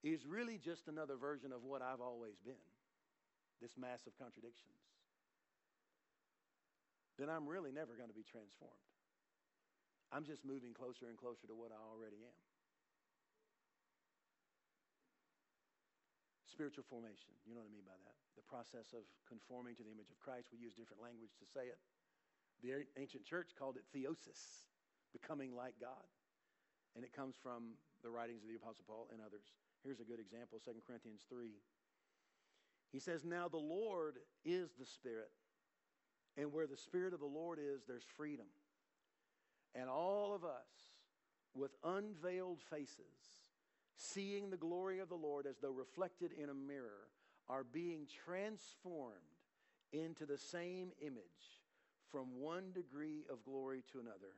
is 0.05 0.27
really 0.27 0.59
just 0.59 0.89
another 0.89 1.17
version 1.17 1.53
of 1.53 1.65
what 1.65 1.83
I've 1.83 2.01
always 2.01 2.37
been, 2.45 2.61
this 3.63 3.73
mass 3.79 4.07
of 4.07 4.19
contradictions, 4.19 4.77
then 7.19 7.31
I'm 7.31 7.49
really 7.49 7.73
never 7.73 7.97
going 7.97 8.11
to 8.11 8.15
be 8.15 8.23
transformed. 8.23 8.75
I'm 10.13 10.25
just 10.25 10.45
moving 10.45 10.75
closer 10.75 11.09
and 11.09 11.17
closer 11.17 11.47
to 11.49 11.55
what 11.55 11.73
I 11.73 11.81
already 11.81 12.21
am. 12.23 12.39
Spiritual 16.57 16.89
formation, 16.89 17.37
you 17.45 17.53
know 17.53 17.61
what 17.61 17.69
I 17.69 17.77
mean 17.77 17.85
by 17.85 18.01
that? 18.01 18.17
The 18.33 18.49
process 18.49 18.97
of 18.97 19.05
conforming 19.29 19.77
to 19.77 19.85
the 19.85 19.93
image 19.93 20.09
of 20.09 20.17
Christ. 20.17 20.49
We 20.49 20.57
use 20.57 20.73
different 20.73 21.05
language 21.05 21.37
to 21.37 21.45
say 21.45 21.69
it. 21.69 21.77
The 22.65 22.89
ancient 22.97 23.29
church 23.29 23.53
called 23.53 23.77
it 23.77 23.85
theosis, 23.93 24.65
becoming 25.13 25.53
like 25.53 25.77
God. 25.77 26.09
And 26.97 27.05
it 27.05 27.13
comes 27.13 27.37
from 27.37 27.77
the 28.01 28.09
writings 28.09 28.41
of 28.41 28.49
the 28.49 28.57
Apostle 28.57 28.89
Paul 28.89 29.13
and 29.13 29.21
others. 29.21 29.45
Here's 29.85 30.01
a 30.01 30.09
good 30.09 30.17
example 30.17 30.57
2 30.65 30.81
Corinthians 30.89 31.29
3. 31.29 31.61
He 32.89 33.05
says, 33.05 33.21
Now 33.21 33.53
the 33.53 33.61
Lord 33.61 34.17
is 34.41 34.73
the 34.81 34.89
Spirit, 34.89 35.37
and 36.41 36.57
where 36.57 36.67
the 36.67 36.81
Spirit 36.81 37.13
of 37.13 37.21
the 37.21 37.29
Lord 37.29 37.61
is, 37.61 37.85
there's 37.85 38.09
freedom. 38.17 38.49
And 39.77 39.93
all 39.93 40.33
of 40.33 40.41
us, 40.41 40.73
with 41.53 41.77
unveiled 41.85 42.65
faces, 42.73 43.46
seeing 43.97 44.51
the 44.51 44.57
glory 44.57 44.99
of 45.01 45.09
the 45.09 45.15
Lord 45.15 45.47
as 45.47 45.59
though 45.59 45.71
reflected 45.71 46.33
in 46.33 46.51
a 46.51 46.55
mirror, 46.55 47.09
are 47.49 47.65
being 47.65 48.07
transformed 48.25 49.15
into 49.93 50.27
the 50.27 50.39
same 50.39 50.91
image 51.01 51.63
from 52.11 52.41
one 52.41 52.73
degree 52.73 53.25
of 53.31 53.45
glory 53.45 53.83
to 53.93 54.01
another. 54.01 54.35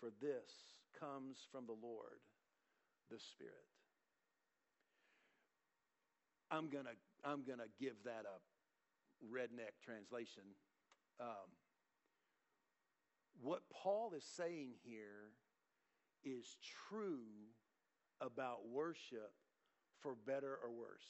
For 0.00 0.10
this 0.20 0.52
comes 0.98 1.38
from 1.50 1.66
the 1.66 1.76
Lord, 1.82 2.20
the 3.10 3.18
Spirit. 3.18 3.52
I'm 6.50 6.68
going 6.68 6.84
to 6.84 6.90
I'm 7.28 7.42
gonna 7.42 7.64
give 7.80 7.94
that 8.04 8.24
a 8.26 8.38
redneck 9.26 9.80
translation. 9.82 10.42
Um, 11.18 11.48
what 13.42 13.62
Paul 13.72 14.12
is 14.16 14.24
saying 14.24 14.72
here 14.84 15.32
is 16.22 16.56
true 16.88 17.50
about 18.20 18.68
worship 18.70 19.32
for 20.00 20.14
better 20.26 20.58
or 20.62 20.70
worse. 20.70 21.06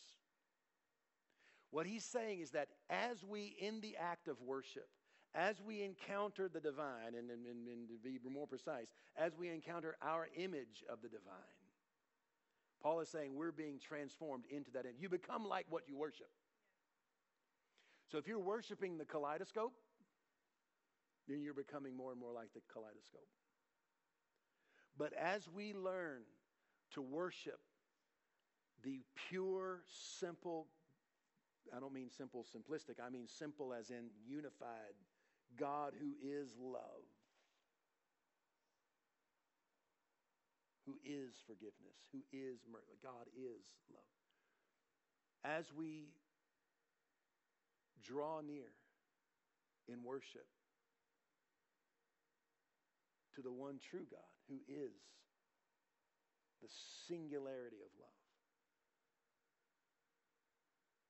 What 1.71 1.87
he's 1.87 2.05
saying 2.05 2.41
is 2.41 2.51
that 2.51 2.69
as 2.89 3.25
we, 3.25 3.57
in 3.61 3.81
the 3.81 3.97
act 3.97 4.29
of 4.29 4.41
worship, 4.41 4.89
as 5.35 5.61
we 5.61 5.83
encounter 5.83 6.49
the 6.49 6.61
divine, 6.61 7.17
and, 7.19 7.29
and, 7.31 7.47
and, 7.47 7.89
to 7.89 7.99
be 7.99 8.19
more 8.31 8.47
precise, 8.47 8.87
as 9.17 9.37
we 9.37 9.51
encounter 9.51 9.97
our 10.01 10.29
image 10.37 10.85
of 10.89 11.03
the 11.03 11.09
divine, 11.09 11.65
Paul 12.81 13.01
is 13.01 13.09
saying 13.09 13.35
we're 13.35 13.51
being 13.51 13.81
transformed 13.81 14.45
into 14.51 14.71
that. 14.73 14.85
You 14.99 15.09
become 15.09 15.49
like 15.49 15.67
what 15.71 15.83
you 15.89 15.97
worship. 15.97 16.29
So 18.13 18.19
if 18.19 18.29
you're 18.29 18.39
worshiping 18.39 18.99
the 18.99 19.05
kaleidoscope, 19.05 19.73
then 21.27 21.43
you're 21.43 21.55
becoming 21.55 21.97
more 21.97 22.13
and 22.13 22.21
more 22.21 22.33
like 22.33 22.53
the 22.55 22.61
kaleidoscope. 22.73 23.27
But 24.97 25.13
as 25.15 25.49
we 25.49 25.73
learn 25.73 26.23
to 26.95 27.03
worship 27.03 27.61
the 28.83 29.01
pure, 29.29 29.81
simple, 30.21 30.67
I 31.75 31.81
don't 31.81 31.93
mean 31.93 32.11
simple, 32.11 32.45
simplistic, 32.45 33.03
I 33.05 33.11
mean 33.11 33.27
simple 33.27 33.73
as 33.73 33.91
in 33.91 34.11
unified 34.27 34.95
God 35.59 35.95
who 35.99 36.13
is 36.23 36.49
love, 36.61 37.09
who 40.87 40.95
is 41.05 41.33
forgiveness, 41.47 41.97
who 42.13 42.19
is 42.33 42.59
mercy. 42.71 42.93
God 43.03 43.27
is 43.35 43.65
love. 43.93 44.03
As 45.45 45.67
we 45.77 46.09
draw 48.03 48.41
near 48.41 48.69
in 49.89 50.05
worship, 50.05 50.47
to 53.35 53.43
the 53.43 53.53
one 53.53 53.79
true 53.91 54.07
God 54.11 54.21
who 54.49 54.61
is 54.69 54.93
the 56.65 56.73
singularity 57.05 57.85
of 57.85 57.93
love. 58.01 58.21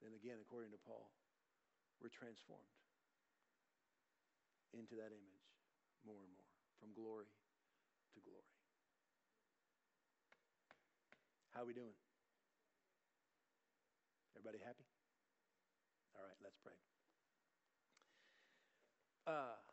Then 0.02 0.10
again, 0.18 0.42
according 0.42 0.74
to 0.74 0.80
Paul, 0.82 1.14
we're 2.02 2.10
transformed 2.10 2.74
into 4.74 4.98
that 4.98 5.14
image 5.14 5.46
more 6.02 6.18
and 6.18 6.34
more, 6.34 6.50
from 6.82 6.90
glory 6.90 7.30
to 7.30 8.18
glory. 8.26 8.50
How 11.54 11.62
are 11.62 11.68
we 11.70 11.72
doing? 11.72 11.94
Everybody 14.34 14.58
happy? 14.58 14.90
All 16.18 16.26
right, 16.26 16.36
let's 16.42 16.58
pray. 16.58 16.74
Uh, 19.30 19.63